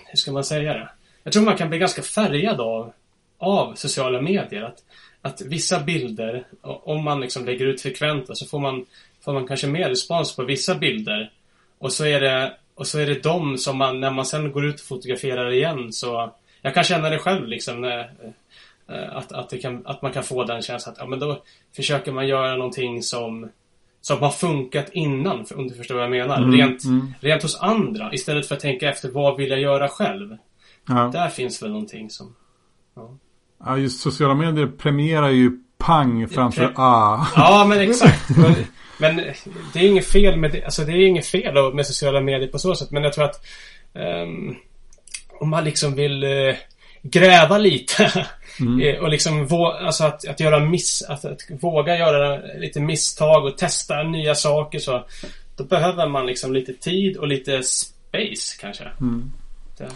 hur 0.06 0.16
ska 0.16 0.32
man 0.32 0.44
säga 0.44 0.72
det? 0.72 0.88
Jag 1.22 1.32
tror 1.32 1.42
man 1.42 1.56
kan 1.56 1.68
bli 1.68 1.78
ganska 1.78 2.02
färgad 2.02 2.60
av, 2.60 2.92
av 3.38 3.74
sociala 3.74 4.20
medier. 4.20 4.62
Att, 4.62 4.78
att 5.22 5.40
vissa 5.40 5.80
bilder, 5.80 6.46
om 6.62 7.04
man 7.04 7.20
liksom 7.20 7.44
lägger 7.44 7.66
ut 7.66 7.82
frekvent 7.82 8.38
så 8.38 8.46
får 8.46 8.58
man, 8.58 8.86
får 9.24 9.32
man 9.32 9.46
kanske 9.46 9.66
mer 9.66 9.88
respons 9.88 10.36
på 10.36 10.44
vissa 10.44 10.74
bilder. 10.74 11.32
Och 11.78 11.92
så 11.92 12.04
är 12.04 12.20
det, 12.20 12.52
och 12.74 12.86
så 12.86 12.98
är 12.98 13.06
det 13.06 13.22
de 13.22 13.58
som 13.58 13.78
man, 13.78 14.00
när 14.00 14.10
man 14.10 14.26
sen 14.26 14.52
går 14.52 14.66
ut 14.66 14.80
och 14.80 14.86
fotograferar 14.86 15.52
igen 15.52 15.92
så 15.92 16.32
jag 16.62 16.74
kan 16.74 16.84
känna 16.84 17.10
det 17.10 17.18
själv 17.18 17.48
liksom 17.48 17.80
när, 17.80 18.10
Eh, 18.88 19.16
att, 19.16 19.32
att, 19.32 19.60
kan, 19.60 19.86
att 19.86 20.02
man 20.02 20.12
kan 20.12 20.22
få 20.22 20.44
den 20.44 20.62
känslan 20.62 20.92
att 20.92 20.98
ja, 20.98 21.06
men 21.06 21.18
då 21.18 21.42
försöker 21.76 22.12
man 22.12 22.28
göra 22.28 22.56
någonting 22.56 23.02
som 23.02 23.50
som 24.00 24.22
har 24.22 24.30
funkat 24.30 24.88
innan, 24.92 25.46
om 25.54 25.68
du 25.68 25.74
förstår 25.74 25.94
vad 25.94 26.04
jag 26.04 26.10
menar. 26.10 26.36
Mm, 26.36 26.52
rent, 26.52 26.84
mm. 26.84 27.14
rent 27.20 27.42
hos 27.42 27.60
andra 27.60 28.14
istället 28.14 28.46
för 28.46 28.54
att 28.54 28.60
tänka 28.60 28.88
efter 28.88 29.08
vad 29.10 29.36
vill 29.36 29.50
jag 29.50 29.60
göra 29.60 29.88
själv. 29.88 30.36
Ja. 30.88 31.10
Där 31.12 31.28
finns 31.28 31.62
väl 31.62 31.70
någonting 31.70 32.10
som... 32.10 32.34
Ja. 32.94 33.16
Ja, 33.64 33.78
just 33.78 34.00
sociala 34.00 34.34
medier 34.34 34.66
premierar 34.66 35.28
ju 35.28 35.50
pang 35.78 36.28
framför 36.28 36.66
Pre 36.66 36.72
A. 36.76 37.26
Ja, 37.36 37.66
men 37.68 37.80
exakt. 37.90 38.36
men, 38.36 38.54
men, 38.98 39.16
det 39.72 39.78
är 39.78 39.88
inget 39.88 40.06
fel 40.06 40.36
med 40.36 40.52
det. 40.52 40.64
Alltså 40.64 40.84
det 40.84 40.92
är 40.92 41.06
inget 41.06 41.26
fel 41.26 41.74
med 41.74 41.86
sociala 41.86 42.20
medier 42.20 42.48
på 42.48 42.58
så 42.58 42.74
sätt. 42.74 42.90
Men 42.90 43.04
jag 43.04 43.12
tror 43.12 43.24
att 43.24 43.46
um, 43.94 44.56
om 45.40 45.50
man 45.50 45.64
liksom 45.64 45.94
vill 45.94 46.24
uh, 46.24 46.54
gräva 47.02 47.58
lite 47.58 48.26
Mm. 48.60 48.80
Eh, 48.80 49.02
och 49.02 49.08
liksom 49.08 49.48
alltså 49.52 50.04
att, 50.04 50.28
att 50.28 50.40
göra 50.40 50.60
miss, 50.60 51.02
att, 51.02 51.24
att 51.24 51.40
våga 51.60 51.98
göra 51.98 52.36
lite 52.58 52.80
misstag 52.80 53.44
och 53.44 53.58
testa 53.58 54.02
nya 54.02 54.34
saker 54.34 54.78
så. 54.78 55.04
Då 55.56 55.64
behöver 55.64 56.08
man 56.08 56.26
liksom 56.26 56.52
lite 56.52 56.72
tid 56.72 57.16
och 57.16 57.28
lite 57.28 57.62
space 57.62 58.56
kanske. 58.60 58.84
Mm. 59.00 59.32
Det, 59.78 59.88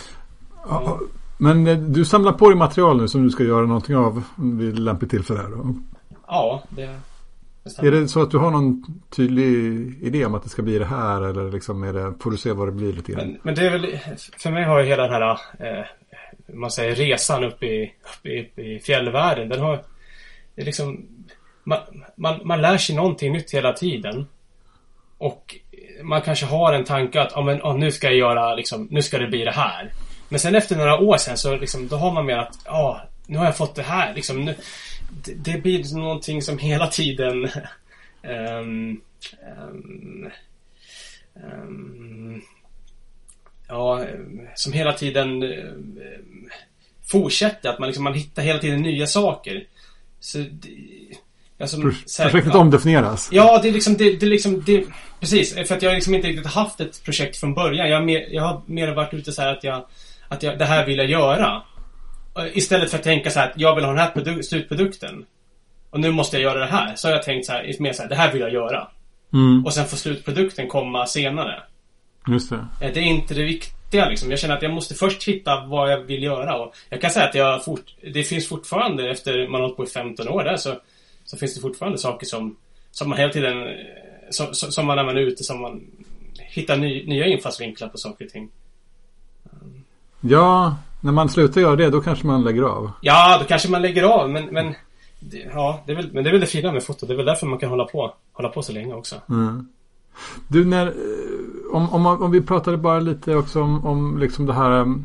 ja. 0.68 1.00
Men 1.40 1.66
eh, 1.66 1.78
du 1.78 2.04
samlar 2.04 2.32
på 2.32 2.48
dig 2.48 2.58
material 2.58 2.96
nu 3.00 3.08
som 3.08 3.24
du 3.24 3.30
ska 3.30 3.44
göra 3.44 3.66
någonting 3.66 3.96
av 3.96 4.22
vid 4.36 4.78
lämpligt 4.78 5.10
tillfälle? 5.10 5.42
Då. 5.42 5.74
Ja, 6.26 6.62
det, 6.68 7.00
det 7.80 7.86
Är 7.86 7.90
det 7.90 8.08
så 8.08 8.22
att 8.22 8.30
du 8.30 8.38
har 8.38 8.50
någon 8.50 9.00
tydlig 9.10 9.46
idé 10.02 10.26
om 10.26 10.34
att 10.34 10.42
det 10.42 10.48
ska 10.48 10.62
bli 10.62 10.78
det 10.78 10.84
här 10.84 11.22
eller 11.22 11.52
liksom 11.52 11.82
är 11.82 11.92
det, 11.92 12.14
får 12.20 12.30
du 12.30 12.36
se 12.36 12.52
vad 12.52 12.68
det 12.68 12.72
blir 12.72 12.92
lite 12.92 13.12
grann? 13.12 13.26
Men, 13.26 13.38
men 13.42 13.54
det 13.54 13.66
är 13.66 13.70
väl, 13.70 13.98
för 14.38 14.50
mig 14.50 14.64
har 14.64 14.80
ju 14.80 14.86
hela 14.86 15.02
den 15.02 15.12
här 15.12 15.30
eh, 15.58 15.84
man 16.54 16.70
säger, 16.70 16.94
resan 16.94 17.44
upp 17.44 17.62
i, 17.62 17.92
upp 18.02 18.26
i, 18.26 18.40
upp 18.40 18.58
i 18.58 18.80
fjällvärlden. 18.80 19.48
Den 19.48 19.60
har... 19.60 19.82
Det 20.54 20.62
är 20.62 20.66
liksom... 20.66 21.06
Man, 21.64 21.78
man, 22.16 22.40
man 22.44 22.62
lär 22.62 22.78
sig 22.78 22.96
någonting 22.96 23.32
nytt 23.32 23.54
hela 23.54 23.72
tiden. 23.72 24.26
Och 25.18 25.56
man 26.02 26.22
kanske 26.22 26.46
har 26.46 26.72
en 26.72 26.84
tanke 26.84 27.20
att, 27.20 27.32
ja 27.34 27.42
men, 27.42 27.62
oh, 27.62 27.78
nu 27.78 27.90
ska 27.90 28.06
jag 28.06 28.16
göra, 28.16 28.54
liksom, 28.54 28.88
nu 28.90 29.02
ska 29.02 29.18
det 29.18 29.26
bli 29.26 29.44
det 29.44 29.50
här. 29.50 29.92
Men 30.30 30.40
sen 30.40 30.54
efter 30.54 30.76
några 30.76 30.98
år 30.98 31.16
sen 31.16 31.38
så 31.38 31.56
liksom, 31.56 31.88
då 31.88 31.96
har 31.96 32.12
man 32.12 32.26
mer 32.26 32.36
att, 32.36 32.58
ja, 32.64 33.02
nu 33.26 33.38
har 33.38 33.44
jag 33.44 33.56
fått 33.56 33.74
det 33.74 33.82
här 33.82 34.14
liksom. 34.14 34.44
Nu, 34.44 34.54
det, 35.24 35.34
det 35.34 35.62
blir 35.62 35.96
någonting 35.96 36.42
som 36.42 36.58
hela 36.58 36.86
tiden 36.86 37.48
um, 38.22 39.00
um, 39.58 40.30
um, 41.34 42.42
ja, 43.68 44.04
som 44.54 44.72
hela 44.72 44.92
tiden 44.92 45.42
uh, 45.42 45.74
fortsätter. 47.10 47.68
Att 47.68 47.78
man 47.78 47.88
liksom, 47.88 48.04
man 48.04 48.14
hittar 48.14 48.42
hela 48.42 48.58
tiden 48.58 48.82
nya 48.82 49.06
saker. 49.06 49.64
Så 50.20 50.38
det, 50.38 50.70
alltså, 51.60 51.80
Projektet 51.80 52.54
ja, 52.54 52.58
omdefinieras? 52.58 53.28
Ja, 53.32 53.60
det 53.62 53.68
är 53.68 53.72
liksom, 53.72 53.96
det, 53.96 54.16
det 54.16 54.26
liksom, 54.26 54.62
det, 54.66 54.84
precis. 55.20 55.54
För 55.54 55.74
att 55.74 55.82
jag 55.82 55.94
liksom 55.94 56.14
inte 56.14 56.28
riktigt 56.28 56.46
haft 56.46 56.80
ett 56.80 57.04
projekt 57.04 57.36
från 57.36 57.54
början. 57.54 57.88
Jag, 57.90 58.04
mer, 58.04 58.26
jag 58.30 58.42
har 58.42 58.62
mer 58.66 58.94
varit 58.94 59.14
ute 59.14 59.32
så 59.32 59.42
här 59.42 59.52
att 59.52 59.64
jag, 59.64 59.86
att 60.30 60.42
jag, 60.42 60.58
det 60.58 60.64
här 60.64 60.86
vill 60.86 60.98
jag 60.98 61.10
göra. 61.10 61.62
Istället 62.52 62.90
för 62.90 62.98
att 62.98 63.04
tänka 63.04 63.30
så 63.30 63.38
här 63.38 63.50
att 63.50 63.54
jag 63.56 63.74
vill 63.74 63.84
ha 63.84 63.92
den 63.92 64.00
här 64.00 64.10
produ 64.10 64.42
slutprodukten. 64.42 65.24
Och 65.90 66.00
nu 66.00 66.10
måste 66.10 66.36
jag 66.36 66.42
göra 66.42 66.58
det 66.58 66.72
här. 66.72 66.94
Så 66.94 67.08
har 67.08 67.12
jag 67.12 67.22
tänkt 67.22 67.46
så 67.46 67.52
här, 67.52 67.76
mer 67.78 67.92
så 67.92 68.02
här, 68.02 68.08
det 68.08 68.14
här 68.14 68.32
vill 68.32 68.40
jag 68.40 68.52
göra. 68.52 68.88
Mm. 69.32 69.64
Och 69.66 69.74
sen 69.74 69.86
får 69.86 69.96
slutprodukten 69.96 70.68
komma 70.68 71.06
senare. 71.06 71.62
Just 72.28 72.50
det. 72.50 72.66
Eh, 72.80 72.92
det 72.92 73.00
är 73.00 73.04
inte 73.04 73.34
det 73.34 73.42
viktiga 73.42 74.08
liksom. 74.08 74.30
Jag 74.30 74.38
känner 74.38 74.56
att 74.56 74.62
jag 74.62 74.72
måste 74.72 74.94
först 74.94 75.28
hitta 75.28 75.64
vad 75.66 75.92
jag 75.92 75.98
vill 75.98 76.22
göra. 76.22 76.56
Och 76.56 76.74
jag 76.88 77.00
kan 77.00 77.10
säga 77.10 77.28
att 77.28 77.34
jag 77.34 77.64
fort, 77.64 77.94
det 78.12 78.22
finns 78.22 78.48
fortfarande, 78.48 79.10
efter 79.10 79.48
man 79.48 79.60
har 79.60 79.68
hållit 79.68 79.76
på 79.76 79.84
i 79.84 79.86
15 79.86 80.28
år 80.28 80.44
där, 80.44 80.56
så, 80.56 80.74
så 81.24 81.36
finns 81.36 81.54
det 81.54 81.60
fortfarande 81.60 81.98
saker 81.98 82.26
som, 82.26 82.56
som 82.90 83.08
man 83.08 83.18
hela 83.18 83.32
tiden, 83.32 83.62
eh, 83.62 83.74
som, 84.30 84.54
som 84.54 84.86
man 84.86 84.96
när 84.96 85.04
man 85.04 85.16
är 85.16 85.20
ute, 85.20 85.44
som 85.44 85.60
man 85.60 85.86
hittar 86.38 86.76
ny, 86.76 87.06
nya 87.06 87.26
infallsvinklar 87.26 87.88
på 87.88 87.98
saker 87.98 88.24
och 88.24 88.30
ting. 88.30 88.50
Ja, 90.20 90.76
när 91.00 91.12
man 91.12 91.28
slutar 91.28 91.60
göra 91.60 91.76
det, 91.76 91.90
då 91.90 92.00
kanske 92.00 92.26
man 92.26 92.44
lägger 92.44 92.62
av. 92.62 92.90
Ja, 93.00 93.38
då 93.40 93.44
kanske 93.44 93.70
man 93.70 93.82
lägger 93.82 94.02
av, 94.02 94.30
men, 94.30 94.46
men 94.46 94.74
Ja, 95.52 95.82
det 95.86 95.92
är 95.92 95.96
väl, 95.96 96.10
men 96.12 96.24
det 96.24 96.30
är 96.30 96.32
väl 96.32 96.40
det 96.40 96.46
fina 96.46 96.72
med 96.72 96.82
foto. 96.82 97.06
Det 97.06 97.12
är 97.12 97.16
väl 97.16 97.26
därför 97.26 97.46
man 97.46 97.58
kan 97.58 97.70
hålla 97.70 97.84
på, 97.84 98.14
hålla 98.32 98.48
på 98.48 98.62
så 98.62 98.72
länge 98.72 98.94
också. 98.94 99.16
Mm. 99.28 99.68
Du, 100.48 100.64
när, 100.64 100.86
eh, 100.86 100.92
om, 101.72 101.90
om, 101.90 102.06
om 102.06 102.30
vi 102.30 102.40
pratade 102.40 102.76
bara 102.76 103.00
lite 103.00 103.36
också 103.36 103.62
om, 103.62 103.86
om 103.86 104.18
liksom 104.18 104.46
det 104.46 104.52
här 104.52 104.70
mm, 104.70 105.04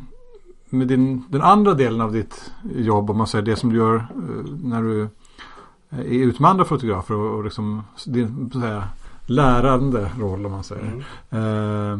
med 0.70 0.88
din, 0.88 1.24
den 1.28 1.42
andra 1.42 1.74
delen 1.74 2.00
av 2.00 2.12
ditt 2.12 2.52
jobb, 2.76 3.10
om 3.10 3.18
man 3.18 3.26
säger 3.26 3.44
det 3.44 3.56
som 3.56 3.70
du 3.70 3.76
gör 3.76 3.94
eh, 3.94 4.04
när 4.62 4.82
du 4.82 5.08
är 5.90 6.26
ute 6.26 6.42
med 6.42 6.50
andra 6.50 6.64
fotografer 6.64 7.14
och, 7.14 7.36
och 7.36 7.44
liksom 7.44 7.82
din 8.06 8.50
så 8.52 8.60
säga, 8.60 8.88
lärande 9.26 10.10
roll 10.18 10.46
om 10.46 10.52
man 10.52 10.64
säger. 10.64 11.04
Mm. 11.30 11.92
Eh, 11.92 11.98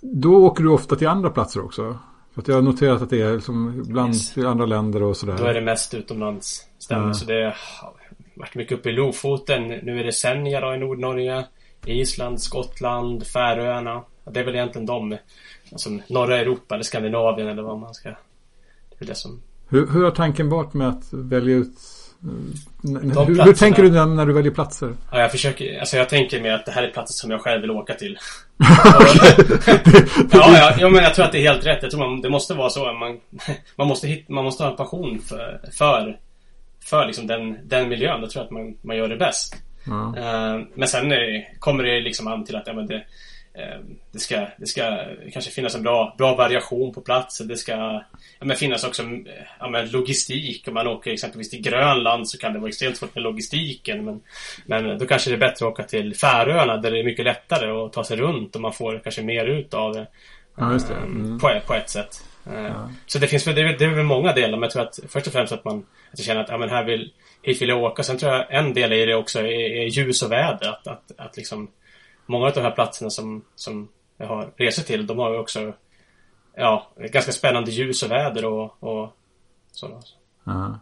då 0.00 0.46
åker 0.46 0.64
du 0.64 0.70
ofta 0.70 0.96
till 0.96 1.08
andra 1.08 1.30
platser 1.30 1.64
också? 1.64 1.98
För 2.34 2.40
att 2.40 2.48
jag 2.48 2.54
har 2.54 2.62
noterat 2.62 3.02
att 3.02 3.10
det 3.10 3.22
är 3.22 3.34
liksom 3.34 3.82
ibland 3.86 4.14
yes. 4.14 4.38
andra 4.38 4.66
länder 4.66 5.02
och 5.02 5.16
sådär. 5.16 5.38
Då 5.38 5.44
är 5.44 5.54
det 5.54 5.60
mest 5.60 5.94
utomlands. 5.94 6.66
Stämmer. 6.78 7.02
Mm. 7.02 7.14
Så 7.14 7.24
det 7.24 7.54
har 7.80 7.92
varit 8.34 8.54
mycket 8.54 8.78
uppe 8.78 8.88
i 8.88 8.92
Lofoten. 8.92 9.68
Nu 9.68 10.00
är 10.00 10.04
det 10.04 10.12
Senja 10.12 10.60
då 10.60 10.74
i 10.74 10.78
Nordnorge. 10.78 11.46
Island, 11.86 12.40
Skottland, 12.40 13.26
Färöarna. 13.26 14.02
Det 14.30 14.40
är 14.40 14.44
väl 14.44 14.54
egentligen 14.54 14.86
de. 14.86 15.16
Alltså 15.72 15.90
norra 16.08 16.38
Europa 16.38 16.74
eller 16.74 16.84
Skandinavien 16.84 17.48
eller 17.48 17.62
vad 17.62 17.78
man 17.78 17.94
ska... 17.94 18.08
Det 18.08 19.04
är 19.04 19.06
det 19.06 19.14
som... 19.14 19.42
Hur, 19.68 19.86
hur 19.86 20.04
har 20.04 20.10
tanken 20.10 20.48
varit 20.48 20.74
med 20.74 20.88
att 20.88 21.12
välja 21.12 21.54
ut 21.54 21.78
hur, 22.22 23.44
hur, 23.44 23.52
tänker 23.52 23.82
du 23.82 23.90
när 23.90 24.26
du 24.26 24.32
väljer 24.32 24.52
platser? 24.52 24.94
Ja, 25.12 25.20
jag 25.20 25.30
försöker, 25.30 25.78
alltså 25.78 25.96
jag 25.96 26.08
tänker 26.08 26.40
mer 26.40 26.52
att 26.52 26.66
det 26.66 26.72
här 26.72 26.82
är 26.82 26.90
platser 26.90 27.14
som 27.14 27.30
jag 27.30 27.40
själv 27.40 27.60
vill 27.60 27.70
åka 27.70 27.94
till. 27.94 28.18
ja, 30.32 30.56
ja, 30.56 30.74
ja, 30.78 30.88
men 30.88 31.04
jag 31.04 31.14
tror 31.14 31.24
att 31.24 31.32
det 31.32 31.38
är 31.38 31.52
helt 31.52 31.66
rätt. 31.66 31.78
Jag 31.82 31.90
tror 31.90 32.08
man, 32.08 32.20
det 32.20 32.30
måste 32.30 32.54
vara 32.54 32.70
så. 32.70 32.92
Man, 32.92 33.20
man, 33.76 33.86
måste, 33.86 34.08
hit, 34.08 34.28
man 34.28 34.44
måste 34.44 34.62
ha 34.62 34.70
en 34.70 34.76
passion 34.76 35.20
för, 35.28 35.60
för, 35.72 36.18
för 36.84 37.06
liksom 37.06 37.26
den, 37.26 37.68
den 37.68 37.88
miljön. 37.88 38.20
Då 38.20 38.26
tror 38.26 38.40
jag 38.40 38.46
att 38.46 38.52
man, 38.52 38.76
man 38.82 38.96
gör 38.96 39.08
det 39.08 39.16
bäst. 39.16 39.56
Mm. 39.86 40.14
Uh, 40.14 40.66
men 40.74 40.88
sen 40.88 41.08
det, 41.08 41.46
kommer 41.58 41.84
det 41.84 42.00
liksom 42.00 42.26
an 42.26 42.44
till 42.44 42.56
att 42.56 42.66
ja, 42.66 42.72
men 42.72 42.86
det, 42.86 43.02
det, 44.12 44.18
ska, 44.18 44.46
det 44.56 44.66
ska 44.66 44.98
kanske 45.32 45.50
finnas 45.50 45.74
en 45.74 45.82
bra, 45.82 46.14
bra 46.18 46.34
variation 46.34 46.94
på 46.94 47.00
platsen. 47.00 47.48
Det 47.48 47.56
ska 47.56 47.72
ja, 47.72 48.04
men 48.40 48.56
finnas 48.56 48.84
också 48.84 49.02
ja, 49.58 49.68
men 49.68 49.90
logistik. 49.90 50.68
Om 50.68 50.74
man 50.74 50.86
åker 50.86 51.10
exempelvis 51.10 51.50
till 51.50 51.62
Grönland 51.62 52.28
så 52.28 52.38
kan 52.38 52.52
det 52.52 52.58
vara 52.58 52.68
extremt 52.68 52.96
svårt 52.96 53.14
med 53.14 53.24
logistiken. 53.24 54.04
Men, 54.04 54.20
men 54.66 54.98
då 54.98 55.06
kanske 55.06 55.30
det 55.30 55.36
är 55.36 55.38
bättre 55.38 55.66
att 55.66 55.72
åka 55.72 55.82
till 55.82 56.14
Färöarna 56.14 56.76
där 56.76 56.90
det 56.90 56.98
är 56.98 57.04
mycket 57.04 57.24
lättare 57.24 57.70
att 57.70 57.92
ta 57.92 58.04
sig 58.04 58.16
runt 58.16 58.54
och 58.54 58.62
man 58.62 58.72
får 58.72 59.00
kanske 59.02 59.22
mer 59.22 59.44
ut 59.44 59.74
av 59.74 59.92
det. 59.94 60.06
Ja, 60.56 60.64
det. 60.64 60.94
Ehm, 60.94 61.24
mm. 61.24 61.38
På, 61.38 61.60
på 61.66 61.74
ett 61.74 61.90
sätt. 61.90 62.24
Ehm, 62.46 62.64
ja. 62.64 62.90
Så 63.06 63.18
det 63.18 63.26
finns 63.26 63.44
det 63.44 63.50
är, 63.50 63.78
det 63.78 63.84
är 63.84 63.88
väl 63.88 64.04
många 64.04 64.32
delar 64.32 64.50
men 64.50 64.62
jag 64.62 64.70
tror 64.70 64.82
att 64.82 64.98
först 65.08 65.26
och 65.26 65.32
främst 65.32 65.52
att 65.52 65.64
man 65.64 65.86
att 66.12 66.18
jag 66.18 66.26
känner 66.26 66.40
att 66.40 66.48
ja, 66.48 66.58
men 66.58 66.70
här 66.70 66.84
vill, 66.84 67.12
hit 67.42 67.62
vill 67.62 67.68
jag 67.68 67.82
åka. 67.82 68.02
Sen 68.02 68.18
tror 68.18 68.32
jag 68.32 68.54
en 68.54 68.74
del 68.74 68.92
i 68.92 69.06
det 69.06 69.14
också 69.14 69.38
är, 69.38 69.44
är 69.44 69.86
ljus 69.86 70.22
och 70.22 70.32
väder. 70.32 70.68
Att, 70.68 70.86
att, 70.86 71.12
att 71.16 71.36
liksom 71.36 71.70
Många 72.30 72.46
av 72.46 72.52
de 72.52 72.60
här 72.60 72.70
platserna 72.70 73.10
som, 73.10 73.44
som 73.54 73.88
jag 74.16 74.26
har 74.26 74.52
resor 74.56 74.82
till, 74.82 75.06
de 75.06 75.18
har 75.18 75.32
ju 75.32 75.38
också 75.38 75.72
ja, 76.56 76.90
ganska 76.96 77.32
spännande 77.32 77.70
ljus 77.70 78.02
och 78.02 78.10
väder 78.10 78.44
och, 78.44 78.82
och 78.82 79.16
sådana. 79.72 80.00
Ja. 80.44 80.78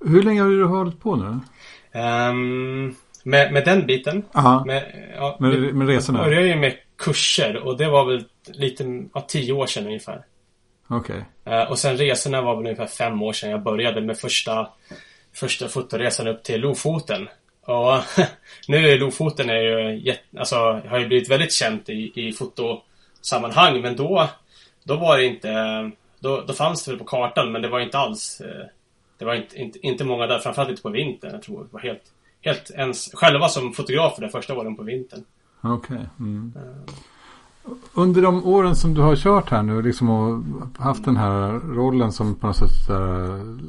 Hur 0.00 0.22
länge 0.22 0.42
har 0.42 0.48
du 0.48 0.64
hållit 0.64 1.00
på 1.00 1.16
nu? 1.16 1.40
Um, 2.00 2.96
med, 3.24 3.52
med 3.52 3.64
den 3.64 3.86
biten. 3.86 4.24
Aha. 4.32 4.64
Med, 4.64 5.12
ja, 5.16 5.36
med, 5.40 5.74
med 5.74 5.88
resorna? 5.88 6.18
Jag 6.18 6.26
började 6.26 6.48
ju 6.48 6.56
med 6.56 6.76
kurser 6.96 7.56
och 7.56 7.76
det 7.76 7.88
var 7.88 8.04
väl 8.04 8.24
lite, 8.46 9.08
ja, 9.14 9.20
tio 9.20 9.52
år 9.52 9.66
sedan 9.66 9.86
ungefär. 9.86 10.24
Okej. 10.88 11.24
Okay. 11.44 11.58
Uh, 11.58 11.70
och 11.70 11.78
sen 11.78 11.96
resorna 11.96 12.42
var 12.42 12.56
väl 12.56 12.64
ungefär 12.64 12.86
fem 12.86 13.22
år 13.22 13.32
sedan 13.32 13.50
jag 13.50 13.62
började 13.62 14.00
med 14.00 14.18
första, 14.18 14.68
första 15.32 15.68
fotoresan 15.68 16.28
upp 16.28 16.42
till 16.42 16.60
Lofoten. 16.60 17.28
Och 17.68 18.02
nu 18.68 18.88
är 18.88 18.98
Lofoten 18.98 19.50
är 19.50 19.60
ju, 19.60 20.14
alltså, 20.38 20.56
har 20.88 20.98
ju 20.98 21.06
blivit 21.06 21.30
väldigt 21.30 21.52
känt 21.52 21.88
i, 21.88 22.12
i 22.14 22.32
fotosammanhang 22.32 23.80
men 23.80 23.96
då 23.96 24.28
då 24.88 24.96
var 24.96 25.18
det 25.18 25.26
inte... 25.26 25.50
Då, 26.20 26.44
då 26.46 26.52
fanns 26.52 26.84
det 26.84 26.90
väl 26.90 26.98
på 26.98 27.04
kartan 27.04 27.52
men 27.52 27.62
det 27.62 27.68
var 27.68 27.80
inte 27.80 27.98
alls... 27.98 28.40
Eh, 28.40 28.66
det 29.18 29.24
var 29.24 29.34
inte, 29.34 29.56
inte, 29.56 29.86
inte 29.86 30.04
många 30.04 30.26
där, 30.26 30.38
framförallt 30.38 30.70
inte 30.70 30.82
på 30.82 30.88
vintern. 30.88 31.32
Jag 31.32 31.42
tror 31.42 31.64
det 31.64 31.68
var 31.70 31.80
helt, 31.80 32.02
helt 32.40 32.70
ens 32.70 33.10
själva 33.14 33.48
som 33.48 33.72
fotografer 33.72 34.22
de 34.22 34.28
första 34.28 34.54
åren 34.54 34.76
på 34.76 34.82
vintern. 34.82 35.24
Okej. 35.60 35.96
Okay. 35.96 36.06
Mm. 36.18 36.52
Uh. 36.56 36.94
Under 37.94 38.22
de 38.22 38.46
åren 38.46 38.76
som 38.76 38.94
du 38.94 39.00
har 39.00 39.16
kört 39.16 39.50
här 39.50 39.62
nu 39.62 39.82
liksom 39.82 40.10
och 40.10 40.42
haft 40.84 41.04
den 41.04 41.16
här 41.16 41.50
rollen 41.74 42.12
som 42.12 42.34
på 42.34 42.46
något 42.46 42.56
sätt 42.56 42.88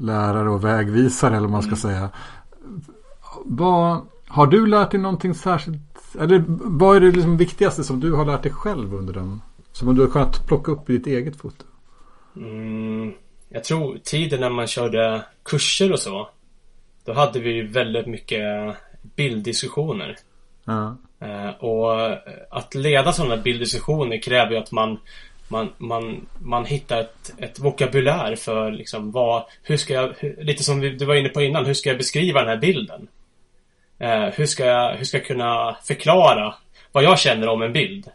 lärare 0.01 0.49
och 0.49 0.65
vägvisare 0.65 1.31
eller 1.31 1.47
vad 1.47 1.51
man 1.51 1.61
ska 1.61 1.69
mm. 1.69 1.77
säga. 1.77 2.09
Vad, 3.45 4.07
har 4.27 4.47
du 4.47 4.67
lärt 4.67 4.91
dig 4.91 4.99
någonting 4.99 5.33
särskilt? 5.33 6.15
Eller 6.19 6.43
vad 6.47 6.95
är 6.95 7.01
det 7.01 7.11
liksom 7.11 7.37
viktigaste 7.37 7.83
som 7.83 7.99
du 7.99 8.13
har 8.13 8.25
lärt 8.25 8.43
dig 8.43 8.51
själv 8.51 8.93
under 8.93 9.13
den 9.13 9.41
som 9.71 9.95
du 9.95 10.01
har 10.01 10.09
kunnat 10.09 10.47
plocka 10.47 10.71
upp 10.71 10.89
i 10.89 10.97
ditt 10.97 11.07
eget 11.07 11.35
foto? 11.35 11.65
Mm, 12.35 13.13
jag 13.49 13.63
tror 13.63 13.97
tiden 14.03 14.39
när 14.39 14.49
man 14.49 14.67
körde 14.67 15.21
kurser 15.43 15.91
och 15.91 15.99
så. 15.99 16.29
Då 17.05 17.13
hade 17.13 17.39
vi 17.39 17.61
väldigt 17.61 18.07
mycket 18.07 18.75
bilddiskussioner. 19.15 20.15
Uh, 21.21 21.49
och 21.59 22.11
att 22.49 22.75
leda 22.75 23.13
sådana 23.13 23.37
bilddiskussioner 23.37 24.21
kräver 24.21 24.51
ju 24.51 24.57
att 24.57 24.71
man 24.71 24.97
man, 25.49 25.69
man, 25.77 26.25
man 26.39 26.65
hittar 26.65 26.99
ett, 26.99 27.33
ett 27.37 27.59
vokabulär 27.59 28.35
för 28.35 28.71
liksom 28.71 29.11
vad, 29.11 29.43
hur 29.63 29.77
ska 29.77 29.93
jag, 29.93 30.13
hur, 30.17 30.43
lite 30.43 30.63
som 30.63 30.79
du 30.79 31.05
var 31.05 31.15
inne 31.15 31.29
på 31.29 31.41
innan, 31.41 31.65
hur 31.65 31.73
ska 31.73 31.89
jag 31.89 31.97
beskriva 31.97 32.39
den 32.39 32.49
här 32.49 32.57
bilden? 32.57 33.07
Eh, 33.99 34.25
hur, 34.25 34.45
ska 34.45 34.65
jag, 34.65 34.95
hur 34.95 35.05
ska 35.05 35.17
jag 35.17 35.25
kunna 35.25 35.77
förklara 35.83 36.55
vad 36.91 37.03
jag 37.03 37.19
känner 37.19 37.47
om 37.47 37.61
en 37.61 37.73
bild? 37.73 38.07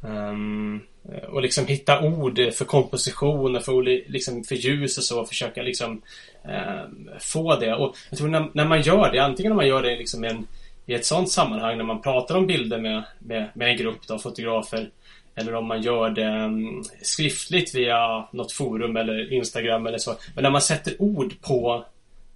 Um, 0.00 0.80
och 1.28 1.42
liksom 1.42 1.66
hitta 1.66 2.00
ord 2.00 2.40
för 2.52 2.64
komposition 2.64 3.56
och 3.56 3.64
för, 3.64 3.82
liksom 4.10 4.44
för 4.44 4.54
ljus 4.54 4.98
och 4.98 5.04
så. 5.04 5.20
Och 5.20 5.28
försöka 5.28 5.62
liksom 5.62 6.02
um, 6.44 7.10
få 7.20 7.56
det. 7.56 7.74
Och 7.74 7.96
jag 8.10 8.18
tror 8.18 8.28
när, 8.28 8.50
när, 8.52 8.64
man 8.64 8.82
gör 8.82 9.12
det, 9.12 9.18
antingen 9.18 9.50
när 9.50 9.56
man 9.56 9.66
gör 9.66 9.82
det 9.82 9.96
liksom 9.96 10.24
en, 10.24 10.46
i 10.86 10.94
ett 10.94 11.04
sånt 11.06 11.30
sammanhang 11.30 11.76
när 11.76 11.84
man 11.84 12.02
pratar 12.02 12.36
om 12.36 12.46
bilder 12.46 12.78
med, 12.78 13.02
med, 13.18 13.50
med 13.54 13.68
en 13.68 13.76
grupp 13.76 14.10
av 14.10 14.18
fotografer. 14.18 14.90
Eller 15.34 15.54
om 15.54 15.66
man 15.66 15.82
gör 15.82 16.10
det 16.10 16.44
um, 16.44 16.84
skriftligt 17.02 17.74
via 17.74 18.28
något 18.32 18.52
forum 18.52 18.96
eller 18.96 19.32
Instagram 19.32 19.86
eller 19.86 19.98
så. 19.98 20.14
Men 20.34 20.42
när 20.42 20.50
man 20.50 20.60
sätter 20.60 21.02
ord 21.02 21.40
på, 21.40 21.84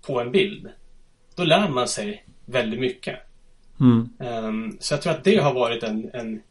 på 0.06 0.20
en 0.20 0.32
bild. 0.32 0.68
Då 1.36 1.44
lär 1.44 1.68
man 1.68 1.88
sig 1.88 2.24
väldigt 2.44 2.80
mycket. 2.80 3.18
Mm. 3.80 4.08
Um, 4.18 4.76
så 4.80 4.94
jag 4.94 5.02
tror 5.02 5.12
att 5.12 5.24
det 5.24 5.36
har 5.36 5.54
varit 5.54 5.82
en, 5.82 6.10
en 6.12 6.42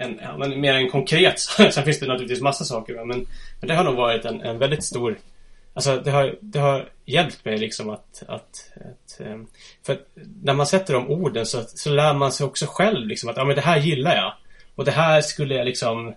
en, 0.00 0.18
ja, 0.22 0.36
men 0.38 0.60
mer 0.60 0.74
en 0.74 0.90
konkret 0.90 1.38
Sen 1.72 1.84
finns 1.84 2.00
det 2.00 2.06
naturligtvis 2.06 2.40
massa 2.40 2.64
saker 2.64 2.94
men, 2.94 3.26
men 3.60 3.68
det 3.68 3.74
har 3.74 3.84
nog 3.84 3.96
varit 3.96 4.24
en, 4.24 4.40
en 4.40 4.58
väldigt 4.58 4.84
stor 4.84 5.18
Alltså 5.74 6.00
det 6.00 6.10
har, 6.10 6.38
det 6.40 6.58
har 6.58 6.88
hjälpt 7.04 7.44
mig 7.44 7.58
liksom 7.58 7.90
att, 7.90 8.22
att, 8.28 8.72
att 8.74 9.20
ehm, 9.20 9.46
För 9.82 9.92
att 9.92 10.06
när 10.42 10.54
man 10.54 10.66
sätter 10.66 10.94
de 10.94 11.10
orden 11.10 11.46
så, 11.46 11.62
så 11.62 11.90
lär 11.90 12.14
man 12.14 12.32
sig 12.32 12.46
också 12.46 12.66
själv 12.68 13.06
liksom 13.06 13.30
att 13.30 13.36
ja 13.36 13.44
men 13.44 13.56
det 13.56 13.62
här 13.62 13.78
gillar 13.78 14.16
jag 14.16 14.32
Och 14.74 14.84
det 14.84 14.90
här 14.90 15.20
skulle 15.20 15.54
jag 15.54 15.64
liksom 15.64 16.14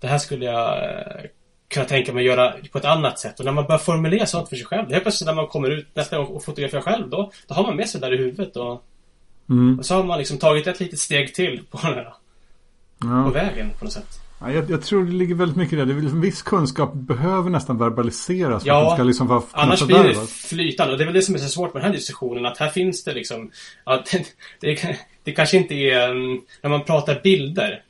Det 0.00 0.06
här 0.06 0.18
skulle 0.18 0.44
jag 0.44 0.84
eh, 0.84 1.30
kunna 1.68 1.86
tänka 1.86 2.12
mig 2.12 2.24
göra 2.24 2.54
på 2.72 2.78
ett 2.78 2.84
annat 2.84 3.18
sätt. 3.18 3.38
Och 3.38 3.44
när 3.44 3.52
man 3.52 3.66
börjar 3.66 3.78
formulera 3.78 4.26
sånt 4.26 4.48
för 4.48 4.56
sig 4.56 4.66
själv. 4.66 4.90
Helt 4.90 5.02
plötsligt 5.02 5.26
när 5.26 5.34
man 5.34 5.46
kommer 5.46 5.70
ut 5.70 5.86
nästa 5.94 6.18
gång 6.18 6.26
och 6.26 6.44
fotograferar 6.44 6.82
själv. 6.82 7.08
Då, 7.08 7.30
då 7.46 7.54
har 7.54 7.62
man 7.62 7.76
med 7.76 7.88
sig 7.88 8.00
det 8.00 8.06
där 8.06 8.14
i 8.14 8.18
huvudet. 8.18 8.56
Och, 8.56 8.82
mm. 9.50 9.78
och 9.78 9.86
så 9.86 9.94
har 9.94 10.04
man 10.04 10.18
liksom 10.18 10.38
tagit 10.38 10.66
ett 10.66 10.80
litet 10.80 10.98
steg 10.98 11.34
till 11.34 11.62
på 11.70 11.78
den 11.82 11.94
här, 11.94 12.14
ja. 12.98 13.24
På 13.24 13.30
vägen 13.30 13.70
på 13.78 13.84
något 13.84 13.92
sätt. 13.92 14.20
Ja, 14.40 14.52
jag, 14.52 14.70
jag, 14.70 14.82
tror 14.82 15.04
det 15.04 15.12
ligger 15.12 15.34
väldigt 15.34 15.56
mycket 15.56 15.72
i 15.72 15.76
det. 15.76 15.84
liksom, 15.84 16.20
viss 16.20 16.42
kunskap 16.42 16.94
behöver 16.94 17.50
nästan 17.50 17.78
verbaliseras. 17.78 18.62
För 18.62 18.68
ja, 18.68 18.82
att 18.82 18.88
den 18.88 18.96
ska 18.96 19.02
liksom 19.02 19.26
vara 19.26 19.42
annars 19.52 19.82
blir 19.82 20.04
det 20.04 20.26
flytande. 20.26 20.92
Och 20.92 20.98
det 20.98 21.04
är 21.04 21.06
väl 21.06 21.14
det 21.14 21.22
som 21.22 21.34
är 21.34 21.38
så 21.38 21.48
svårt 21.48 21.74
med 21.74 21.82
den 21.82 21.90
här 21.90 21.96
diskussionen. 21.96 22.46
Att 22.46 22.58
här 22.58 22.68
finns 22.68 23.04
det 23.04 23.14
liksom... 23.14 23.50
Att 23.84 24.06
det, 24.06 24.26
det, 24.60 24.98
det 25.24 25.32
kanske 25.32 25.56
inte 25.56 25.74
är... 25.74 26.10
Mm, 26.10 26.40
när 26.62 26.70
man 26.70 26.84
pratar 26.84 27.20
bilder. 27.22 27.82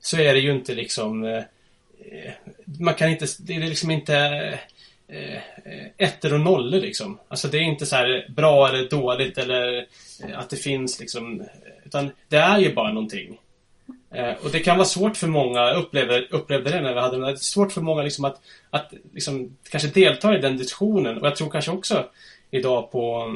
Så 0.00 0.16
är 0.16 0.34
det 0.34 0.40
ju 0.40 0.52
inte 0.52 0.74
liksom... 0.74 1.24
Eh, 2.12 2.32
man 2.80 2.94
kan 2.94 3.08
inte... 3.08 3.26
Det 3.40 3.54
är 3.54 3.60
liksom 3.60 3.90
inte... 3.90 4.16
Eh, 5.08 5.38
ettor 5.96 6.34
och 6.34 6.40
nollor 6.40 6.80
liksom. 6.80 7.18
Alltså 7.28 7.48
det 7.48 7.58
är 7.58 7.62
inte 7.62 7.86
så 7.86 7.96
här 7.96 8.26
bra 8.28 8.68
eller 8.68 8.88
dåligt 8.88 9.38
eller 9.38 9.86
eh, 10.24 10.38
att 10.38 10.50
det 10.50 10.56
finns 10.56 11.00
liksom... 11.00 11.42
Utan 11.84 12.10
det 12.28 12.36
är 12.36 12.58
ju 12.58 12.74
bara 12.74 12.92
någonting. 12.92 13.38
Eh, 14.14 14.32
och 14.44 14.50
det 14.50 14.60
kan 14.60 14.76
vara 14.76 14.86
svårt 14.86 15.16
för 15.16 15.26
många, 15.26 15.72
upplevde, 15.72 16.26
upplevde 16.30 16.70
det 16.70 16.80
när 16.80 16.94
vi 16.94 17.00
hade 17.00 17.18
det 17.18 17.30
är 17.30 17.36
svårt 17.36 17.72
för 17.72 17.80
många 17.80 18.02
liksom 18.02 18.24
att, 18.24 18.40
att 18.70 18.92
liksom, 19.14 19.56
kanske 19.70 19.88
delta 19.88 20.38
i 20.38 20.40
den 20.40 20.56
diskussionen. 20.56 21.18
Och 21.18 21.26
jag 21.26 21.36
tror 21.36 21.50
kanske 21.50 21.70
också 21.70 22.04
idag 22.50 22.90
på, 22.92 23.34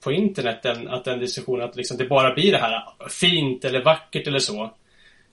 på 0.00 0.12
internet 0.12 0.62
den, 0.62 0.88
att 0.88 1.04
den 1.04 1.20
diskussionen, 1.20 1.68
att 1.68 1.76
liksom 1.76 1.96
det 1.96 2.04
bara 2.04 2.34
blir 2.34 2.52
det 2.52 2.58
här 2.58 2.82
fint 3.10 3.64
eller 3.64 3.84
vackert 3.84 4.26
eller 4.26 4.38
så. 4.38 4.70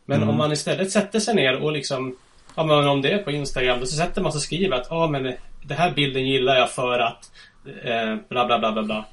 Men 0.05 0.17
mm. 0.17 0.29
om 0.29 0.37
man 0.37 0.51
istället 0.51 0.91
sätter 0.91 1.19
sig 1.19 1.35
ner 1.35 1.55
och 1.55 1.71
liksom, 1.71 2.17
ja 2.55 2.63
men 2.63 2.87
om 2.87 3.01
det 3.01 3.11
är 3.11 3.17
på 3.17 3.31
Instagram, 3.31 3.79
då 3.79 3.85
så 3.85 3.95
sätter 3.95 4.21
man 4.21 4.31
sig 4.31 4.39
och 4.39 4.43
skriver 4.43 4.75
att 4.75 4.87
ja 4.89 5.07
men 5.07 5.23
den 5.63 5.77
här 5.77 5.93
bilden 5.95 6.25
gillar 6.25 6.55
jag 6.55 6.71
för 6.71 6.99
att 6.99 7.31
eh, 7.83 8.15
bla 8.29 8.45
bla 8.45 8.59
bla 8.59 8.71
bla 8.71 8.83
bla. 8.83 9.05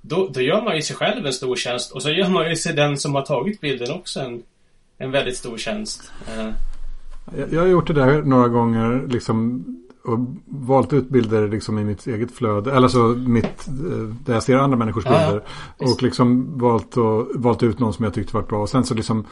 Då, 0.00 0.28
då 0.34 0.40
gör 0.40 0.62
man 0.62 0.76
ju 0.76 0.82
sig 0.82 0.96
själv 0.96 1.26
en 1.26 1.32
stor 1.32 1.56
tjänst 1.56 1.92
och 1.92 2.02
så 2.02 2.10
gör 2.10 2.28
man 2.28 2.48
ju 2.48 2.56
sig 2.56 2.74
den 2.74 2.98
som 2.98 3.14
har 3.14 3.22
tagit 3.22 3.60
bilden 3.60 3.92
också 3.92 4.20
en, 4.20 4.42
en 4.98 5.10
väldigt 5.10 5.36
stor 5.36 5.58
tjänst. 5.58 6.12
Eh. 6.28 6.50
Jag, 7.50 7.60
har 7.60 7.66
gjort 7.66 7.86
det 7.86 7.92
där 7.92 8.22
några 8.22 8.48
gånger 8.48 9.06
liksom 9.08 9.64
och 10.04 10.18
valt 10.46 10.92
ut 10.92 11.08
bilder 11.08 11.48
liksom 11.48 11.78
i 11.78 11.84
mitt 11.84 12.06
eget 12.06 12.32
flöde. 12.32 12.72
Eller 12.72 12.88
så 12.88 12.98
mitt, 13.08 13.68
eh, 13.68 14.14
där 14.24 14.34
jag 14.34 14.42
ser 14.42 14.56
andra 14.56 14.76
människors 14.76 15.04
bilder. 15.04 15.42
Ja, 15.78 15.86
och 15.92 16.02
liksom 16.02 16.58
valt, 16.58 16.96
och, 16.96 17.26
valt 17.34 17.62
ut 17.62 17.78
någon 17.78 17.92
som 17.94 18.04
jag 18.04 18.14
tyckte 18.14 18.36
var 18.36 18.42
bra. 18.42 18.62
Och 18.62 18.68
sen 18.68 18.84
så 18.84 18.94
liksom 18.94 19.26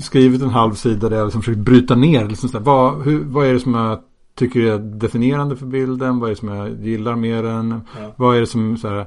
skrivit 0.00 0.42
en 0.42 0.48
halv 0.48 0.74
sida 0.74 1.08
där 1.08 1.16
jag 1.16 1.24
liksom 1.24 1.42
försökt 1.42 1.58
bryta 1.58 1.94
ner. 1.94 2.28
Liksom 2.28 2.48
så 2.48 2.58
här, 2.58 2.64
vad, 2.64 3.02
hur, 3.02 3.24
vad 3.24 3.46
är 3.46 3.52
det 3.52 3.60
som 3.60 3.74
jag 3.74 3.98
tycker 4.34 4.60
är 4.60 4.78
definierande 4.78 5.56
för 5.56 5.66
bilden? 5.66 6.18
Vad 6.18 6.30
är 6.30 6.34
det 6.34 6.40
som 6.40 6.48
jag 6.48 6.84
gillar 6.84 7.16
med 7.16 7.44
den? 7.44 7.80
Ja. 8.00 8.12
Vad 8.16 8.36
är 8.36 8.40
det 8.40 8.46
som 8.46 8.76
så 8.76 8.88
här, 8.88 9.06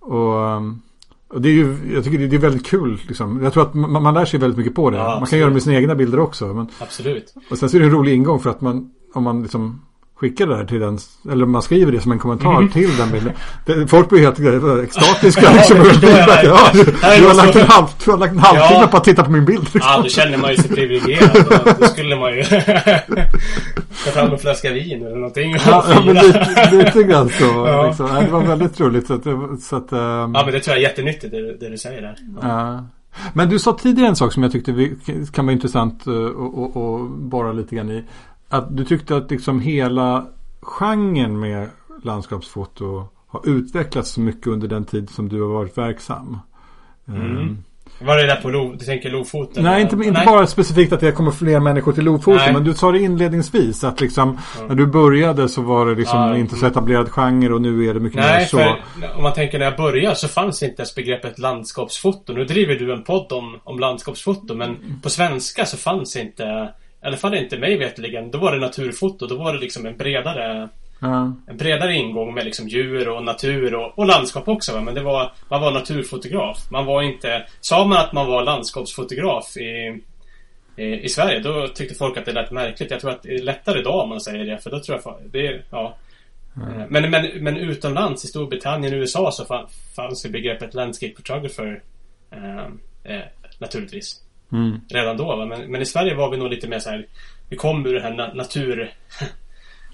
och 0.00 0.56
um, 0.56 0.82
och 1.28 1.40
det 1.40 1.48
är 1.48 1.52
ju, 1.52 1.76
jag 1.94 2.04
tycker 2.04 2.18
det 2.18 2.36
är 2.36 2.40
väldigt 2.40 2.66
kul. 2.66 3.00
Liksom. 3.08 3.42
Jag 3.42 3.52
tror 3.52 3.62
att 3.62 3.74
man, 3.74 4.02
man 4.02 4.14
lär 4.14 4.24
sig 4.24 4.40
väldigt 4.40 4.58
mycket 4.58 4.74
på 4.74 4.90
det. 4.90 4.96
Ja, 4.96 5.16
man 5.18 5.26
kan 5.26 5.38
göra 5.38 5.48
det 5.48 5.54
med 5.54 5.62
sina 5.62 5.76
egna 5.76 5.94
bilder 5.94 6.20
också. 6.20 6.46
Men, 6.46 6.68
absolut. 6.78 7.34
Och 7.50 7.58
sen 7.58 7.68
så 7.68 7.76
är 7.76 7.80
det 7.80 7.86
en 7.86 7.92
rolig 7.92 8.14
ingång 8.14 8.40
för 8.40 8.50
att 8.50 8.60
man, 8.60 8.90
om 9.14 9.22
man 9.22 9.42
liksom 9.42 9.80
skickar 10.16 10.46
det 10.46 10.56
där 10.56 10.64
till 10.64 10.80
den, 10.80 10.98
eller 11.32 11.46
man 11.46 11.62
skriver 11.62 11.92
det 11.92 12.00
som 12.00 12.12
en 12.12 12.18
kommentar 12.18 12.56
mm. 12.56 12.70
till 12.70 12.96
den 12.96 13.10
bilden. 13.12 13.32
Det, 13.66 13.86
folk 13.86 14.08
blir 14.08 14.20
helt 14.20 14.84
extatiska. 14.84 15.52
liksom, 15.52 15.76
ja, 15.76 16.70
du, 16.72 16.84
du, 16.84 17.26
har 17.26 17.34
lagt 17.34 17.56
en 17.56 17.66
halv, 17.66 17.86
du 18.04 18.10
har 18.10 18.18
lagt 18.18 18.32
en 18.32 18.38
halvtimme 18.38 18.80
ja. 18.80 18.86
på 18.86 18.96
att 18.96 19.04
titta 19.04 19.24
på 19.24 19.30
min 19.30 19.44
bild. 19.44 19.62
Liksom. 19.62 19.80
Ja, 19.84 20.00
då 20.02 20.08
känner 20.08 20.38
man 20.38 20.50
ju 20.50 20.56
sig 20.56 20.70
privilegierad. 20.70 21.76
Då 21.80 21.86
skulle 21.86 22.16
man 22.16 22.36
ju 22.36 22.44
ta 24.04 24.10
fram 24.10 24.32
en 24.32 24.38
flaska 24.38 24.72
vin 24.72 25.06
eller 25.06 25.16
någonting. 25.16 25.56
Ja, 25.66 25.84
ja 25.88 26.02
men 26.04 26.14
lite, 26.14 26.70
lite 26.72 27.02
grann 27.02 27.28
så. 27.28 27.44
Ja. 27.44 27.86
Liksom. 27.86 28.06
Det 28.06 28.30
var 28.30 28.42
väldigt 28.42 28.80
roligt. 28.80 29.06
Så 29.06 29.14
att, 29.14 29.22
så 29.62 29.76
att, 29.76 29.92
um... 29.92 29.98
Ja, 29.98 30.42
men 30.44 30.46
det 30.46 30.60
tror 30.60 30.76
jag 30.76 30.84
är 30.84 30.88
jättenyttigt 30.88 31.32
det, 31.32 31.56
det 31.56 31.68
du 31.68 31.78
säger 31.78 32.02
där. 32.02 32.16
Ja. 32.42 32.84
Men 33.32 33.48
du 33.48 33.58
sa 33.58 33.72
tidigare 33.72 34.08
en 34.08 34.16
sak 34.16 34.32
som 34.32 34.42
jag 34.42 34.52
tyckte 34.52 34.90
kan 35.32 35.46
vara 35.46 35.52
intressant 35.52 36.00
att 36.00 37.08
borra 37.10 37.52
lite 37.52 37.76
grann 37.76 37.90
i 37.90 38.04
att 38.54 38.76
du 38.76 38.84
tyckte 38.84 39.16
att 39.16 39.30
liksom 39.30 39.60
hela 39.60 40.26
genren 40.62 41.40
med 41.40 41.68
landskapsfoto 42.02 43.08
har 43.26 43.48
utvecklats 43.48 44.10
så 44.10 44.20
mycket 44.20 44.46
under 44.46 44.68
den 44.68 44.84
tid 44.84 45.10
som 45.10 45.28
du 45.28 45.42
har 45.42 45.48
varit 45.48 45.78
verksam. 45.78 46.38
Mm. 47.08 47.38
Um, 47.38 47.64
var 47.98 48.16
det 48.16 48.26
där 48.26 48.36
på 48.36 48.48
Lo, 48.48 48.72
du 48.72 48.84
tänker 48.84 49.10
Lofoten? 49.10 49.64
Nej, 49.64 49.82
inte, 49.82 49.96
inte 49.96 50.10
nej. 50.10 50.26
bara 50.26 50.46
specifikt 50.46 50.92
att 50.92 51.00
det 51.00 51.12
kommer 51.12 51.30
fler 51.30 51.60
människor 51.60 51.92
till 51.92 52.04
Lofoten. 52.04 52.36
Nej. 52.36 52.52
Men 52.52 52.64
du 52.64 52.74
sa 52.74 52.92
det 52.92 52.98
inledningsvis 52.98 53.84
att 53.84 54.00
liksom 54.00 54.28
mm. 54.28 54.68
när 54.68 54.74
du 54.74 54.86
började 54.86 55.48
så 55.48 55.62
var 55.62 55.86
det 55.86 55.94
liksom 55.94 56.20
ja, 56.20 56.36
inte 56.36 56.56
så 56.56 56.66
etablerad 56.66 57.08
genre 57.08 57.54
och 57.54 57.62
nu 57.62 57.88
är 57.88 57.94
det 57.94 58.00
mycket 58.00 58.20
nej, 58.20 58.38
mer 58.38 58.46
så. 58.46 58.56
För, 58.56 59.16
om 59.16 59.22
man 59.22 59.32
tänker 59.32 59.58
när 59.58 59.66
jag 59.66 59.76
började 59.76 60.16
så 60.16 60.28
fanns 60.28 60.62
inte 60.62 60.82
ens 60.82 60.94
begreppet 60.94 61.38
landskapsfoto. 61.38 62.32
Nu 62.32 62.44
driver 62.44 62.74
du 62.74 62.92
en 62.92 63.04
podd 63.04 63.32
om, 63.32 63.60
om 63.64 63.78
landskapsfoto 63.78 64.54
men 64.54 64.68
mm. 64.68 65.00
på 65.00 65.10
svenska 65.10 65.66
så 65.66 65.76
fanns 65.76 66.16
inte 66.16 66.68
i 67.04 67.06
alla 67.06 67.16
fall 67.16 67.34
inte 67.34 67.58
mig 67.58 67.76
vetligen. 67.76 68.30
Då 68.30 68.38
var 68.38 68.52
det 68.52 68.58
naturfoto. 68.58 69.26
Då 69.26 69.36
var 69.36 69.52
det 69.52 69.58
liksom 69.58 69.86
en 69.86 69.96
bredare 69.96 70.68
ja. 71.00 71.36
En 71.46 71.56
bredare 71.56 71.94
ingång 71.94 72.34
med 72.34 72.44
liksom 72.44 72.68
djur 72.68 73.08
och 73.08 73.24
natur 73.24 73.74
och, 73.74 73.98
och 73.98 74.06
landskap 74.06 74.48
också. 74.48 74.72
Va? 74.72 74.80
Men 74.80 74.94
det 74.94 75.02
var 75.02 75.32
Man 75.48 75.60
var 75.60 75.72
naturfotograf. 75.72 76.70
Man 76.70 76.86
var 76.86 77.02
inte 77.02 77.46
Sa 77.60 77.84
man 77.84 77.98
att 77.98 78.12
man 78.12 78.26
var 78.26 78.44
landskapsfotograf 78.44 79.56
i 79.56 80.00
i, 80.76 80.84
i 80.84 81.08
Sverige 81.08 81.40
då 81.40 81.68
tyckte 81.68 81.94
folk 81.94 82.16
att 82.16 82.24
det 82.24 82.32
lät 82.32 82.50
märkligt. 82.50 82.90
Jag 82.90 83.00
tror 83.00 83.10
att 83.10 83.22
det 83.22 83.34
är 83.34 83.42
lättare 83.42 83.80
idag 83.80 84.02
om 84.02 84.08
man 84.08 84.20
säger 84.20 84.44
det. 84.44 84.58
För 84.58 84.70
då 84.70 84.80
tror 84.80 85.00
jag 85.04 85.14
det 85.32 85.62
ja 85.70 85.96
Mm. 86.56 86.86
Men, 86.90 87.10
men, 87.10 87.44
men 87.44 87.56
utomlands 87.56 88.24
i 88.24 88.28
Storbritannien 88.28 88.94
och 88.94 88.98
USA 88.98 89.32
så 89.32 89.66
fanns 89.96 90.26
ju 90.26 90.30
begreppet 90.30 90.74
landscape 90.74 91.14
photographer 91.14 91.82
eh, 92.30 92.64
eh, 93.14 93.22
naturligtvis. 93.58 94.23
Mm. 94.54 94.80
Redan 94.88 95.16
då 95.16 95.36
va? 95.36 95.46
Men, 95.46 95.70
men, 95.70 95.82
i 95.82 95.86
Sverige 95.86 96.14
var 96.14 96.30
vi 96.30 96.36
nog 96.36 96.50
lite 96.50 96.68
mer 96.68 96.78
så 96.78 96.90
här 96.90 97.06
Vi 97.48 97.56
kom 97.56 97.86
ur 97.86 97.94
det 97.94 98.00
här 98.00 98.14
na 98.14 98.34
natur 98.34 98.94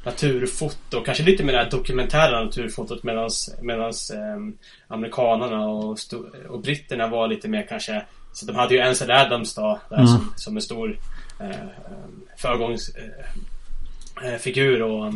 Naturfoto, 0.04 1.02
kanske 1.04 1.22
lite 1.22 1.44
mer 1.44 1.52
det 1.52 1.58
här 1.58 1.70
dokumentära 1.70 2.44
naturfotot 2.44 3.02
medans 3.62 4.10
eh, 4.10 4.36
Amerikanerna 4.88 5.68
och, 5.68 5.98
och 6.48 6.60
britterna 6.60 7.06
var 7.06 7.28
lite 7.28 7.48
mer 7.48 7.66
kanske 7.68 8.02
Så 8.32 8.46
de 8.46 8.56
hade 8.56 8.74
ju 8.74 8.80
Ansel 8.80 9.10
Adams 9.10 9.54
då 9.54 9.80
där 9.88 9.96
mm. 9.96 10.06
som, 10.06 10.32
som 10.36 10.56
en 10.56 10.62
stor 10.62 10.98
eh, 11.40 11.66
Föregångsfigur 12.36 14.80
eh, 14.80 14.86
eh 14.86 14.92
och 14.92 15.06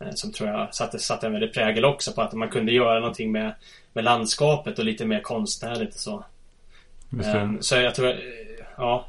eh, 0.00 0.10
som 0.14 0.32
tror 0.32 0.48
jag 0.48 0.74
satte, 0.74 0.98
satte 0.98 1.26
en 1.26 1.32
väldigt 1.32 1.54
prägel 1.54 1.84
också 1.84 2.12
på 2.12 2.22
att 2.22 2.32
man 2.32 2.48
kunde 2.48 2.72
göra 2.72 3.00
någonting 3.00 3.32
med, 3.32 3.54
med 3.92 4.04
landskapet 4.04 4.78
och 4.78 4.84
lite 4.84 5.06
mer 5.06 5.20
konstnärligt 5.20 5.94
och 5.94 6.00
så. 6.00 6.24
Um, 7.10 7.62
så 7.62 7.76
jag 7.76 7.94
tror 7.94 8.14
ja. 8.76 9.06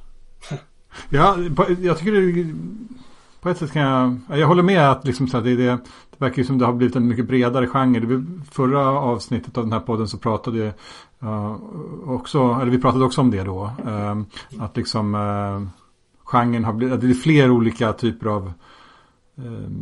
ja, 1.10 1.38
jag 1.82 1.98
tycker 1.98 2.12
det 2.12 2.54
på 3.42 3.50
ett 3.50 3.58
sätt 3.58 3.74
kan 3.74 3.82
jag, 3.82 4.40
jag 4.40 4.48
håller 4.48 4.64
med 4.64 4.92
att 4.92 5.06
liksom 5.06 5.28
så 5.28 5.38
här, 5.38 5.44
det, 5.44 5.56
det, 5.56 5.72
det 6.10 6.18
verkar 6.18 6.38
ju 6.38 6.44
som 6.44 6.58
det 6.58 6.66
har 6.66 6.74
blivit 6.74 6.96
en 6.96 7.08
mycket 7.08 7.28
bredare 7.28 7.68
genre. 7.68 8.00
Det, 8.00 8.24
förra 8.52 8.88
avsnittet 8.88 9.58
av 9.58 9.64
den 9.64 9.74
här 9.74 9.80
podden 9.80 10.08
så 10.08 10.18
pratade 10.18 10.74
uh, 11.24 11.56
också, 12.06 12.60
eller 12.62 12.72
vi 12.72 12.82
pratade 12.82 13.06
också 13.06 13.22
om 13.22 13.32
det 13.32 13.44
då. 13.44 13.72
Uh, 13.88 14.22
att 14.60 14.78
liksom 14.78 15.16
uh, 15.16 15.68
genren 16.24 16.66
har 16.66 16.74
blivit, 16.74 17.02
det 17.02 17.10
är 17.10 17.14
fler 17.14 17.52
olika 17.52 17.94
typer 17.94 18.28
av 18.28 18.54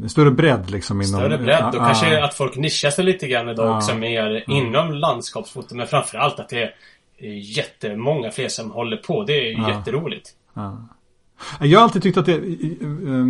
en 0.04 0.10
större 0.10 0.32
bredd 0.32 0.70
liksom 0.70 1.02
inom... 1.02 1.20
Större 1.20 1.38
bredd 1.38 1.68
och 1.68 1.74
kanske 1.76 2.24
att 2.24 2.34
folk 2.34 2.56
nischar 2.56 2.90
sig 2.90 3.06
lite 3.06 3.28
grann 3.28 3.50
idag 3.50 3.78
också 3.78 3.96
mer 3.96 4.44
inom 4.48 4.94
landskapsfoto. 4.94 5.76
Men 5.76 5.88
framförallt 5.88 6.40
att 6.40 6.50
det 6.50 6.64
är 6.64 6.76
jättemånga 7.57 8.32
fler 8.32 8.47
som 8.47 8.72
håller 8.72 8.97
på. 8.97 9.24
Det 9.24 9.49
är 9.49 9.51
ja. 9.51 9.70
jätteroligt. 9.70 10.30
Ja. 10.53 10.88
Jag 11.59 11.80
har 11.80 11.84
alltid 11.84 12.03
tyckt 12.03 12.18
att 12.18 12.26
det, 12.26 12.39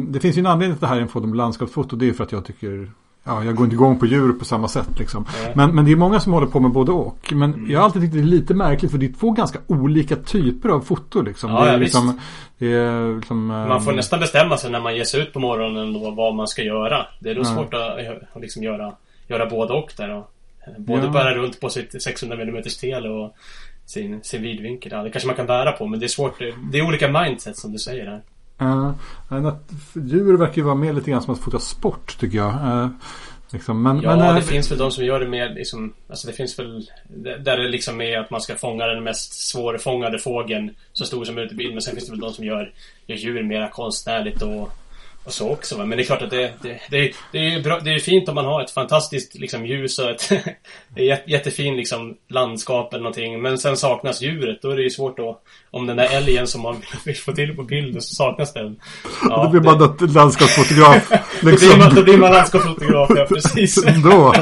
det 0.08 0.20
finns 0.20 0.38
ju 0.38 0.40
en 0.40 0.46
anledning 0.46 0.78
till 0.78 0.82
det 0.82 0.88
här 0.88 1.02
info 1.02 1.20
om 1.20 1.34
landskapsfoto. 1.34 1.96
Det 1.96 2.10
är 2.10 2.14
för 2.14 2.24
att 2.24 2.32
jag 2.32 2.46
tycker 2.46 2.92
Ja, 3.28 3.44
jag 3.44 3.56
går 3.56 3.64
inte 3.64 3.76
igång 3.76 4.00
på 4.00 4.06
djur 4.06 4.34
på 4.34 4.46
samma 4.46 4.68
sätt 4.68 5.00
liksom. 5.00 5.26
Mm. 5.40 5.52
Men, 5.56 5.76
men 5.76 5.86
det 5.86 5.92
är 5.92 5.96
många 5.96 6.20
som 6.20 6.34
håller 6.34 6.48
på 6.48 6.60
med 6.60 6.72
både 6.72 6.92
och. 6.92 7.34
Men 7.34 7.54
mm. 7.54 7.72
jag 7.72 7.80
har 7.80 7.86
alltid 7.86 8.02
tyckt 8.02 8.14
det 8.14 8.20
är 8.20 8.24
lite 8.24 8.54
märkligt 8.54 8.92
för 8.92 8.98
det 8.98 9.06
är 9.06 9.14
två 9.14 9.32
ganska 9.32 9.60
olika 9.68 10.16
typer 10.16 10.70
av 10.70 10.82
foto 10.82 11.22
liksom. 11.22 11.52
Ja, 11.52 11.64
det 11.64 11.70
är 11.70 11.74
ja, 11.74 11.78
liksom, 11.78 12.20
det 12.58 12.74
är 12.74 13.16
liksom 13.16 13.48
man 13.48 13.84
får 13.84 13.94
nästan 13.94 14.20
bestämma 14.20 14.58
sig 14.58 14.72
när 14.72 14.80
man 14.80 14.96
ger 14.96 15.04
sig 15.04 15.22
ut 15.22 15.34
på 15.34 15.40
morgonen 15.40 15.94
då, 15.94 16.12
vad 16.12 16.36
man 16.36 16.48
ska 16.48 16.64
göra. 16.64 17.06
Det 17.20 17.30
är 17.30 17.36
då 17.36 17.42
ja. 17.42 17.46
svårt 17.46 17.74
att, 17.74 18.00
att 18.34 18.42
liksom 18.42 18.64
göra, 18.64 18.94
göra 19.28 19.46
både 19.46 19.74
och 19.74 19.94
där. 19.98 20.10
Och, 20.10 20.32
både 20.78 21.04
ja. 21.06 21.10
bära 21.10 21.36
runt 21.36 21.60
på 21.60 21.70
sitt 21.70 22.04
600 22.04 22.42
mm 22.42 22.64
tele 22.82 23.10
och 23.10 23.36
sin, 23.86 24.24
sin 24.24 24.42
vidvinkel. 24.42 24.92
Ja, 24.92 25.04
det 25.04 25.10
kanske 25.10 25.28
man 25.28 25.36
kan 25.36 25.48
bära 25.48 25.72
på 25.72 25.88
men 25.88 26.00
det 26.00 26.06
är 26.06 26.08
svårt. 26.08 26.40
Det 26.72 26.78
är 26.78 26.88
olika 26.88 27.08
mindset 27.08 27.58
som 27.58 27.72
du 27.72 27.80
säger 27.80 28.06
här. 28.06 28.22
Uh, 28.62 29.56
djur 29.94 30.38
verkar 30.38 30.56
ju 30.56 30.62
vara 30.62 30.76
mer 30.76 30.94
lite 30.94 31.12
grann 31.12 31.22
som 31.22 31.34
att 31.34 31.40
fota 31.40 31.60
sport 31.60 32.18
tycker 32.20 32.38
jag. 32.38 32.54
Uh, 32.54 32.88
liksom, 33.50 33.84
men, 33.84 34.02
ja, 34.02 34.16
men, 34.16 34.36
det 34.36 34.42
uh, 34.42 34.48
finns 34.48 34.72
väl 34.72 34.78
de 34.78 34.92
som 34.92 35.06
gör 35.06 35.20
det 35.20 35.28
mer 35.28 35.50
liksom, 35.50 35.94
Alltså 36.10 36.28
det 36.28 36.34
finns 36.34 36.60
väl 36.60 36.90
Där 37.40 37.58
det 37.58 37.70
liksom 37.70 38.02
är 38.02 38.20
att 38.20 38.30
man 38.30 38.42
ska 38.42 38.56
fånga 38.56 38.88
den 38.88 39.04
mest 39.04 39.50
svårfångade 39.50 40.20
fågeln 40.20 40.76
Så 40.94 41.06
stor 41.06 41.26
som 41.26 41.36
möjligt 41.36 41.54
i 41.54 41.56
bild. 41.56 41.74
Men 41.74 41.82
sen 41.82 41.94
finns 41.94 42.06
det 42.06 42.12
väl 42.12 42.20
de 42.20 42.34
som 42.34 42.46
gör, 42.46 42.74
gör 43.08 43.18
djur 43.18 43.44
mera 43.44 43.70
konstnärligt 43.70 44.42
och 44.42 44.70
och 45.26 45.34
så 45.34 45.52
också. 45.52 45.78
Men 45.78 45.90
det 45.90 46.04
är 46.04 46.06
klart 46.06 46.22
att 46.22 46.30
det, 46.30 46.54
det, 46.62 46.80
det, 46.90 47.12
det 47.32 47.54
är 47.54 47.64
bra, 47.64 47.80
det 47.80 47.94
är 47.94 48.00
fint 48.00 48.30
om 48.30 48.36
man 48.36 48.46
har 48.46 48.62
ett 48.62 48.72
fantastiskt 48.72 49.36
liksom, 49.36 49.66
ljus 49.66 50.00
och 50.00 50.10
ett 50.10 50.32
jättefin 51.28 51.76
liksom, 51.78 52.14
landskap 52.30 52.94
eller 52.94 53.04
någonting. 53.04 53.42
Men 53.42 53.58
sen 53.58 53.78
saknas 53.78 54.22
djuret. 54.22 54.62
Då 54.62 54.70
är 54.70 54.76
det 54.76 54.84
ju 54.84 54.90
svårt 54.90 55.20
att... 55.20 55.42
Om 55.72 55.88
den 55.88 55.98
där 55.98 56.18
älgen 56.18 56.48
som 56.48 56.62
man 56.62 56.76
vill 57.06 57.16
få 57.16 57.32
till 57.32 57.56
på 57.56 57.64
bilden 57.64 58.02
så 58.02 58.16
saknas 58.16 58.54
den. 58.54 58.76
Ja, 59.30 59.44
då 59.44 59.50
blir 59.50 59.62
man 59.62 59.98
det... 60.00 60.14
landskapsfotograf. 60.14 61.12
Liksom. 61.42 61.70
då, 61.70 61.76
blir 61.76 61.78
man, 61.78 61.96
då 61.96 62.04
blir 62.04 62.18
man 62.18 62.32
landskapsfotograf, 62.32 63.10
ja 63.16 63.26
precis. 63.30 63.84
då. 64.04 64.34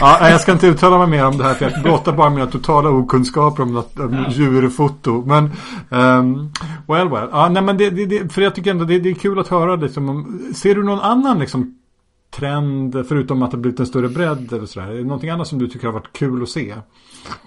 Ja, 0.00 0.30
jag 0.30 0.40
ska 0.40 0.52
inte 0.52 0.66
uttala 0.66 0.98
mig 0.98 1.06
mer 1.06 1.24
om 1.24 1.38
det 1.38 1.44
här 1.44 1.54
för 1.54 1.70
jag 1.70 1.82
blottar 1.82 2.12
bara 2.12 2.30
mina 2.30 2.46
totala 2.46 2.90
okunskaper 2.90 3.62
om, 3.62 3.74
något, 3.74 3.98
om 3.98 4.14
ja. 4.14 4.32
djurfoto. 4.32 5.24
Men 5.26 5.50
um, 5.88 6.52
well 6.88 7.08
well. 7.08 7.28
Ja, 7.32 7.48
nej, 7.48 7.62
men 7.62 7.76
det, 7.76 7.90
det, 7.90 8.06
det, 8.06 8.32
för 8.32 8.42
jag 8.42 8.54
tycker 8.54 8.70
ändå 8.70 8.84
det, 8.84 8.98
det 8.98 9.10
är 9.10 9.14
kul 9.14 9.38
att 9.38 9.48
höra 9.48 9.76
liksom, 9.76 10.15
Ser 10.54 10.74
du 10.74 10.82
någon 10.82 11.00
annan 11.00 11.38
liksom 11.38 11.78
trend 12.30 13.06
förutom 13.08 13.42
att 13.42 13.50
det 13.50 13.56
blivit 13.56 13.80
en 13.80 13.86
större 13.86 14.08
bredd 14.08 14.52
eller 14.52 14.66
sådär? 14.66 14.86
Är 14.86 14.96
det 14.96 15.02
någonting 15.02 15.30
annat 15.30 15.48
som 15.48 15.58
du 15.58 15.68
tycker 15.68 15.86
har 15.86 15.94
varit 15.94 16.12
kul 16.12 16.42
att 16.42 16.48
se? 16.48 16.74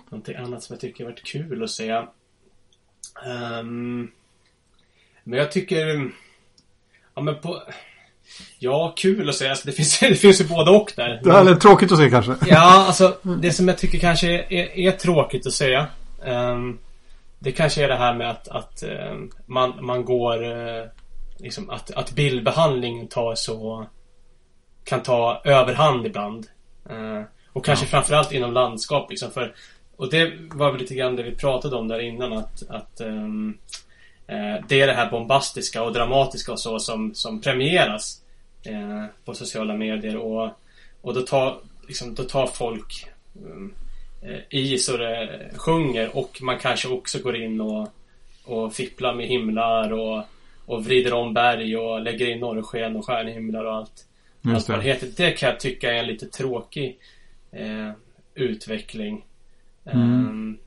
Någonting 0.10 0.36
annat 0.36 0.64
som 0.64 0.74
jag 0.74 0.82
tycker 0.82 1.04
har 1.04 1.12
varit 1.12 1.24
kul 1.24 1.64
att 1.64 1.70
se? 1.70 1.92
Um, 3.62 4.12
men 5.24 5.40
jag 5.40 5.52
tycker... 5.52 6.12
Ja 7.16 7.22
men 7.22 7.40
på... 7.40 7.62
Ja, 8.60 8.94
kul 8.98 9.30
att 9.30 9.36
se. 9.36 9.48
Alltså, 9.48 9.68
det, 9.68 9.74
finns, 9.74 10.00
det 10.10 10.16
finns 10.16 10.42
ju 10.42 10.48
både 10.48 10.72
och 10.72 10.94
där. 10.96 11.22
Det 11.24 11.52
är 11.52 11.56
tråkigt 11.56 11.92
att 11.92 11.98
se 11.98 12.10
kanske. 12.10 12.36
Ja, 12.48 12.86
alltså 12.88 13.18
det 13.42 13.52
som 13.52 13.68
jag 13.68 13.78
tycker 13.78 14.00
kanske 14.00 14.28
är, 14.28 14.54
är, 14.54 14.78
är 14.78 14.92
tråkigt 14.92 15.48
att 15.48 15.54
se. 15.54 15.86
Um, 16.26 16.80
det 17.40 17.52
kanske 17.52 17.84
är 17.84 17.88
det 17.88 17.96
här 17.96 18.14
med 18.14 18.30
att, 18.30 18.48
att 18.48 18.84
um, 19.12 19.32
man, 19.46 19.86
man 19.86 20.06
går... 20.06 20.44
Uh, 20.44 20.86
liksom 21.40 21.70
att, 21.70 21.92
att 21.92 22.12
bildbehandling 22.12 23.08
tar 23.08 23.36
så... 23.36 23.86
Kan 24.84 25.04
ta 25.04 25.42
överhand 25.46 26.06
ibland. 26.06 26.48
Uh, 26.92 27.24
och 27.54 27.66
kanske 27.66 27.86
ja. 27.86 27.90
framförallt 27.90 28.32
inom 28.32 28.54
landskap 28.54 29.10
liksom. 29.10 29.32
För, 29.32 29.56
och 29.96 30.10
det 30.10 30.32
var 30.54 30.72
väl 30.72 30.82
lite 30.82 30.96
grann 30.96 31.16
det 31.16 31.24
vi 31.24 31.36
pratade 31.36 31.76
om 31.76 31.88
där 31.88 32.00
innan 32.00 32.34
att, 32.34 32.70
att 32.70 33.02
um, 33.02 33.58
uh, 34.32 34.66
det 34.68 34.82
är 34.82 34.88
det 34.88 34.94
här 34.94 35.12
bombastiska 35.12 35.84
och 35.84 35.94
dramatiska 35.94 36.52
och 36.52 36.62
så 36.62 36.80
som, 36.80 37.16
som 37.16 37.42
premieras 37.42 38.22
uh, 38.70 39.06
på 39.26 39.34
sociala 39.34 39.74
medier 39.74 40.18
och, 40.18 40.50
och 41.02 41.14
då 41.14 41.22
tar, 41.22 41.58
liksom, 41.88 42.16
då 42.16 42.24
tar 42.24 42.48
folk 42.48 43.08
um, 43.46 43.74
i 44.50 44.78
så 44.78 44.98
det 44.98 45.52
sjunger 45.56 46.18
och 46.18 46.38
man 46.42 46.60
kanske 46.60 46.88
också 46.88 47.20
går 47.20 47.36
in 47.36 47.62
och, 47.62 47.88
och 48.46 48.74
fipplar 48.74 49.14
med 49.14 49.28
himlar 49.28 49.94
och 49.94 50.24
och 50.70 50.86
vrider 50.86 51.14
om 51.14 51.34
berg 51.34 51.78
och 51.78 52.02
lägger 52.02 52.30
in 52.30 52.40
norrsken 52.40 52.96
och 52.96 53.06
stjärnhimlar 53.06 53.66
och 53.66 53.76
allt. 53.76 54.06
allt 54.46 54.70
vad 54.70 54.80
det 54.80 54.84
heter. 54.84 55.08
Det 55.18 55.32
kan 55.32 55.50
jag 55.50 55.60
tycka 55.60 55.94
är 55.94 55.98
en 55.98 56.08
lite 56.08 56.26
tråkig 56.26 57.00
eh, 57.52 57.92
utveckling. 58.36 59.26
Mm. 59.86 60.28
Um, 60.28 60.58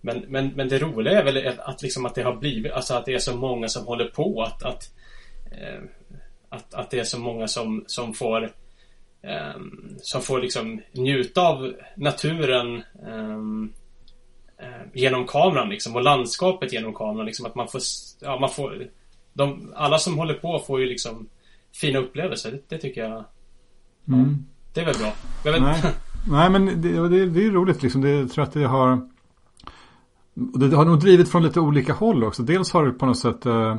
men, 0.00 0.24
men, 0.28 0.48
men 0.48 0.68
det 0.68 0.78
roliga 0.78 1.20
är 1.20 1.24
väl 1.24 1.46
att, 1.46 1.58
att, 1.58 1.82
liksom 1.82 2.06
att 2.06 2.14
det 2.14 2.22
har 2.22 2.36
blivit, 2.36 2.72
alltså 2.72 2.94
att 2.94 3.06
det 3.06 3.14
är 3.14 3.18
så 3.18 3.36
många 3.36 3.68
som 3.68 3.86
håller 3.86 4.04
på 4.04 4.42
att 4.42 4.62
att, 4.62 4.94
eh, 5.52 5.82
att, 6.48 6.74
att 6.74 6.90
det 6.90 6.98
är 6.98 7.04
så 7.04 7.18
många 7.18 7.48
som, 7.48 7.84
som 7.86 8.14
får 8.14 8.52
um, 9.54 9.96
som 10.02 10.22
får 10.22 10.40
liksom 10.40 10.80
njuta 10.92 11.40
av 11.40 11.74
naturen 11.96 12.82
um, 13.06 13.72
genom 14.92 15.26
kameran 15.26 15.68
liksom 15.68 15.96
och 15.96 16.02
landskapet 16.02 16.72
genom 16.72 16.94
kameran 16.94 17.26
liksom 17.26 17.46
att 17.46 17.54
man 17.54 17.68
får, 17.68 17.80
ja, 18.20 18.38
man 18.38 18.50
får 18.50 18.88
de, 19.38 19.72
alla 19.76 19.98
som 19.98 20.18
håller 20.18 20.34
på 20.34 20.58
får 20.66 20.80
ju 20.80 20.86
liksom 20.86 21.28
fina 21.74 21.98
upplevelser. 21.98 22.50
Det, 22.50 22.62
det 22.68 22.78
tycker 22.78 23.04
jag. 23.04 23.24
Mm. 24.08 24.44
Det 24.74 24.80
är 24.80 24.84
väl 24.84 24.94
bra. 24.98 25.12
Nej. 25.60 25.82
Nej, 26.30 26.50
men 26.50 26.82
det, 26.82 27.08
det, 27.08 27.26
det 27.26 27.44
är 27.44 27.50
roligt 27.50 27.82
liksom. 27.82 28.00
Det, 28.00 28.10
jag 28.10 28.30
tror 28.30 28.44
att 28.44 28.52
det 28.52 28.64
har. 28.64 29.08
Det 30.34 30.76
har 30.76 30.84
nog 30.84 31.00
drivit 31.00 31.28
från 31.28 31.42
lite 31.42 31.60
olika 31.60 31.92
håll 31.92 32.24
också. 32.24 32.42
Dels 32.42 32.72
har 32.72 32.86
det 32.86 32.92
på 32.92 33.06
något 33.06 33.18
sätt 33.18 33.46
uh, 33.46 33.76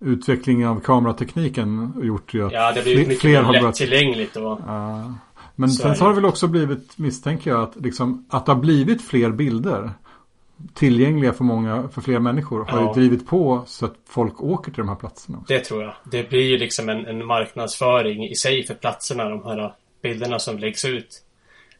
utvecklingen 0.00 0.68
av 0.68 0.80
kameratekniken 0.80 1.92
gjort 2.02 2.34
ju 2.34 2.46
att 2.46 2.52
Ja, 2.52 2.72
det 2.72 2.82
blir 2.82 2.96
mycket 2.96 3.20
fler 3.20 3.42
mer 3.42 3.62
lättillgängligt. 3.62 4.36
Och... 4.36 4.58
Uh, 4.58 5.12
men 5.54 5.70
sen 5.70 5.96
så 5.96 6.04
har 6.04 6.08
det 6.08 6.14
väl 6.14 6.24
också 6.24 6.48
blivit, 6.48 6.98
misstänker 6.98 7.50
jag, 7.50 7.62
att, 7.62 7.76
liksom, 7.76 8.26
att 8.28 8.46
det 8.46 8.52
har 8.52 8.60
blivit 8.60 9.02
fler 9.02 9.30
bilder 9.30 9.92
tillgängliga 10.74 11.32
för 11.32 11.44
många, 11.44 11.88
för 11.88 12.00
fler 12.00 12.18
människor 12.18 12.64
har 12.64 12.80
ja. 12.80 12.88
ju 12.88 13.00
drivit 13.00 13.26
på 13.26 13.62
så 13.66 13.86
att 13.86 13.94
folk 14.08 14.42
åker 14.42 14.72
till 14.72 14.78
de 14.78 14.88
här 14.88 14.96
platserna. 14.96 15.44
Det 15.48 15.60
tror 15.60 15.82
jag. 15.82 15.94
Det 16.04 16.28
blir 16.28 16.42
ju 16.42 16.58
liksom 16.58 16.88
en, 16.88 17.06
en 17.06 17.26
marknadsföring 17.26 18.28
i 18.28 18.34
sig 18.34 18.66
för 18.66 18.74
platserna, 18.74 19.28
de 19.28 19.44
här 19.44 19.74
bilderna 20.02 20.38
som 20.38 20.58
läggs 20.58 20.84
ut. 20.84 21.22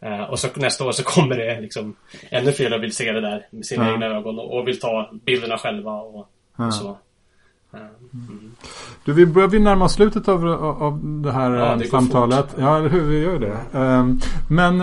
Uh, 0.02 0.22
och 0.22 0.38
så 0.38 0.48
nästa 0.54 0.84
år 0.84 0.92
så 0.92 1.02
kommer 1.02 1.36
det 1.36 1.60
liksom 1.60 1.96
ännu 2.30 2.52
fler 2.52 2.74
och 2.74 2.82
vill 2.82 2.94
se 2.94 3.12
det 3.12 3.20
där 3.20 3.46
med 3.50 3.66
sina 3.66 3.86
ja. 3.86 3.92
egna 3.92 4.06
ögon 4.06 4.38
och, 4.38 4.58
och, 4.58 4.68
vill 4.68 4.80
ta 4.80 5.10
bilderna 5.26 5.58
själva 5.58 5.92
och, 5.92 6.28
ja. 6.56 6.66
och 6.66 6.74
så. 6.74 6.88
Uh, 7.74 7.80
mm. 8.12 8.52
Du, 9.04 9.12
vi 9.12 9.26
börjar 9.26 9.48
bli 9.48 9.58
närma 9.58 9.88
slutet 9.88 10.28
av, 10.28 10.48
av 10.82 11.00
det 11.22 11.32
här 11.32 11.50
ja, 11.50 11.76
det 11.76 11.86
samtalet. 11.86 12.46
Ja, 12.58 12.78
eller 12.78 12.88
hur? 12.88 13.02
Vi 13.02 13.18
gör 13.18 13.38
det. 13.38 13.78
Uh, 13.78 14.14
men 14.48 14.80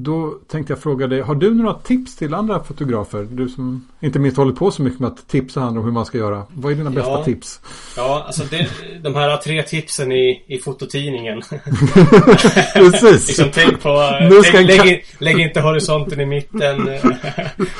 då 0.00 0.38
tänkte 0.50 0.72
jag 0.72 0.82
fråga 0.82 1.06
dig, 1.06 1.20
har 1.20 1.34
du 1.34 1.54
några 1.54 1.74
tips 1.74 2.16
till 2.16 2.34
andra 2.34 2.64
fotografer? 2.64 3.26
Du 3.30 3.48
som 3.48 3.88
inte 4.00 4.18
minst 4.18 4.36
håller 4.36 4.52
på 4.52 4.70
så 4.70 4.82
mycket 4.82 5.00
med 5.00 5.08
att 5.08 5.28
tipsa 5.28 5.60
andra 5.60 5.80
om 5.80 5.86
hur 5.86 5.92
man 5.92 6.06
ska 6.06 6.18
göra. 6.18 6.46
Vad 6.50 6.72
är 6.72 6.76
dina 6.76 6.90
ja, 6.90 6.94
bästa 6.94 7.24
tips? 7.24 7.60
Ja, 7.96 8.24
alltså 8.26 8.42
det, 8.50 8.68
de 9.02 9.14
här 9.14 9.36
tre 9.36 9.62
tipsen 9.62 10.12
i, 10.12 10.44
i 10.46 10.58
fototidningen. 10.58 11.42
Precis. 12.74 13.28
liksom, 13.28 13.50
tänk 13.54 13.82
på, 13.82 14.18
nu 14.20 14.42
ska 14.42 14.52
tänk, 14.52 14.68
lägg, 14.68 15.04
lägg, 15.18 15.40
inte 15.40 15.60
horisonten 15.60 16.20
i 16.20 16.26
mitten. 16.26 16.84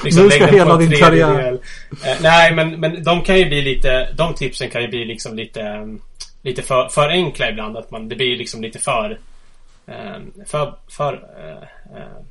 liksom, 0.05 0.25
nu 0.25 0.31
ska 0.31 0.47
hela 0.47 0.77
din 0.77 0.93
karriär. 0.93 1.59
Eh, 1.91 2.17
nej, 2.23 2.55
men, 2.55 2.81
men 2.81 3.05
de 3.05 3.23
kan 3.23 3.39
ju 3.39 3.47
bli 3.47 3.63
lite, 3.63 4.13
de 4.17 4.35
tipsen 4.35 4.71
kan 4.71 4.83
ju 4.83 4.89
bli 4.89 5.05
liksom 5.05 5.37
lite, 5.37 5.89
lite 6.43 6.63
för, 6.63 6.89
för 6.89 7.09
enkla 7.09 7.51
ibland. 7.51 7.77
Att 7.77 7.91
man, 7.91 8.09
det 8.09 8.17
blir 8.17 8.37
liksom 8.37 8.63
lite 8.63 8.79
för 8.79 9.19
Ehm, 9.89 10.33
för, 10.47 10.79
för, 10.89 11.13
eh, 11.39 11.99
eh, 11.99 12.23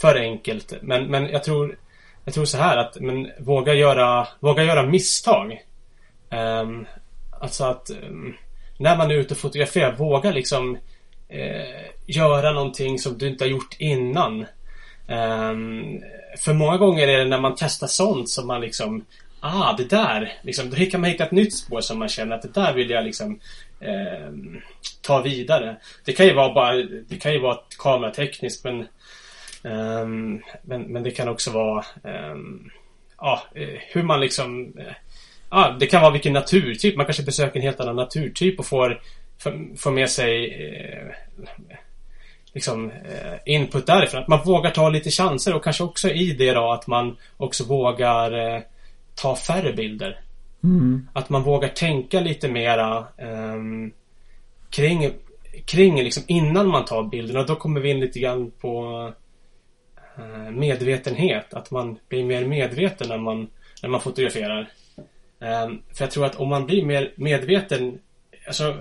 för 0.00 0.14
enkelt. 0.14 0.74
Men, 0.82 1.06
men 1.06 1.26
jag 1.26 1.44
tror 1.44 1.76
jag 2.24 2.34
tror 2.34 2.44
så 2.44 2.58
här 2.58 2.76
att 2.76 3.00
men, 3.00 3.30
våga, 3.38 3.74
göra, 3.74 4.28
våga 4.40 4.64
göra 4.64 4.86
misstag. 4.86 5.64
Ehm, 6.30 6.86
alltså 7.40 7.64
att 7.64 7.90
ehm, 7.90 8.34
när 8.78 8.96
man 8.96 9.10
är 9.10 9.14
ute 9.14 9.34
och 9.34 9.40
fotograferar, 9.40 9.92
våga 9.92 10.30
liksom 10.30 10.78
eh, 11.28 11.84
göra 12.06 12.52
någonting 12.52 12.98
som 12.98 13.18
du 13.18 13.28
inte 13.28 13.44
har 13.44 13.50
gjort 13.50 13.76
innan. 13.78 14.46
För 16.38 16.52
många 16.52 16.76
gånger 16.76 17.08
är 17.08 17.18
det 17.18 17.24
när 17.24 17.40
man 17.40 17.54
testar 17.58 17.86
sånt 17.86 18.28
som 18.28 18.46
man 18.46 18.60
liksom 18.60 19.04
Ah, 19.40 19.72
det 19.76 19.84
där! 19.84 20.32
Liksom, 20.42 20.70
då 20.70 20.76
kan 20.76 21.00
man 21.00 21.10
hitta 21.10 21.24
ett 21.24 21.30
nytt 21.30 21.54
spår 21.54 21.80
som 21.80 21.98
man 21.98 22.08
känner 22.08 22.36
att 22.36 22.42
det 22.42 22.54
där 22.54 22.72
vill 22.72 22.90
jag 22.90 23.04
liksom 23.04 23.40
eh, 23.80 24.32
ta 25.02 25.22
vidare. 25.22 25.76
Det 26.04 26.12
kan 26.12 26.26
ju 26.26 26.34
vara 26.34 26.54
bara, 26.54 26.74
det 27.08 27.16
kan 27.20 27.32
ju 27.32 27.38
vara 27.38 27.58
kameratekniskt 27.78 28.64
men 28.64 28.80
eh, 29.64 30.06
men, 30.62 30.82
men 30.82 31.02
det 31.02 31.10
kan 31.10 31.28
också 31.28 31.50
vara 31.50 31.84
ehm, 32.04 32.70
ja, 33.18 33.42
eh, 33.54 33.78
hur 33.92 34.02
man 34.02 34.20
liksom 34.20 34.74
eh, 34.78 34.94
Ja, 35.50 35.76
det 35.80 35.86
kan 35.86 36.02
vara 36.02 36.12
vilken 36.12 36.32
naturtyp. 36.32 36.96
Man 36.96 37.06
kanske 37.06 37.22
besöker 37.22 37.56
en 37.56 37.62
helt 37.62 37.80
annan 37.80 37.96
naturtyp 37.96 38.58
och 38.58 38.66
får, 38.66 39.00
får 39.76 39.90
med 39.90 40.10
sig 40.10 40.54
eh, 40.54 41.14
liksom 42.54 42.90
eh, 42.90 43.38
input 43.46 43.86
därifrån. 43.86 44.22
Att 44.22 44.28
man 44.28 44.44
vågar 44.44 44.70
ta 44.70 44.88
lite 44.88 45.10
chanser 45.10 45.54
och 45.54 45.64
kanske 45.64 45.84
också 45.84 46.10
i 46.10 46.32
det 46.32 46.52
då 46.52 46.72
att 46.72 46.86
man 46.86 47.16
också 47.36 47.64
vågar 47.64 48.54
eh, 48.54 48.62
ta 49.14 49.36
färre 49.36 49.72
bilder. 49.72 50.20
Mm. 50.64 51.08
Att 51.12 51.30
man 51.30 51.42
vågar 51.42 51.68
tänka 51.68 52.20
lite 52.20 52.48
mera 52.48 53.06
um, 53.18 53.92
kring, 54.70 55.10
kring 55.64 56.02
liksom 56.02 56.22
innan 56.26 56.68
man 56.68 56.84
tar 56.84 57.02
bilderna. 57.02 57.42
Då 57.42 57.56
kommer 57.56 57.80
vi 57.80 57.90
in 57.90 58.00
lite 58.00 58.20
grann 58.20 58.50
på 58.60 59.02
uh, 60.18 60.50
medvetenhet. 60.50 61.54
Att 61.54 61.70
man 61.70 61.98
blir 62.08 62.24
mer 62.24 62.44
medveten 62.46 63.08
när 63.08 63.18
man, 63.18 63.48
när 63.82 63.88
man 63.88 64.00
fotograferar. 64.00 64.68
Um, 65.38 65.82
för 65.94 66.04
jag 66.04 66.10
tror 66.10 66.26
att 66.26 66.36
om 66.36 66.48
man 66.48 66.66
blir 66.66 66.84
mer 66.84 67.12
medveten 67.16 67.98
alltså, 68.46 68.74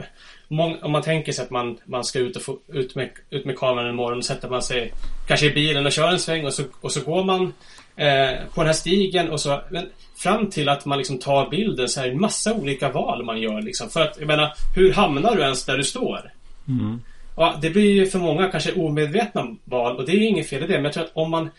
mång, 0.47 0.77
om 0.81 0.91
man 0.91 1.01
tänker 1.01 1.31
sig 1.31 1.43
att 1.43 1.49
man, 1.49 1.77
man 1.85 2.03
ska 2.03 2.19
ut, 2.19 2.35
och 2.35 2.41
få, 2.41 2.59
ut, 2.67 2.95
med, 2.95 3.09
ut 3.29 3.45
med 3.45 3.57
kameran 3.57 3.89
en 3.89 3.95
morgon 3.95 4.17
och 4.17 4.25
sätter 4.25 4.49
man 4.49 4.61
sig 4.61 4.93
kanske 5.27 5.45
i 5.45 5.53
bilen 5.53 5.85
och 5.85 5.91
kör 5.91 6.11
en 6.11 6.19
sväng 6.19 6.45
och 6.45 6.53
så, 6.53 6.63
och 6.81 6.91
så 6.91 7.01
går 7.01 7.23
man 7.23 7.53
eh, 7.95 8.31
på 8.53 8.61
den 8.61 8.65
här 8.65 8.73
stigen 8.73 9.29
och 9.29 9.39
så 9.39 9.61
men 9.69 9.89
fram 10.19 10.49
till 10.49 10.69
att 10.69 10.85
man 10.85 10.97
liksom 10.97 11.19
tar 11.19 11.49
bilden 11.49 11.89
så 11.89 12.01
är 12.01 12.05
det 12.05 12.11
en 12.11 12.21
massa 12.21 12.53
olika 12.53 12.91
val 12.91 13.23
man 13.23 13.41
gör 13.41 13.61
liksom. 13.61 13.89
För 13.89 14.01
att, 14.01 14.15
jag 14.19 14.27
menar, 14.27 14.53
hur 14.75 14.93
hamnar 14.93 15.35
du 15.35 15.41
ens 15.41 15.65
där 15.65 15.77
du 15.77 15.83
står? 15.83 16.31
Mm. 16.67 17.01
Ja, 17.37 17.55
det 17.61 17.69
blir 17.69 17.91
ju 17.91 18.05
för 18.05 18.19
många 18.19 18.47
kanske 18.47 18.73
omedvetna 18.73 19.55
val 19.65 19.97
och 19.97 20.05
det 20.05 20.11
är 20.11 20.19
inget 20.19 20.49
fel 20.49 20.63
i 20.63 20.67
det. 20.67 20.73
Men 20.73 20.83
jag 20.83 20.93
tror 20.93 21.03
att 21.03 21.11
om 21.13 21.31
man 21.31 21.49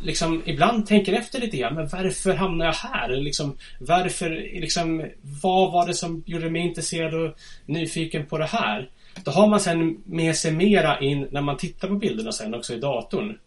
liksom 0.00 0.42
ibland 0.44 0.86
tänker 0.86 1.12
efter 1.12 1.40
lite 1.40 1.56
grann. 1.56 1.74
Men 1.74 1.88
varför 1.88 2.34
hamnar 2.34 2.66
jag 2.66 2.72
här? 2.72 3.08
Liksom, 3.08 3.56
varför, 3.80 4.30
liksom, 4.60 5.04
vad 5.42 5.72
var 5.72 5.86
det 5.86 5.94
som 5.94 6.22
gjorde 6.26 6.50
mig 6.50 6.62
intresserad 6.62 7.14
och 7.14 7.34
nyfiken 7.66 8.26
på 8.26 8.38
det 8.38 8.46
här? 8.46 8.90
Då 9.24 9.30
har 9.30 9.48
man 9.48 9.60
sen 9.60 10.02
med 10.06 10.36
sig 10.36 10.52
mera 10.52 11.00
in 11.00 11.28
när 11.30 11.42
man 11.42 11.56
tittar 11.56 11.88
på 11.88 11.94
bilderna 11.94 12.32
sen 12.32 12.54
också 12.54 12.74
i 12.74 12.80
datorn. 12.80 13.38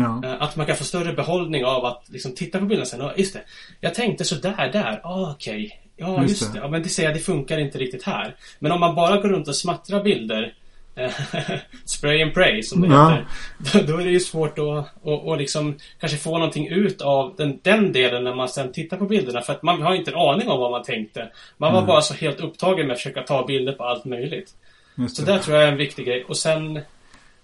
Ja. 0.00 0.28
Eh, 0.28 0.42
Att 0.42 0.56
man 0.56 0.66
kan 0.66 0.76
få 0.76 0.84
större 0.84 1.12
behållning 1.12 1.64
av 1.64 1.84
att 1.84 2.04
liksom 2.08 2.34
titta 2.34 2.58
på 2.58 2.64
bilderna 2.64 2.86
sen. 2.86 3.00
Ja, 3.00 3.12
just 3.16 3.32
det. 3.34 3.40
Jag 3.80 3.94
tänkte 3.94 4.24
så 4.24 4.34
där. 4.34 5.00
Ah, 5.02 5.30
okej. 5.32 5.80
Ja, 5.96 6.22
Just 6.22 6.28
just, 6.40 6.52
det. 6.52 6.58
det. 6.58 6.64
Ja, 6.64 6.70
men 6.70 6.82
det 6.82 6.88
säger 6.88 7.08
jag, 7.08 7.16
det 7.16 7.20
funkar 7.22 7.58
inte 7.58 7.78
riktigt 7.78 8.02
här. 8.02 8.36
Men 8.58 8.72
om 8.72 8.80
man 8.80 8.94
bara 8.94 9.16
går 9.20 9.28
runt 9.28 9.48
och 9.48 9.56
smattrar 9.56 10.02
bilder 10.02 10.54
eh, 10.94 11.10
Spray 11.84 12.22
and 12.22 12.34
pray 12.34 12.62
som 12.62 12.80
det 12.82 12.88
Ja. 12.88 13.10
heter. 13.10 13.86
Då, 13.86 13.92
då 13.92 14.00
är 14.00 14.04
det 14.04 14.10
ju 14.10 14.20
svårt 14.20 14.58
att, 14.58 15.06
att, 15.06 15.28
att 15.28 15.38
liksom 15.38 15.74
kanske 16.00 16.18
få 16.18 16.32
någonting 16.38 16.68
ut 16.68 17.02
av 17.02 17.34
den, 17.36 17.58
den 17.62 17.92
delen 17.92 18.24
när 18.24 18.34
man 18.34 18.48
sen 18.48 18.72
tittar 18.72 18.96
på 18.96 19.04
bilderna. 19.04 19.40
För 19.40 19.52
att 19.52 19.62
man 19.62 19.82
har 19.82 19.94
inte 19.94 20.10
en 20.10 20.16
aning 20.16 20.48
om 20.48 20.60
vad 20.60 20.70
man 20.70 20.82
tänkte. 20.82 21.28
Man 21.56 21.72
var 21.72 21.82
bara 21.86 22.00
så 22.00 22.14
helt 22.14 22.40
upptagen 22.40 22.86
med 22.86 22.94
att 22.94 22.98
försöka 23.00 23.22
ta 23.22 23.46
bilder 23.46 23.72
på 23.72 23.84
allt 23.84 24.04
möjligt. 24.04 24.50
Just 24.96 25.16
Så 25.16 25.22
det. 25.24 25.32
där 25.32 25.38
tror 25.38 25.56
jag 25.56 25.64
är 25.68 25.72
en 25.72 25.78
viktig 25.78 26.06
grej. 26.06 26.24
Och 26.24 26.36
sen 26.36 26.80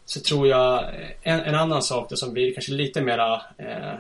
så 0.05 0.21
tror 0.21 0.49
jag 0.49 0.83
eh, 0.83 1.11
en, 1.23 1.41
en 1.41 1.55
annan 1.55 1.83
sak 1.83 2.09
som 2.15 2.33
blir 2.33 2.55
kanske 2.55 2.73
lite 2.73 3.03
mera 3.03 3.43
eh, 3.59 3.95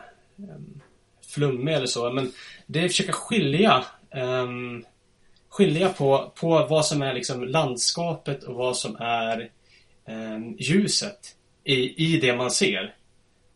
flummig 1.34 1.74
eller 1.74 1.86
så. 1.86 2.12
Men 2.12 2.32
det 2.66 2.80
är 2.80 2.84
att 2.84 2.90
försöka 2.90 3.12
skilja 3.12 3.84
eh, 4.10 4.46
skilja 5.54 5.88
på, 5.88 6.32
på 6.40 6.66
vad 6.70 6.86
som 6.86 7.02
är 7.02 7.14
liksom 7.14 7.44
landskapet 7.44 8.42
och 8.42 8.54
vad 8.54 8.76
som 8.76 8.96
är 9.00 9.50
eh, 10.08 10.38
ljuset 10.58 11.18
i, 11.64 12.04
i 12.14 12.20
det 12.20 12.36
man 12.36 12.50
ser. 12.50 12.94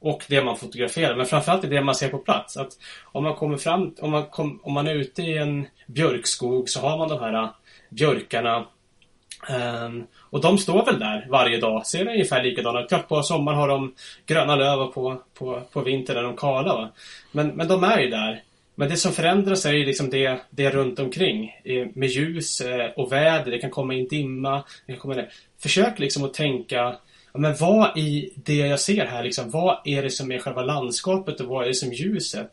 Och 0.00 0.24
det 0.28 0.44
man 0.44 0.56
fotograferar. 0.56 1.16
Men 1.16 1.26
framförallt 1.26 1.64
i 1.64 1.68
det 1.68 1.80
man 1.80 1.94
ser 1.94 2.08
på 2.08 2.18
plats. 2.18 2.56
Att 2.56 2.72
om 3.04 3.24
man 3.24 3.34
kommer 3.34 3.56
fram, 3.56 3.94
om 4.00 4.10
man, 4.10 4.26
kom, 4.26 4.60
om 4.62 4.72
man 4.72 4.86
är 4.86 4.94
ute 4.94 5.22
i 5.22 5.38
en 5.38 5.66
björkskog 5.86 6.68
så 6.68 6.80
har 6.80 6.98
man 6.98 7.08
de 7.08 7.20
här 7.20 7.32
eh, 7.32 7.50
björkarna 7.90 8.66
Um, 9.50 10.06
och 10.30 10.40
de 10.40 10.58
står 10.58 10.84
väl 10.84 10.98
där 10.98 11.26
varje 11.30 11.60
dag. 11.60 11.86
Ser 11.86 12.08
ungefär 12.08 12.42
likadana 12.42 12.80
ut. 12.80 12.88
Klart 12.88 13.08
på 13.08 13.22
sommaren 13.22 13.58
har 13.58 13.68
de 13.68 13.94
gröna 14.26 14.56
löv 14.56 14.80
och 14.80 14.94
på, 14.94 15.22
på, 15.38 15.62
på 15.72 15.80
vintern 15.80 16.16
är 16.16 16.22
de 16.22 16.36
kala. 16.36 16.74
Va? 16.74 16.90
Men, 17.32 17.48
men 17.48 17.68
de 17.68 17.84
är 17.84 18.00
ju 18.00 18.10
där. 18.10 18.42
Men 18.74 18.88
det 18.88 18.96
som 18.96 19.12
förändras 19.12 19.66
är 19.66 19.72
ju 19.72 19.84
liksom 19.84 20.10
det, 20.10 20.40
det 20.50 20.70
runt 20.70 20.98
omkring. 20.98 21.52
Med 21.94 22.08
ljus 22.08 22.60
eh, 22.60 22.90
och 22.96 23.12
väder. 23.12 23.50
Det 23.50 23.58
kan 23.58 23.70
komma 23.70 23.94
in 23.94 24.08
dimma. 24.08 24.64
Det 24.86 24.92
kan 24.92 25.00
komma 25.00 25.14
in. 25.14 25.26
Försök 25.58 25.98
liksom 25.98 26.24
att 26.24 26.34
tänka 26.34 26.96
men 27.38 27.54
vad 27.60 27.98
i 27.98 28.32
det 28.36 28.56
jag 28.56 28.80
ser 28.80 29.06
här, 29.06 29.24
liksom, 29.24 29.50
vad 29.50 29.78
är 29.84 30.02
det 30.02 30.10
som 30.10 30.32
är 30.32 30.38
själva 30.38 30.62
landskapet 30.62 31.40
och 31.40 31.46
vad 31.46 31.64
är 31.64 31.68
det 31.68 31.74
som 31.74 31.92
ljuset? 31.92 32.50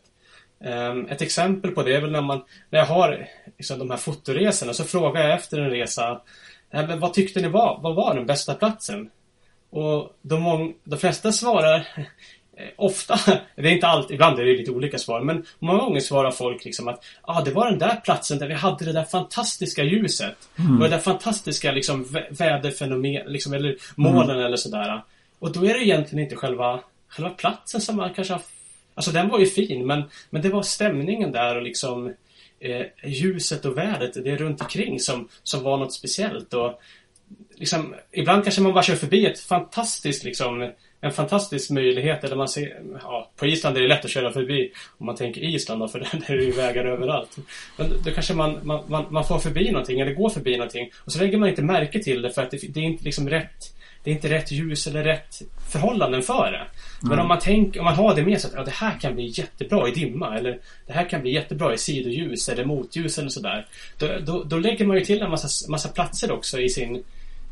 Um, 0.58 1.06
ett 1.06 1.22
exempel 1.22 1.70
på 1.70 1.82
det 1.82 1.96
är 1.96 2.00
väl 2.00 2.12
när, 2.12 2.20
man, 2.20 2.42
när 2.70 2.78
jag 2.78 2.86
har 2.86 3.28
liksom, 3.58 3.78
de 3.78 3.90
här 3.90 3.96
fotoresorna 3.96 4.74
så 4.74 4.84
frågar 4.84 5.22
jag 5.22 5.34
efter 5.34 5.58
en 5.58 5.70
resa 5.70 6.20
Nej, 6.70 6.86
men 6.86 7.00
vad 7.00 7.14
tyckte 7.14 7.40
ni 7.40 7.48
var, 7.48 7.78
vad 7.82 7.94
var 7.94 8.14
den 8.14 8.26
bästa 8.26 8.54
platsen? 8.54 9.10
Och 9.70 10.16
de, 10.22 10.74
de 10.84 10.98
flesta 10.98 11.32
svarar 11.32 11.76
eh, 12.56 12.66
Ofta, 12.76 13.18
det 13.56 13.68
är 13.68 13.72
inte 13.72 13.86
alltid, 13.86 14.14
ibland 14.14 14.38
är 14.38 14.44
det 14.44 14.56
lite 14.56 14.70
olika 14.70 14.98
svar, 14.98 15.20
men 15.20 15.44
många 15.58 15.78
gånger 15.78 16.00
svarar 16.00 16.30
folk 16.30 16.64
liksom 16.64 16.88
att 16.88 17.04
ah, 17.22 17.40
det 17.42 17.50
var 17.50 17.70
den 17.70 17.78
där 17.78 17.96
platsen 18.04 18.38
där 18.38 18.48
vi 18.48 18.54
hade 18.54 18.84
det 18.84 18.92
där 18.92 19.04
fantastiska 19.04 19.84
ljuset. 19.84 20.36
Och 20.76 20.84
det 20.84 20.88
där 20.88 20.98
fantastiska 20.98 21.72
liksom 21.72 22.04
vä- 22.04 22.26
väderfenomen, 22.30 23.26
liksom, 23.26 23.52
eller 23.52 23.76
molnen 23.94 24.40
eller 24.40 24.56
sådär. 24.56 25.02
Och 25.38 25.52
då 25.52 25.64
är 25.66 25.74
det 25.74 25.84
egentligen 25.86 26.24
inte 26.24 26.36
själva, 26.36 26.80
själva 27.08 27.30
platsen 27.30 27.80
som 27.80 27.96
man 27.96 28.14
kanske 28.14 28.34
har... 28.34 28.42
Alltså 28.94 29.10
den 29.10 29.28
var 29.28 29.38
ju 29.38 29.46
fin, 29.46 29.86
men, 29.86 30.02
men 30.30 30.42
det 30.42 30.48
var 30.48 30.62
stämningen 30.62 31.32
där 31.32 31.56
och 31.56 31.62
liksom 31.62 32.14
eh, 32.60 32.86
ljuset 33.04 33.64
och 33.64 33.78
vädret, 33.78 34.24
det 34.24 34.36
runt 34.36 34.60
omkring 34.60 35.00
som, 35.00 35.28
som 35.42 35.62
var 35.62 35.76
något 35.76 35.92
speciellt. 35.92 36.54
Och 36.54 36.80
liksom, 37.54 37.94
ibland 38.12 38.44
kanske 38.44 38.60
man 38.60 38.72
bara 38.72 38.82
kör 38.82 38.94
förbi 38.94 39.26
ett 39.26 39.38
fantastiskt 39.38 40.24
liksom, 40.24 40.72
en 41.00 41.12
fantastisk 41.12 41.70
möjlighet. 41.70 42.24
Eller 42.24 42.36
man 42.36 42.48
ser, 42.48 42.82
ja, 43.02 43.30
på 43.36 43.46
Island 43.46 43.76
är 43.76 43.80
det 43.80 43.88
lätt 43.88 44.04
att 44.04 44.10
köra 44.10 44.32
förbi 44.32 44.72
om 44.98 45.06
man 45.06 45.16
tänker 45.16 45.40
Island 45.40 45.80
då, 45.80 45.88
för 45.88 45.98
där 46.26 46.34
är 46.34 46.36
det 46.36 46.44
ju 46.44 46.52
vägar 46.52 46.84
överallt. 46.84 47.36
Men 47.76 47.90
då 48.04 48.10
kanske 48.10 48.34
man, 48.34 48.58
man, 48.62 48.84
man, 48.88 49.04
man 49.10 49.24
får 49.24 49.38
förbi 49.38 49.70
någonting 49.70 50.00
eller 50.00 50.14
går 50.14 50.30
förbi 50.30 50.56
någonting 50.56 50.90
och 51.04 51.12
så 51.12 51.18
lägger 51.18 51.38
man 51.38 51.48
inte 51.48 51.62
märke 51.62 52.02
till 52.02 52.22
det 52.22 52.30
för 52.30 52.42
att 52.42 52.50
det, 52.50 52.74
det 52.74 52.80
är 52.80 52.84
inte 52.84 53.04
liksom 53.04 53.28
rätt 53.28 53.75
det 54.06 54.10
är 54.10 54.14
inte 54.14 54.30
rätt 54.30 54.50
ljus 54.50 54.86
eller 54.86 55.04
rätt 55.04 55.42
förhållanden 55.68 56.22
för 56.22 56.52
det. 56.52 56.66
Men 57.08 57.18
om 57.18 57.28
man 57.28 57.38
tänker, 57.38 57.80
om 57.80 57.84
man 57.84 57.94
har 57.94 58.14
det 58.14 58.24
med 58.24 58.40
sig 58.40 58.48
att 58.48 58.56
ja, 58.56 58.64
det 58.64 58.70
här 58.70 58.98
kan 59.00 59.14
bli 59.14 59.26
jättebra 59.26 59.88
i 59.88 59.92
dimma 59.92 60.38
eller 60.38 60.58
det 60.86 60.92
här 60.92 61.08
kan 61.08 61.20
bli 61.22 61.34
jättebra 61.34 61.74
i 61.74 61.78
sidoljus 61.78 62.48
eller 62.48 62.64
motljus 62.64 63.18
eller 63.18 63.28
sådär. 63.28 63.66
Då, 63.98 64.08
då, 64.26 64.42
då 64.42 64.58
lägger 64.58 64.86
man 64.86 64.96
ju 64.96 65.04
till 65.04 65.22
en 65.22 65.30
massa, 65.30 65.70
massa 65.70 65.88
platser 65.88 66.32
också 66.32 66.60
i 66.60 66.68
sin 66.68 67.04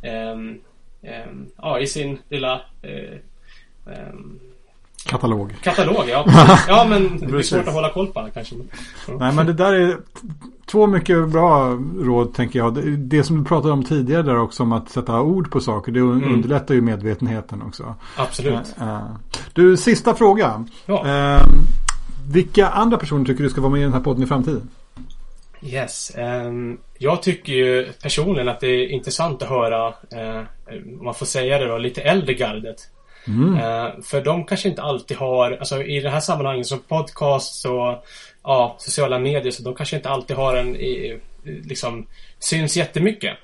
ehm, 0.03 0.61
ehm, 1.03 1.51
ja, 1.57 1.81
i 1.81 1.87
sin 1.87 2.19
lilla 2.29 2.63
ehm, 2.83 4.41
Katalog. 5.07 5.55
katalog. 5.63 6.05
Ja, 6.09 6.25
ja 6.69 6.87
men 6.89 7.19
det 7.19 7.39
är 7.39 7.43
svårt 7.43 7.69
att 7.69 7.75
hålla 7.75 7.93
koll 7.93 8.07
på 8.07 8.21
alla 8.21 8.31
kanske. 8.31 8.55
Ja. 9.09 9.17
Nej 9.19 9.35
men 9.35 9.47
det 9.47 9.53
där 9.53 9.73
är 9.73 9.97
två 10.67 10.87
mycket 10.87 11.29
bra 11.29 11.79
råd 11.99 12.35
tänker 12.35 12.59
jag. 12.59 12.75
Det, 12.75 12.97
det 12.97 13.25
som 13.25 13.39
du 13.39 13.45
pratade 13.45 13.73
om 13.73 13.85
tidigare 13.85 14.23
där 14.23 14.39
också 14.39 14.63
om 14.63 14.73
att 14.73 14.89
sätta 14.89 15.21
ord 15.21 15.51
på 15.51 15.61
saker. 15.61 15.93
Det 15.93 16.01
underlättar 16.01 16.75
ju 16.75 16.81
medvetenheten 16.81 17.63
också. 17.63 17.95
Absolut. 18.17 18.75
Eh, 18.81 18.89
eh. 18.89 19.07
Du, 19.53 19.77
sista 19.77 20.15
fråga. 20.15 20.65
Ja. 20.87 21.07
Eh, 21.09 21.43
vilka 22.33 22.69
andra 22.69 22.99
personer 22.99 23.25
tycker 23.25 23.45
du 23.45 23.51
ska 23.51 23.61
vara 23.61 23.73
med 23.73 23.81
i 23.81 23.85
den 23.85 23.93
här 23.93 24.01
podden 24.01 24.23
i 24.23 24.27
framtiden? 24.27 24.69
Yes. 25.63 26.13
ehm, 26.15 26.79
jag 26.99 27.23
tycker 27.23 27.53
ju 27.53 27.93
personligen 28.03 28.49
att 28.49 28.61
det 28.61 28.67
är 28.67 28.89
intressant 28.89 29.43
att 29.43 29.49
höra, 29.49 29.87
eh, 29.89 30.43
om 30.99 31.05
man 31.05 31.15
får 31.15 31.27
säga 31.27 31.59
det 31.59 31.67
då, 31.67 31.79
lite 31.79 32.03
äldre 32.03 32.35
gardet. 32.35 32.77
Eh, 33.61 34.01
för 34.03 34.25
de 34.25 34.45
kanske 34.45 34.69
inte 34.69 34.83
alltid 34.83 35.17
har, 35.17 35.53
alltså 35.53 35.83
i 35.83 36.01
det 36.01 36.11
här 36.11 36.21
sammanhanget 36.21 36.67
som 36.67 36.79
podcast 36.79 37.67
och 37.67 38.05
ja, 38.43 38.75
sociala 38.79 39.19
medier, 39.19 39.51
så 39.53 39.63
de 39.63 39.75
kanske 39.75 39.97
inte 39.97 40.09
alltid 40.09 40.37
har 40.37 40.57
en, 40.57 40.77
i, 40.77 41.19
liksom, 41.45 42.07
syns 42.39 42.77
jättemycket. 42.77 43.37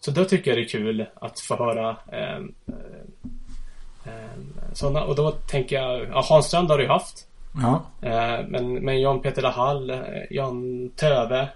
Så 0.00 0.10
då 0.10 0.24
tycker 0.24 0.50
jag 0.50 0.58
det 0.58 0.62
är 0.64 0.68
kul 0.68 1.06
att 1.14 1.40
få 1.40 1.56
höra 1.56 1.96
ehm, 2.12 2.52
eh, 2.68 4.12
ehm, 4.12 4.54
sådana. 4.72 5.04
Och 5.04 5.16
då 5.16 5.30
tänker 5.30 5.76
jag, 5.76 6.06
ja, 6.10 6.24
Hans 6.28 6.46
Strand 6.46 6.70
har 6.70 6.78
du 6.78 6.84
ju 6.84 6.90
haft. 6.90 7.26
Ja. 7.62 7.82
Eh, 8.08 8.44
Men, 8.48 8.74
men 8.74 9.00
Jan 9.00 9.20
Peter 9.22 9.42
Lahall, 9.42 9.90
eh, 9.90 9.98
Jan 10.30 10.90
Töve, 10.96 11.48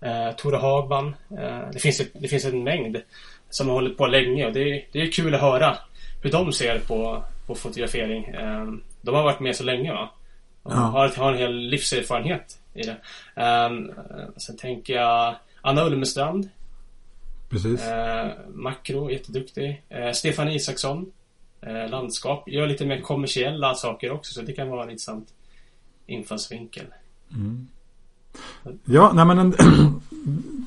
eh, 0.00 0.36
Tore 0.36 0.56
Hagman. 0.56 1.14
Eh, 1.38 1.70
det, 1.72 1.78
finns, 1.78 2.00
ett- 2.00 2.12
det 2.14 2.28
finns 2.28 2.44
en 2.44 2.64
mängd 2.64 2.96
som 3.50 3.68
har 3.68 3.74
hållit 3.74 3.98
på 3.98 4.06
länge 4.06 4.46
och 4.46 4.52
det 4.52 4.60
är, 4.60 4.84
det 4.92 5.00
är 5.02 5.12
kul 5.12 5.34
att 5.34 5.40
höra 5.40 5.76
hur 6.22 6.30
de 6.30 6.52
ser 6.52 6.78
på, 6.78 7.22
på 7.46 7.54
fotografering. 7.54 8.24
Eh, 8.24 8.66
de 9.00 9.14
har 9.14 9.22
varit 9.22 9.40
med 9.40 9.56
så 9.56 9.64
länge 9.64 9.92
va? 9.92 10.10
De 10.62 10.72
Ja. 10.72 10.78
har, 10.78 11.08
har 11.08 11.32
en 11.32 11.38
hel 11.38 11.54
livserfarenhet 11.56 12.58
i 12.74 12.82
det. 12.82 12.96
Eh, 13.34 13.70
sen 14.36 14.56
tänker 14.56 14.94
jag 14.94 15.34
Anna 15.60 15.84
Ulmestrand, 15.84 16.48
Precis. 17.48 17.80
eh, 17.82 18.28
Makro, 18.54 19.10
jätteduktig. 19.10 19.82
Stefan 20.14 20.48
Isaksson, 20.48 21.12
landskap. 21.90 22.48
Gör 22.48 22.66
lite 22.66 22.86
mer 22.86 23.00
kommersiella 23.00 23.74
saker 23.74 24.10
också 24.10 24.34
så 24.34 24.42
det 24.42 24.52
kan 24.52 24.68
vara 24.68 24.82
en 24.82 24.90
intressant 24.90 25.28
infallsvinkel. 26.06 26.84
Ja, 28.84 29.12
nej 29.14 29.24
men 29.24 29.38
en, 29.38 29.54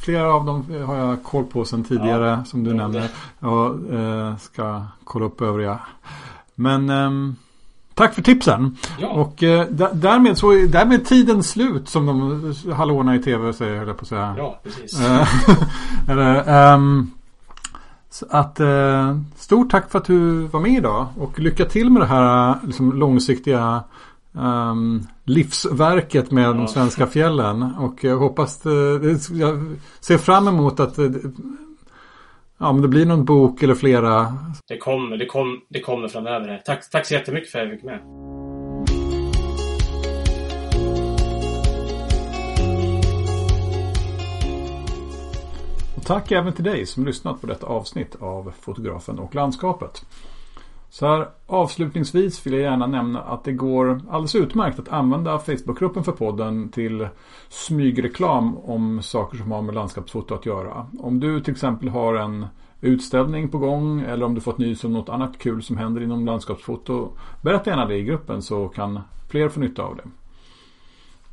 flera 0.00 0.34
av 0.34 0.44
dem 0.44 0.64
har 0.86 0.96
jag 0.96 1.22
koll 1.22 1.44
på 1.44 1.64
sedan 1.64 1.84
tidigare 1.84 2.28
Ja, 2.28 2.44
som 2.44 2.64
du 2.64 2.74
nämnde. 2.74 3.10
Jag 3.38 3.80
eh, 3.92 4.36
ska 4.36 4.82
kolla 5.04 5.24
upp 5.26 5.42
övriga. 5.42 5.78
Men 6.54 6.90
ehm, 6.90 7.36
tack 7.94 8.14
för 8.14 8.22
tipsen. 8.22 8.76
Ja. 8.98 9.08
Och 9.08 9.42
eh, 9.42 9.66
därmed 9.92 10.38
så 10.38 10.50
är 10.50 10.66
därmed 10.66 11.06
tiden 11.06 11.42
slut 11.42 11.88
som 11.88 12.06
de 12.06 12.54
hallåorna 12.72 13.14
i 13.14 13.22
tv 13.22 13.52
säger 13.52 13.78
höll 13.78 13.88
jag 13.88 13.96
på 13.96 14.02
att 14.02 14.08
säga. 14.08 14.34
Ja, 14.38 14.60
precis. 14.62 15.00
Eh, 15.00 15.28
Eller, 16.08 16.44
ehm, 16.48 17.10
så 18.10 18.26
att 18.30 18.60
eh, 18.60 19.18
stort 19.36 19.70
tack 19.70 19.90
för 19.90 19.98
att 19.98 20.04
du 20.04 20.46
var 20.46 20.60
med 20.60 20.72
idag 20.72 21.06
och 21.18 21.38
lycka 21.38 21.64
till 21.64 21.90
med 21.90 22.02
det 22.02 22.06
här 22.06 22.58
liksom, 22.62 22.92
långsiktiga 22.92 23.82
um, 24.38 25.06
livsverket 25.24 26.30
med 26.30 26.44
ja. 26.44 26.52
de 26.52 26.68
svenska 26.68 27.06
fjällen. 27.06 27.62
Och 27.62 28.04
jag 28.04 28.16
hoppas, 28.16 28.58
det, 28.58 29.30
jag 29.30 29.76
ser 30.00 30.18
fram 30.18 30.48
emot 30.48 30.80
att 30.80 30.98
Ja, 32.60 32.72
men 32.72 32.82
det 32.82 32.88
blir 32.88 33.06
någon 33.06 33.24
bok 33.24 33.62
eller 33.62 33.74
flera. 33.74 34.34
Det 34.68 34.78
kommer, 34.78 35.16
det, 35.16 35.26
kom, 35.26 35.60
det 35.68 35.80
kommer 35.80 36.08
framöver. 36.08 36.62
Tack, 36.64 36.90
tack 36.90 37.06
så 37.06 37.14
jättemycket 37.14 37.50
för 37.50 37.58
att 37.58 37.68
jag 37.68 37.74
fick 37.74 37.84
med. 37.84 38.00
Och 45.96 46.04
tack 46.04 46.32
även 46.32 46.52
till 46.52 46.64
dig 46.64 46.86
som 46.86 47.04
lyssnat 47.04 47.40
på 47.40 47.46
detta 47.46 47.66
avsnitt 47.66 48.16
av 48.20 48.52
Fotografen 48.60 49.18
och 49.18 49.34
landskapet. 49.34 50.04
Så 50.90 51.06
här 51.06 51.28
avslutningsvis 51.46 52.46
vill 52.46 52.52
jag 52.52 52.62
gärna 52.62 52.86
nämna 52.86 53.20
att 53.20 53.44
det 53.44 53.52
går 53.52 54.00
alldeles 54.10 54.34
utmärkt 54.34 54.78
att 54.78 54.88
använda 54.88 55.38
Facebookgruppen 55.38 56.04
för 56.04 56.12
podden 56.12 56.68
till 56.68 57.08
smygreklam 57.48 58.56
om 58.58 59.02
saker 59.02 59.38
som 59.38 59.52
har 59.52 59.62
med 59.62 59.74
landskapsfoto 59.74 60.34
att 60.34 60.46
göra. 60.46 60.86
Om 60.98 61.20
du 61.20 61.40
till 61.40 61.52
exempel 61.52 61.88
har 61.88 62.14
en 62.14 62.46
utställning 62.80 63.48
på 63.48 63.58
gång 63.58 64.00
eller 64.00 64.26
om 64.26 64.34
du 64.34 64.40
fått 64.40 64.58
nys 64.58 64.84
om 64.84 64.92
något 64.92 65.08
annat 65.08 65.38
kul 65.38 65.62
som 65.62 65.76
händer 65.76 66.02
inom 66.02 66.26
landskapsfoto. 66.26 67.12
Berätta 67.42 67.70
gärna 67.70 67.86
det 67.86 67.96
i 67.96 68.04
gruppen 68.04 68.42
så 68.42 68.68
kan 68.68 69.00
fler 69.30 69.48
få 69.48 69.60
nytta 69.60 69.82
av 69.82 69.96
det. 69.96 70.02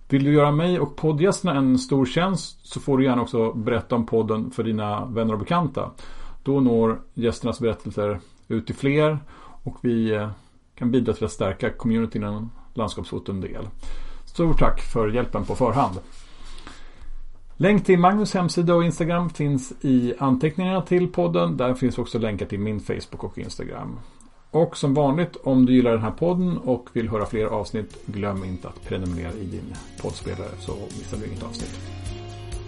Vill 0.10 0.24
du 0.24 0.34
göra 0.34 0.52
mig 0.52 0.80
och 0.80 0.96
poddgästerna 0.96 1.56
en 1.56 1.80
stor 1.80 2.06
tjänst 2.06 2.68
så 2.68 2.80
får 2.80 2.98
du 2.98 3.04
gärna 3.04 3.22
också 3.22 3.54
berätta 3.54 3.96
om 3.96 4.06
podden 4.06 4.52
för 4.52 4.64
dina 4.64 5.06
vänner 5.06 5.34
och 5.34 5.40
bekanta. 5.40 5.92
Då 6.44 6.60
når 6.60 7.02
gästernas 7.14 7.60
berättelser 7.60 8.20
ut 8.48 8.66
till 8.66 8.76
fler 8.76 9.20
och 9.66 9.78
vi 9.82 10.12
eh, 10.12 10.30
kan 10.76 10.92
bidra 10.92 11.14
till 11.14 11.26
att 11.26 11.32
stärka 11.32 11.70
communityn 11.70 12.24
inom 12.24 12.52
landskapsfoto 12.74 13.32
en 13.32 13.42
del. 13.42 13.68
Stort 14.26 14.60
tack 14.60 14.82
för 14.82 15.10
hjälpen 15.10 15.46
på 15.46 15.56
förhand. 15.56 16.00
Länk 17.58 17.86
till 17.86 18.00
Magnus 18.00 18.34
hemsida 18.34 18.76
och 18.76 18.84
Instagram 18.84 19.30
finns 19.30 19.74
i 19.82 20.14
anteckningarna 20.20 20.82
till 20.82 21.08
podden. 21.08 21.58
Där 21.58 21.74
finns 21.74 21.98
också 21.98 22.20
länkar 22.20 22.46
till 22.46 22.60
min 22.60 22.80
Facebook 22.80 23.24
och 23.24 23.38
Instagram. 23.38 24.00
Och 24.52 24.78
som 24.78 24.94
vanligt, 24.94 25.36
om 25.44 25.66
du 25.66 25.74
gillar 25.74 25.92
den 25.92 26.02
här 26.02 26.12
podden 26.12 26.58
och 26.58 26.90
vill 26.94 27.10
höra 27.10 27.26
fler 27.26 27.46
avsnitt, 27.46 28.06
glöm 28.06 28.44
inte 28.44 28.68
att 28.68 28.84
prenumerera 28.88 29.34
i 29.34 29.46
din 29.46 29.76
poddspelare 30.02 30.50
så 30.60 30.72
missar 30.72 31.18
du 31.18 31.26
inget 31.26 31.44
avsnitt. 31.44 31.80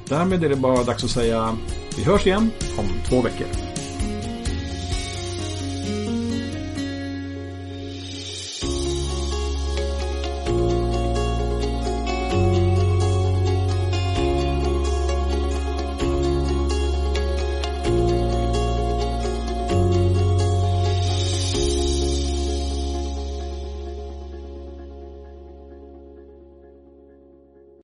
Därmed 0.09 0.43
är 0.43 0.49
det 0.49 0.55
bara 0.55 0.83
dags 0.83 1.03
att 1.03 1.09
säga 1.09 1.57
vi 1.97 2.03
hörs 2.03 2.27
igen 2.27 2.49
om 2.77 2.85
två 3.09 3.21
veckor. 3.21 3.47